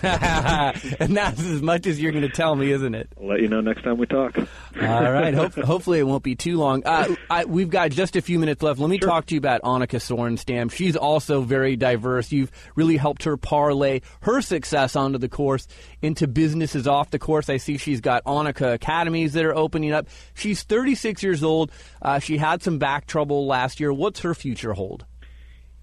and 1.00 1.16
that's 1.16 1.40
as 1.40 1.62
much 1.62 1.86
as 1.86 2.00
you're 2.00 2.12
going 2.12 2.22
to 2.22 2.28
tell 2.28 2.54
me, 2.54 2.70
isn't 2.70 2.94
it? 2.94 3.08
I'll 3.20 3.28
let 3.28 3.40
you 3.40 3.48
know 3.48 3.60
next 3.60 3.82
time 3.82 3.98
we 3.98 4.06
talk. 4.06 4.36
All 4.80 5.12
right. 5.12 5.34
Hope, 5.34 5.54
hopefully, 5.54 5.98
it 5.98 6.04
won't 6.04 6.22
be 6.22 6.34
too 6.34 6.56
long. 6.56 6.84
Uh, 6.84 7.14
I, 7.30 7.44
we've 7.44 7.70
got 7.70 7.90
just 7.90 8.16
a 8.16 8.22
few 8.22 8.38
minutes 8.38 8.62
left. 8.62 8.78
Let 8.78 8.90
me 8.90 8.98
sure. 8.98 9.08
talk 9.08 9.26
to 9.26 9.34
you 9.34 9.38
about 9.38 9.62
Annika 9.62 9.98
Sorenstam. 9.98 10.70
She's 10.70 10.96
also 10.96 11.42
very 11.42 11.76
diverse. 11.76 12.30
You've 12.32 12.52
really 12.74 12.96
helped 12.96 13.24
her 13.24 13.36
parlay 13.36 14.00
her 14.20 14.40
success 14.40 14.96
onto 14.96 15.18
the 15.18 15.28
course 15.28 15.66
into 16.02 16.26
businesses 16.26 16.86
off 16.86 17.10
the 17.10 17.18
course. 17.18 17.48
I 17.48 17.56
see 17.56 17.76
she's 17.76 18.00
got 18.00 18.24
Annika 18.24 18.74
Academies 18.74 19.32
that 19.32 19.44
are 19.44 19.54
opening 19.54 19.92
up. 19.92 20.08
She's 20.34 20.62
36 20.62 21.22
years 21.22 21.42
old. 21.42 21.70
Uh, 22.00 22.18
she 22.18 22.36
had 22.36 22.62
some 22.62 22.78
back 22.78 23.06
trouble 23.06 23.46
last 23.46 23.80
year. 23.80 23.92
What's 23.92 24.20
her 24.20 24.34
future 24.34 24.72
hold? 24.72 25.04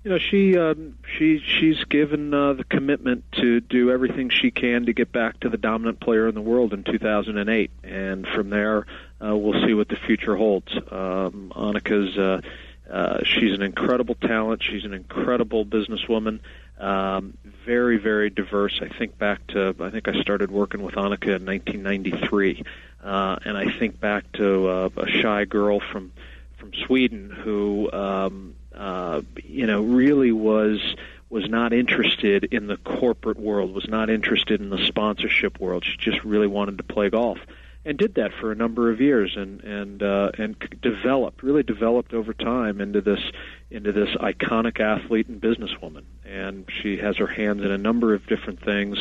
You 0.06 0.12
know 0.12 0.20
she 0.20 0.56
um, 0.56 1.00
she 1.18 1.40
she's 1.40 1.84
given 1.86 2.32
uh, 2.32 2.54
the 2.54 2.64
commitment 2.64 3.24
to 3.42 3.60
do 3.60 3.90
everything 3.90 4.30
she 4.30 4.52
can 4.52 4.86
to 4.86 4.94
get 4.94 5.12
back 5.12 5.40
to 5.40 5.50
the 5.50 5.58
dominant 5.58 6.00
player 6.00 6.28
in 6.28 6.36
the 6.36 6.42
world 6.42 6.74
in 6.74 6.84
2008, 6.84 7.72
and 7.84 8.28
from 8.28 8.52
there 8.52 8.86
uh, 9.20 9.36
we'll 9.36 9.66
see 9.66 9.74
what 9.74 9.90
the 9.90 9.96
future 9.96 10.36
holds. 10.36 10.72
Um, 10.92 11.52
Annika's 11.56 12.16
uh, 12.20 12.42
uh, 12.88 13.24
she's 13.24 13.56
an 13.56 13.64
incredible 13.64 14.14
talent. 14.14 14.62
She's 14.62 14.86
an 14.86 14.94
incredible 14.94 15.66
businesswoman. 15.66 16.40
Um, 16.80 17.36
very 17.66 17.98
very 17.98 18.30
diverse. 18.30 18.80
I 18.84 18.90
think 18.90 19.18
back 19.18 19.48
to 19.48 19.76
I 19.80 19.90
think 19.90 20.08
I 20.08 20.22
started 20.22 20.52
working 20.52 20.84
with 20.84 20.94
Annika 20.94 21.38
in 21.38 21.48
1993, 21.48 22.64
uh, 23.04 23.38
and 23.44 23.58
I 23.58 23.76
think 23.80 24.00
back 24.00 24.32
to 24.34 24.68
uh, 24.68 24.90
a 24.98 25.08
shy 25.10 25.46
girl 25.46 25.80
from 25.80 26.12
from 26.60 26.74
Sweden 26.76 27.32
who. 27.32 27.92
Um, 27.92 28.56
uh, 28.76 29.22
you 29.44 29.66
know, 29.66 29.82
really 29.82 30.32
was 30.32 30.96
was 31.30 31.50
not 31.50 31.74
interested 31.74 32.46
in 32.46 32.68
the 32.68 32.78
corporate 32.78 33.40
world, 33.40 33.74
was 33.74 33.88
not 33.88 34.10
interested 34.10 34.62
in 34.62 34.70
the 34.70 34.78
sponsorship 34.86 35.60
world. 35.60 35.84
She 35.84 35.98
just 35.98 36.24
really 36.24 36.48
wanted 36.48 36.78
to 36.78 36.84
play 36.84 37.10
golf. 37.10 37.40
and 37.84 37.98
did 37.98 38.16
that 38.16 38.32
for 38.34 38.52
a 38.52 38.56
number 38.56 38.92
of 38.92 39.00
years 39.00 39.36
and 39.38 39.62
and 39.64 40.02
uh, 40.04 40.32
and 40.38 40.58
developed 40.82 41.44
really 41.44 41.64
developed 41.64 42.14
over 42.14 42.34
time 42.34 42.82
into 42.82 43.00
this 43.02 43.20
into 43.70 43.92
this 43.92 44.10
iconic 44.18 44.80
athlete 44.80 45.28
and 45.28 45.40
businesswoman 45.40 46.04
and 46.26 46.66
she 46.82 46.98
has 46.98 47.18
her 47.18 47.28
hands 47.28 47.64
in 47.64 47.72
a 47.72 47.78
number 47.78 48.14
of 48.14 48.26
different 48.28 48.60
things 48.62 48.98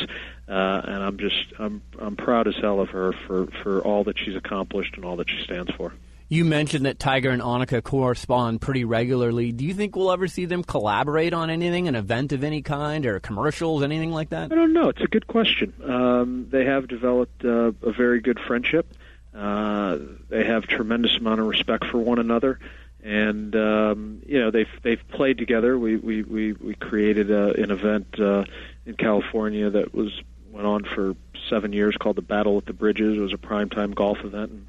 uh, 0.47 0.81
and 0.85 1.03
I'm 1.03 1.17
just 1.17 1.45
I'm 1.57 1.81
I'm 1.99 2.15
proud 2.15 2.47
as 2.47 2.55
hell 2.55 2.79
of 2.79 2.89
her 2.89 3.11
for 3.27 3.47
for 3.63 3.81
all 3.81 4.03
that 4.05 4.17
she's 4.19 4.35
accomplished 4.35 4.95
and 4.95 5.03
all 5.05 5.17
that 5.17 5.29
she 5.29 5.43
stands 5.43 5.71
for. 5.71 5.93
You 6.27 6.43
mentioned 6.43 6.87
that 6.87 6.97
Tiger 6.97 7.29
and 7.29 7.41
Annika 7.41 7.83
correspond 7.83 8.59
pretty 8.59 8.83
regularly. 8.83 9.51
Do 9.51 9.63
you 9.63 9.75
think 9.75 9.95
we'll 9.95 10.11
ever 10.11 10.27
see 10.27 10.45
them 10.45 10.63
collaborate 10.63 11.33
on 11.33 11.51
anything, 11.51 11.87
an 11.87 11.93
event 11.93 12.33
of 12.33 12.43
any 12.43 12.63
kind, 12.63 13.05
or 13.05 13.19
commercials, 13.19 13.83
anything 13.83 14.11
like 14.11 14.29
that? 14.29 14.51
I 14.51 14.55
don't 14.55 14.73
know. 14.73 14.89
It's 14.89 15.01
a 15.01 15.07
good 15.07 15.27
question. 15.27 15.73
Um, 15.83 16.47
they 16.49 16.65
have 16.65 16.87
developed 16.87 17.45
uh, 17.45 17.73
a 17.83 17.91
very 17.91 18.21
good 18.21 18.39
friendship. 18.39 18.91
Uh, 19.35 19.99
they 20.29 20.43
have 20.43 20.65
tremendous 20.65 21.15
amount 21.17 21.41
of 21.41 21.47
respect 21.47 21.85
for 21.85 21.99
one 21.99 22.17
another, 22.17 22.57
and 23.03 23.55
um, 23.55 24.21
you 24.25 24.39
know 24.39 24.49
they've 24.49 24.69
they've 24.81 25.07
played 25.09 25.37
together. 25.37 25.77
We 25.77 25.97
we 25.97 26.23
we, 26.23 26.53
we 26.53 26.73
created 26.73 27.29
a, 27.29 27.51
an 27.61 27.69
event 27.69 28.19
uh, 28.19 28.45
in 28.85 28.95
California 28.95 29.69
that 29.69 29.93
was 29.93 30.21
went 30.49 30.65
on 30.65 30.85
for 30.85 31.15
seven 31.49 31.73
years 31.73 31.95
called 31.97 32.15
the 32.15 32.21
Battle 32.21 32.57
at 32.57 32.65
the 32.65 32.73
Bridges. 32.73 33.17
It 33.17 33.21
was 33.21 33.33
a 33.33 33.37
primetime 33.37 33.93
golf 33.93 34.19
event. 34.23 34.51
And, 34.51 34.67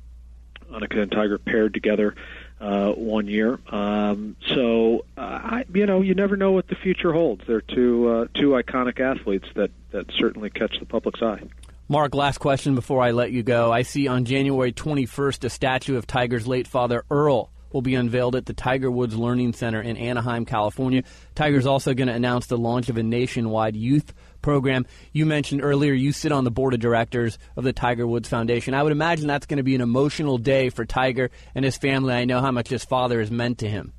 Annika 0.71 0.99
and 0.99 1.11
Tiger 1.11 1.39
paired 1.39 1.75
together 1.75 2.15
uh, 2.61 2.93
one 2.93 3.27
year. 3.27 3.59
Um, 3.69 4.37
so 4.55 5.05
uh, 5.17 5.21
I, 5.21 5.65
you 5.73 5.87
know, 5.87 6.03
you 6.03 6.15
never 6.15 6.37
know 6.37 6.53
what 6.53 6.69
the 6.69 6.77
future 6.77 7.13
holds. 7.13 7.43
They're 7.47 7.61
two 7.61 8.09
uh, 8.09 8.27
two 8.35 8.51
iconic 8.51 9.01
athletes 9.01 9.47
that 9.55 9.71
that 9.91 10.07
certainly 10.19 10.51
catch 10.51 10.79
the 10.79 10.87
public's 10.87 11.23
eye. 11.23 11.43
Mark, 11.89 12.15
last 12.15 12.39
question 12.39 12.75
before 12.75 13.01
I 13.01 13.13
let 13.13 13.31
you 13.31 13.45
go. 13.45 13.73
I 13.73 13.83
see 13.83 14.09
on 14.09 14.25
January 14.25 14.73
21st 14.73 15.45
a 15.45 15.51
statue 15.51 15.97
of 15.97 16.05
Tiger's 16.05 16.47
late 16.47 16.67
father 16.67 17.05
Earl 17.11 17.51
will 17.73 17.83
be 17.83 17.95
unveiled 17.95 18.35
at 18.35 18.47
the 18.47 18.55
Tiger 18.55 18.91
Woods 18.91 19.17
Learning 19.17 19.53
Center 19.53 19.81
in 19.81 19.97
Anaheim, 19.97 20.47
California. 20.47 21.05
Tiger's 21.37 21.67
also 21.67 21.95
going 21.95 22.09
to 22.09 22.15
announce 22.15 22.47
the 22.47 22.57
launch 22.57 22.89
of 22.89 22.97
a 22.97 23.05
nationwide 23.05 23.77
youth 23.77 24.13
program. 24.47 24.87
You 25.13 25.27
mentioned 25.27 25.65
earlier 25.65 25.93
you 25.93 26.13
sit 26.13 26.31
on 26.31 26.45
the 26.45 26.53
board 26.53 26.73
of 26.73 26.79
directors 26.79 27.37
of 27.57 27.65
the 27.65 27.73
Tiger 27.73 28.07
Woods 28.07 28.29
Foundation. 28.29 28.75
I 28.75 28.83
would 28.85 28.93
imagine 28.93 29.27
that's 29.27 29.47
going 29.47 29.57
to 29.57 29.65
be 29.65 29.75
an 29.75 29.81
emotional 29.81 30.39
day 30.39 30.71
for 30.71 30.85
Tiger 30.85 31.33
and 31.57 31.65
his 31.65 31.77
family. 31.77 32.15
I 32.15 32.27
know 32.27 32.41
how 32.41 32.53
much 32.53 32.69
his 32.69 32.85
father 32.85 33.19
has 33.19 33.29
meant 33.29 33.59
to 33.59 33.69
him. 33.69 33.93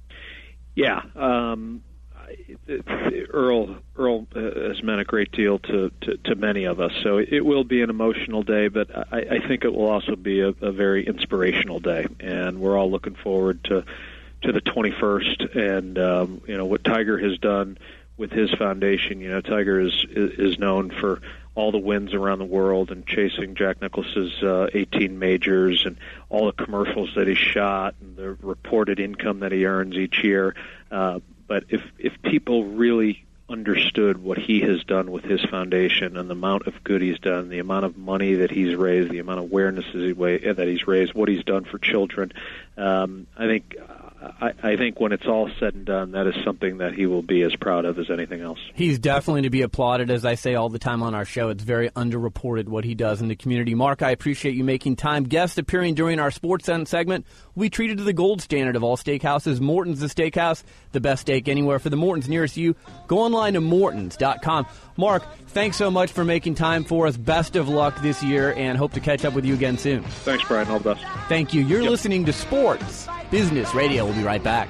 Yeah, 0.74 1.02
um, 1.18 1.84
Earl 3.30 3.76
Earl 3.98 4.26
has 4.34 4.82
meant 4.82 5.02
a 5.02 5.04
great 5.04 5.34
deal 5.34 5.60
to, 5.60 5.92
to, 6.02 6.16
to 6.16 6.36
many 6.36 6.64
of 6.64 6.80
us. 6.80 6.94
So 7.04 7.18
it 7.18 7.42
will 7.46 7.66
be 7.66 7.82
an 7.82 7.90
emotional 7.90 8.42
day, 8.42 8.70
but 8.70 8.90
I, 9.12 9.18
I 9.20 9.48
think 9.50 9.66
it 9.66 9.74
will 9.74 9.90
also 9.90 10.16
be 10.16 10.40
a, 10.40 10.54
a 10.62 10.72
very 10.72 11.06
inspirational 11.06 11.82
day, 11.82 12.06
and 12.22 12.62
we're 12.62 12.78
all 12.78 12.90
looking 12.90 13.16
forward 13.16 13.66
to 13.66 13.84
to 14.44 14.52
the 14.54 14.62
21st 14.62 15.58
and 15.58 16.00
um, 16.00 16.42
you 16.48 16.56
know 16.56 16.66
what 16.66 16.86
Tiger 16.86 17.18
has 17.18 17.38
done 17.40 17.78
with 18.18 18.32
his 18.32 18.52
foundation. 18.52 19.22
You 19.22 19.30
know, 19.30 19.42
Tiger 19.42 19.80
is 19.80 20.06
is 20.10 20.60
known 20.60 20.90
for 20.90 21.22
all 21.56 21.72
the 21.72 21.78
wins 21.78 22.14
around 22.14 22.38
the 22.38 22.46
world 22.46 22.92
and 22.92 23.06
chasing 23.08 23.56
Jack 23.56 23.82
Nicklaus's 23.82 24.44
uh, 24.44 24.68
18 24.74 25.18
majors 25.18 25.86
and 25.88 25.98
all 26.30 26.46
the 26.46 26.64
commercials 26.64 27.10
that 27.16 27.28
he 27.28 27.34
shot 27.34 27.96
and 28.00 28.16
the 28.16 28.34
reported 28.42 29.00
income 29.00 29.40
that 29.40 29.52
he 29.52 29.66
earns 29.66 29.96
each 29.96 30.24
year. 30.24 30.56
Uh, 30.92 31.20
but 31.48 31.64
if 31.70 31.82
if 31.98 32.14
people 32.22 32.66
really 32.66 33.24
understood 33.50 34.22
what 34.22 34.38
he 34.38 34.60
has 34.60 34.84
done 34.84 35.10
with 35.10 35.24
his 35.24 35.42
foundation 35.46 36.18
and 36.18 36.30
the 36.30 36.34
amount 36.34 36.68
of 36.68 36.84
good 36.84 37.02
he's 37.02 37.18
done, 37.20 37.50
the 37.50 37.60
amount 37.60 37.86
of 37.86 37.98
money 37.98 38.36
that 38.36 38.52
he's 38.52 38.76
raised, 38.76 39.10
the 39.10 39.20
amount 39.20 39.40
of 39.40 39.46
awareness 39.46 39.86
that 39.94 40.68
he's 40.68 40.86
raised, 40.86 41.14
what 41.14 41.30
he's 41.30 41.44
done 41.44 41.64
for 41.64 41.78
children, 41.78 42.32
um, 42.76 43.26
I 43.38 43.48
think 43.48 43.78
I, 44.42 44.54
I 44.64 44.76
think 44.76 45.00
when 45.00 45.12
it's 45.12 45.26
all 45.26 45.50
said 45.60 45.74
and 45.76 45.86
done, 45.86 46.12
that 46.12 46.28
is 46.28 46.36
something 46.44 46.78
that 46.80 46.94
he 46.94 47.06
will 47.06 47.22
be 47.22 47.42
as 47.44 47.56
proud 47.56 47.86
of 47.86 48.00
as 48.00 48.10
anything 48.10 48.42
else. 48.42 48.60
He's 48.74 49.00
definitely 49.00 49.44
to 49.44 49.50
be 49.50 49.62
applauded, 49.62 50.12
as 50.12 50.26
I 50.26 50.36
say 50.36 50.56
all 50.56 50.70
the 50.70 50.80
time 50.80 51.04
on 51.04 51.16
our 51.16 51.26
show. 51.26 51.50
It's 51.50 51.64
very 51.64 51.90
underreported 51.90 52.68
what 52.68 52.86
he 52.86 52.96
does 52.96 53.22
in 53.22 53.28
the 53.28 53.36
community. 53.36 53.76
Mark, 53.76 54.02
I 54.02 54.12
appreciate 54.12 54.56
you 54.56 54.64
making 54.64 54.96
time. 54.96 55.24
Guest 55.24 55.58
appearing 55.58 55.96
during 55.96 56.20
our 56.20 56.32
Sports 56.32 56.70
segment, 56.86 57.26
we 57.58 57.72
treated 57.72 57.98
to 57.98 58.04
the 58.04 58.14
gold 58.14 58.40
standard 58.40 58.76
of 58.76 58.84
all 58.84 58.96
steakhouses. 58.96 59.60
Morton's 59.60 60.00
the 60.00 60.06
steakhouse, 60.06 60.64
the 60.92 61.02
best 61.02 61.22
steak 61.22 61.50
anywhere. 61.50 61.80
For 61.80 61.90
the 61.90 61.98
Mortons 61.98 62.30
nearest 62.30 62.56
you, 62.56 62.76
go 63.08 63.18
online 63.18 63.54
to 63.54 63.62
mortons.com. 63.62 64.68
Mark, 64.96 65.24
thanks 65.48 65.76
so 65.76 65.90
much 65.90 66.12
for 66.12 66.24
making 66.24 66.54
time 66.54 66.84
for 66.84 67.08
us. 67.08 67.18
Best 67.18 67.56
of 67.56 67.68
luck 67.68 68.00
this 68.04 68.24
year, 68.24 68.54
and 68.54 68.78
hope 68.78 68.94
to 68.94 69.00
catch 69.00 69.26
up 69.26 69.34
with 69.34 69.44
you 69.44 69.56
again 69.56 69.80
soon. 69.80 70.04
Thanks, 70.04 70.48
Brian. 70.48 70.68
All 70.68 70.78
the 70.78 70.94
best. 70.94 71.06
Thank 71.28 71.54
you. 71.56 71.66
You're 71.66 71.82
yep. 71.82 71.90
listening 71.90 72.26
to 72.26 72.34
Sports 72.34 73.08
Business 73.32 73.74
Radio. 73.74 74.06
We'll 74.06 74.16
be 74.16 74.24
right 74.24 74.44
back. 74.44 74.70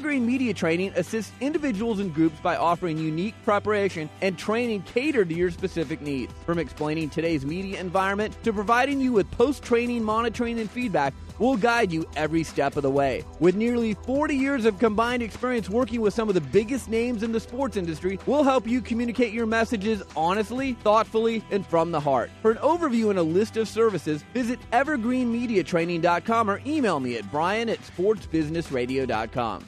Media 0.01 0.53
Training 0.53 0.91
assists 0.95 1.31
individuals 1.41 1.99
and 1.99 2.13
groups 2.13 2.39
by 2.39 2.55
offering 2.55 2.97
unique 2.97 3.35
preparation 3.43 4.09
and 4.21 4.37
training 4.37 4.81
catered 4.81 5.29
to 5.29 5.35
your 5.35 5.51
specific 5.51 6.01
needs. 6.01 6.33
From 6.45 6.59
explaining 6.59 7.09
today's 7.09 7.45
media 7.45 7.79
environment 7.79 8.35
to 8.43 8.51
providing 8.51 8.99
you 8.99 9.13
with 9.13 9.29
post 9.31 9.63
training 9.63 10.03
monitoring 10.03 10.59
and 10.59 10.69
feedback, 10.69 11.13
we'll 11.39 11.55
guide 11.55 11.91
you 11.91 12.05
every 12.15 12.43
step 12.43 12.75
of 12.75 12.83
the 12.83 12.89
way. 12.89 13.23
With 13.39 13.55
nearly 13.55 13.93
40 13.93 14.35
years 14.35 14.65
of 14.65 14.79
combined 14.79 15.23
experience 15.23 15.69
working 15.69 16.01
with 16.01 16.13
some 16.13 16.27
of 16.27 16.35
the 16.35 16.41
biggest 16.41 16.89
names 16.89 17.23
in 17.23 17.31
the 17.31 17.39
sports 17.39 17.77
industry, 17.77 18.19
we'll 18.25 18.43
help 18.43 18.67
you 18.67 18.81
communicate 18.81 19.33
your 19.33 19.45
messages 19.45 20.01
honestly, 20.15 20.73
thoughtfully, 20.73 21.43
and 21.51 21.65
from 21.65 21.91
the 21.91 21.99
heart. 21.99 22.31
For 22.41 22.51
an 22.51 22.57
overview 22.57 23.11
and 23.11 23.19
a 23.19 23.23
list 23.23 23.57
of 23.57 23.67
services, 23.67 24.23
visit 24.33 24.59
evergreenmediatraining.com 24.71 26.49
or 26.49 26.61
email 26.65 26.99
me 26.99 27.17
at 27.17 27.31
brian 27.31 27.69
at 27.69 27.79
sportsbusinessradio.com. 27.81 29.65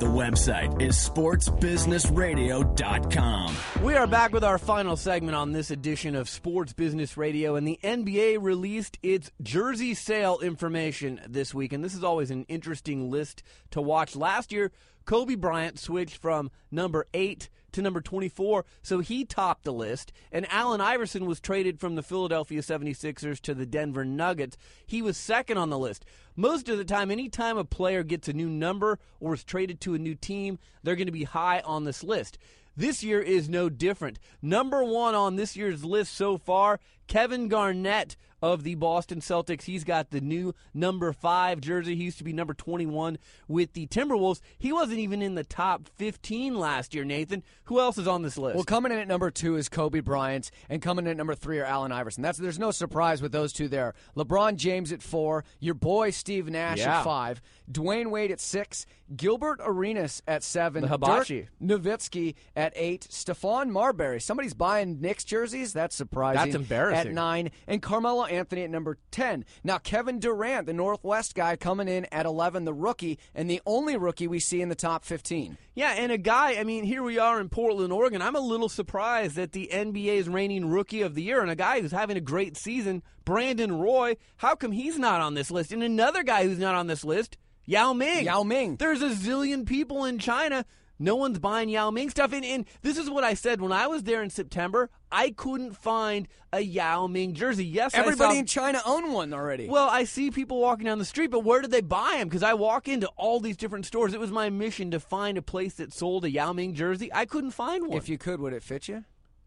The 0.00 0.06
website 0.06 0.80
is 0.80 0.96
sportsbusinessradio.com. 0.96 3.56
We 3.82 3.94
are 3.96 4.06
back 4.06 4.32
with 4.32 4.42
our 4.42 4.56
final 4.56 4.96
segment 4.96 5.36
on 5.36 5.52
this 5.52 5.70
edition 5.70 6.14
of 6.14 6.26
Sports 6.26 6.72
Business 6.72 7.18
Radio, 7.18 7.54
and 7.54 7.68
the 7.68 7.78
NBA 7.84 8.38
released 8.40 8.98
its 9.02 9.30
jersey 9.42 9.92
sale 9.92 10.38
information 10.38 11.20
this 11.28 11.52
week. 11.52 11.74
And 11.74 11.84
this 11.84 11.94
is 11.94 12.02
always 12.02 12.30
an 12.30 12.46
interesting 12.48 13.10
list 13.10 13.42
to 13.72 13.82
watch. 13.82 14.16
Last 14.16 14.52
year, 14.52 14.72
Kobe 15.04 15.34
Bryant 15.34 15.78
switched 15.78 16.16
from 16.16 16.50
number 16.70 17.06
eight 17.12 17.50
to 17.72 17.82
number 17.82 18.00
24, 18.00 18.64
so 18.82 19.00
he 19.00 19.24
topped 19.24 19.64
the 19.64 19.72
list. 19.72 20.12
And 20.30 20.50
Allen 20.50 20.80
Iverson 20.80 21.26
was 21.26 21.40
traded 21.40 21.80
from 21.80 21.94
the 21.94 22.02
Philadelphia 22.02 22.60
76ers 22.60 23.40
to 23.40 23.54
the 23.54 23.66
Denver 23.66 24.04
Nuggets. 24.04 24.56
He 24.86 25.02
was 25.02 25.16
second 25.16 25.58
on 25.58 25.70
the 25.70 25.78
list. 25.78 26.04
Most 26.36 26.68
of 26.68 26.78
the 26.78 26.84
time, 26.84 27.10
anytime 27.10 27.58
a 27.58 27.64
player 27.64 28.02
gets 28.02 28.28
a 28.28 28.32
new 28.32 28.48
number 28.48 28.98
or 29.18 29.34
is 29.34 29.44
traded 29.44 29.80
to 29.82 29.94
a 29.94 29.98
new 29.98 30.14
team, 30.14 30.58
they're 30.82 30.96
going 30.96 31.06
to 31.06 31.12
be 31.12 31.24
high 31.24 31.60
on 31.60 31.84
this 31.84 32.02
list. 32.02 32.38
This 32.76 33.02
year 33.02 33.20
is 33.20 33.48
no 33.48 33.68
different. 33.68 34.18
Number 34.40 34.82
one 34.82 35.14
on 35.14 35.36
this 35.36 35.56
year's 35.56 35.84
list 35.84 36.14
so 36.14 36.38
far, 36.38 36.80
Kevin 37.10 37.48
Garnett 37.48 38.14
of 38.42 38.62
the 38.62 38.74
Boston 38.76 39.20
Celtics. 39.20 39.64
He's 39.64 39.84
got 39.84 40.10
the 40.10 40.20
new 40.20 40.54
number 40.72 41.12
five 41.12 41.60
jersey. 41.60 41.94
He 41.96 42.04
used 42.04 42.16
to 42.18 42.24
be 42.24 42.32
number 42.32 42.54
21 42.54 43.18
with 43.48 43.74
the 43.74 43.86
Timberwolves. 43.88 44.40
He 44.58 44.72
wasn't 44.72 45.00
even 45.00 45.20
in 45.20 45.34
the 45.34 45.44
top 45.44 45.90
15 45.96 46.58
last 46.58 46.94
year, 46.94 47.04
Nathan. 47.04 47.42
Who 47.64 47.80
else 47.80 47.98
is 47.98 48.08
on 48.08 48.22
this 48.22 48.38
list? 48.38 48.54
Well, 48.54 48.64
coming 48.64 48.92
in 48.92 48.98
at 48.98 49.08
number 49.08 49.30
two 49.30 49.56
is 49.56 49.68
Kobe 49.68 50.00
Bryant, 50.00 50.50
and 50.70 50.80
coming 50.80 51.04
in 51.04 51.10
at 51.10 51.16
number 51.18 51.34
three 51.34 51.58
are 51.58 51.64
Allen 51.64 51.92
Iverson. 51.92 52.22
That's 52.22 52.38
there's 52.38 52.58
no 52.58 52.70
surprise 52.70 53.20
with 53.20 53.32
those 53.32 53.52
two 53.52 53.68
there. 53.68 53.92
LeBron 54.16 54.56
James 54.56 54.90
at 54.92 55.02
four, 55.02 55.44
your 55.58 55.74
boy 55.74 56.08
Steve 56.10 56.48
Nash 56.48 56.78
Yeah. 56.78 57.00
at 57.00 57.04
five, 57.04 57.42
Dwyane 57.70 58.10
Wade 58.10 58.30
at 58.30 58.40
six, 58.40 58.86
Gilbert 59.16 59.60
Arenas 59.62 60.22
at 60.26 60.42
seven, 60.42 60.82
The 60.82 60.88
hibachi. 60.88 61.40
Dirk 61.42 61.82
Nowitzki 61.82 62.36
at 62.56 62.72
eight, 62.74 63.06
Stephon 63.10 63.68
Marbury. 63.68 64.20
Somebody's 64.20 64.54
buying 64.54 65.00
Knicks 65.00 65.24
jerseys. 65.24 65.72
That's 65.74 65.94
surprising. 65.94 66.44
That's 66.52 66.54
embarrassing. 66.54 66.99
At 67.06 67.12
nine, 67.12 67.50
and 67.66 67.82
Carmelo 67.82 68.24
Anthony 68.24 68.62
at 68.62 68.70
number 68.70 68.98
ten. 69.10 69.44
Now 69.64 69.78
Kevin 69.78 70.18
Durant, 70.18 70.66
the 70.66 70.72
Northwest 70.72 71.34
guy, 71.34 71.56
coming 71.56 71.88
in 71.88 72.06
at 72.06 72.26
eleven, 72.26 72.64
the 72.64 72.74
rookie, 72.74 73.18
and 73.34 73.50
the 73.50 73.60
only 73.66 73.96
rookie 73.96 74.28
we 74.28 74.40
see 74.40 74.60
in 74.60 74.68
the 74.68 74.74
top 74.74 75.04
fifteen. 75.04 75.58
Yeah, 75.74 75.94
and 75.96 76.12
a 76.12 76.18
guy, 76.18 76.56
I 76.56 76.64
mean, 76.64 76.84
here 76.84 77.02
we 77.02 77.18
are 77.18 77.40
in 77.40 77.48
Portland, 77.48 77.92
Oregon. 77.92 78.22
I'm 78.22 78.36
a 78.36 78.40
little 78.40 78.68
surprised 78.68 79.36
that 79.36 79.52
the 79.52 79.70
NBA's 79.72 80.28
reigning 80.28 80.68
rookie 80.68 81.02
of 81.02 81.14
the 81.14 81.22
year 81.22 81.40
and 81.40 81.50
a 81.50 81.56
guy 81.56 81.80
who's 81.80 81.92
having 81.92 82.16
a 82.16 82.20
great 82.20 82.56
season, 82.56 83.02
Brandon 83.24 83.78
Roy, 83.78 84.16
how 84.36 84.54
come 84.54 84.72
he's 84.72 84.98
not 84.98 85.20
on 85.20 85.34
this 85.34 85.50
list? 85.50 85.72
And 85.72 85.82
another 85.82 86.22
guy 86.22 86.44
who's 86.44 86.58
not 86.58 86.74
on 86.74 86.86
this 86.86 87.04
list, 87.04 87.36
Yao 87.64 87.92
Ming. 87.92 88.24
Yao 88.24 88.42
Ming. 88.42 88.76
There's 88.76 89.02
a 89.02 89.10
zillion 89.10 89.64
people 89.64 90.04
in 90.04 90.18
China. 90.18 90.64
No 91.00 91.16
one's 91.16 91.38
buying 91.38 91.70
Yao 91.70 91.90
Ming 91.90 92.10
stuff. 92.10 92.32
And, 92.32 92.44
and 92.44 92.66
this 92.82 92.98
is 92.98 93.08
what 93.08 93.24
I 93.24 93.32
said 93.34 93.60
when 93.60 93.72
I 93.72 93.86
was 93.86 94.02
there 94.02 94.22
in 94.22 94.28
September. 94.30 94.90
I 95.10 95.30
couldn't 95.30 95.74
find 95.76 96.28
a 96.52 96.60
Yao 96.60 97.06
Ming 97.06 97.32
jersey. 97.34 97.64
Yes, 97.64 97.94
I 97.94 98.00
Everybody 98.00 98.34
saw- 98.34 98.38
in 98.40 98.46
China 98.46 98.82
own 98.84 99.12
one 99.12 99.32
already. 99.32 99.66
well, 99.66 99.88
I 99.88 100.04
see 100.04 100.30
people 100.30 100.60
walking 100.60 100.84
down 100.84 100.98
the 100.98 101.04
street, 101.04 101.30
but 101.30 101.40
where 101.42 101.62
did 101.62 101.70
they 101.70 101.80
buy 101.80 102.16
them? 102.18 102.28
Because 102.28 102.42
I 102.42 102.52
walk 102.54 102.86
into 102.86 103.08
all 103.16 103.40
these 103.40 103.56
different 103.56 103.86
stores. 103.86 104.12
It 104.12 104.20
was 104.20 104.30
my 104.30 104.50
mission 104.50 104.90
to 104.90 105.00
find 105.00 105.38
a 105.38 105.42
place 105.42 105.74
that 105.74 105.92
sold 105.94 106.24
a 106.26 106.30
Yao 106.30 106.52
Ming 106.52 106.74
jersey. 106.74 107.10
I 107.12 107.24
couldn't 107.24 107.52
find 107.52 107.88
one. 107.88 107.96
if 107.96 108.08
you 108.08 108.18
could, 108.18 108.38
would 108.40 108.52
it 108.52 108.62
fit 108.62 108.86
you? 108.86 109.04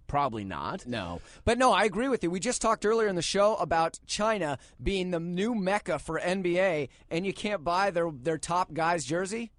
Probably 0.08 0.44
not. 0.44 0.86
No. 0.86 1.22
But 1.46 1.58
no, 1.58 1.72
I 1.72 1.86
agree 1.86 2.08
with 2.08 2.24
you. 2.24 2.30
We 2.30 2.40
just 2.40 2.62
talked 2.62 2.86
earlier 2.86 3.08
in 3.08 3.16
the 3.16 3.22
show 3.22 3.56
about 3.56 4.00
China 4.06 4.58
being 4.82 5.12
the 5.12 5.20
new 5.20 5.56
mecca 5.56 5.98
for 5.98 6.20
NBA, 6.20 6.90
and 7.10 7.26
you 7.26 7.34
can't 7.34 7.64
buy 7.64 7.90
their, 7.90 8.12
their 8.12 8.38
top 8.38 8.74
guy's 8.74 9.06
jersey? 9.06 9.52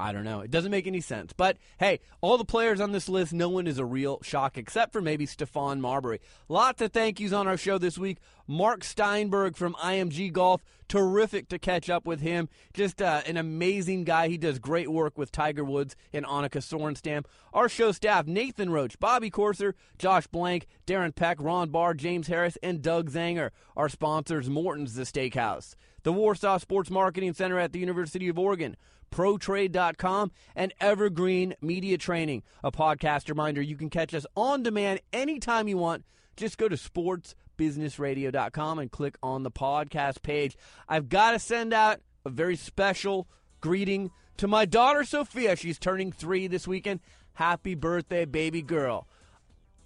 I 0.00 0.12
don't 0.12 0.24
know. 0.24 0.40
It 0.40 0.50
doesn't 0.50 0.70
make 0.70 0.86
any 0.86 1.00
sense. 1.00 1.32
But 1.32 1.58
hey, 1.78 2.00
all 2.20 2.36
the 2.36 2.44
players 2.44 2.80
on 2.80 2.92
this 2.92 3.08
list, 3.08 3.32
no 3.32 3.48
one 3.48 3.66
is 3.66 3.78
a 3.78 3.84
real 3.84 4.20
shock 4.22 4.58
except 4.58 4.92
for 4.92 5.00
maybe 5.00 5.26
Stephon 5.26 5.80
Marbury. 5.80 6.20
Lots 6.48 6.82
of 6.82 6.92
thank 6.92 7.20
yous 7.20 7.32
on 7.32 7.46
our 7.46 7.56
show 7.56 7.78
this 7.78 7.98
week. 7.98 8.18
Mark 8.48 8.82
Steinberg 8.82 9.56
from 9.56 9.74
IMG 9.74 10.32
Golf. 10.32 10.62
Terrific 10.88 11.48
to 11.48 11.58
catch 11.58 11.88
up 11.88 12.04
with 12.04 12.20
him. 12.20 12.48
Just 12.74 13.00
uh, 13.00 13.22
an 13.26 13.36
amazing 13.36 14.04
guy. 14.04 14.28
He 14.28 14.36
does 14.36 14.58
great 14.58 14.90
work 14.90 15.16
with 15.16 15.32
Tiger 15.32 15.64
Woods 15.64 15.96
and 16.12 16.26
Annika 16.26 16.58
Sorenstam. 16.60 17.24
Our 17.54 17.68
show 17.68 17.92
staff 17.92 18.26
Nathan 18.26 18.70
Roach, 18.70 18.98
Bobby 18.98 19.30
Corser, 19.30 19.74
Josh 19.98 20.26
Blank, 20.26 20.66
Darren 20.86 21.14
Peck, 21.14 21.40
Ron 21.40 21.70
Barr, 21.70 21.94
James 21.94 22.26
Harris, 22.26 22.58
and 22.62 22.82
Doug 22.82 23.10
Zanger. 23.10 23.50
Our 23.76 23.88
sponsors 23.88 24.50
Morton's 24.50 24.94
The 24.94 25.04
Steakhouse, 25.04 25.76
the 26.02 26.12
Warsaw 26.12 26.58
Sports 26.58 26.90
Marketing 26.90 27.32
Center 27.32 27.58
at 27.58 27.72
the 27.72 27.78
University 27.78 28.28
of 28.28 28.38
Oregon. 28.38 28.76
ProTrade.com, 29.12 30.32
and 30.56 30.74
Evergreen 30.80 31.54
Media 31.60 31.98
Training. 31.98 32.42
A 32.64 32.72
podcast 32.72 33.28
reminder 33.28 33.62
you 33.62 33.76
can 33.76 33.90
catch 33.90 34.14
us 34.14 34.26
on 34.36 34.64
demand 34.64 35.00
anytime 35.12 35.68
you 35.68 35.76
want. 35.76 36.04
Just 36.36 36.58
go 36.58 36.68
to 36.68 36.76
sportsbusinessradio.com 36.76 38.78
and 38.78 38.90
click 38.90 39.16
on 39.22 39.42
the 39.42 39.50
podcast 39.50 40.22
page. 40.22 40.56
I've 40.88 41.08
got 41.08 41.32
to 41.32 41.38
send 41.38 41.72
out 41.72 42.00
a 42.24 42.30
very 42.30 42.56
special 42.56 43.28
greeting 43.60 44.10
to 44.38 44.48
my 44.48 44.64
daughter 44.64 45.04
Sophia. 45.04 45.56
She's 45.56 45.78
turning 45.78 46.10
three 46.10 46.46
this 46.46 46.66
weekend. 46.66 47.00
Happy 47.34 47.74
birthday, 47.74 48.24
baby 48.24 48.62
girl. 48.62 49.06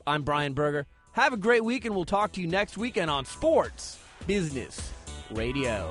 I'm 0.07 0.22
Brian 0.22 0.55
Berger. 0.55 0.87
Have 1.12 1.33
a 1.33 1.37
great 1.37 1.64
week, 1.64 1.85
and 1.85 1.95
we'll 1.95 2.05
talk 2.05 2.33
to 2.33 2.41
you 2.41 2.47
next 2.47 2.79
weekend 2.79 3.11
on 3.11 3.24
Sports 3.24 3.99
Business 4.27 4.93
Radio. 5.31 5.91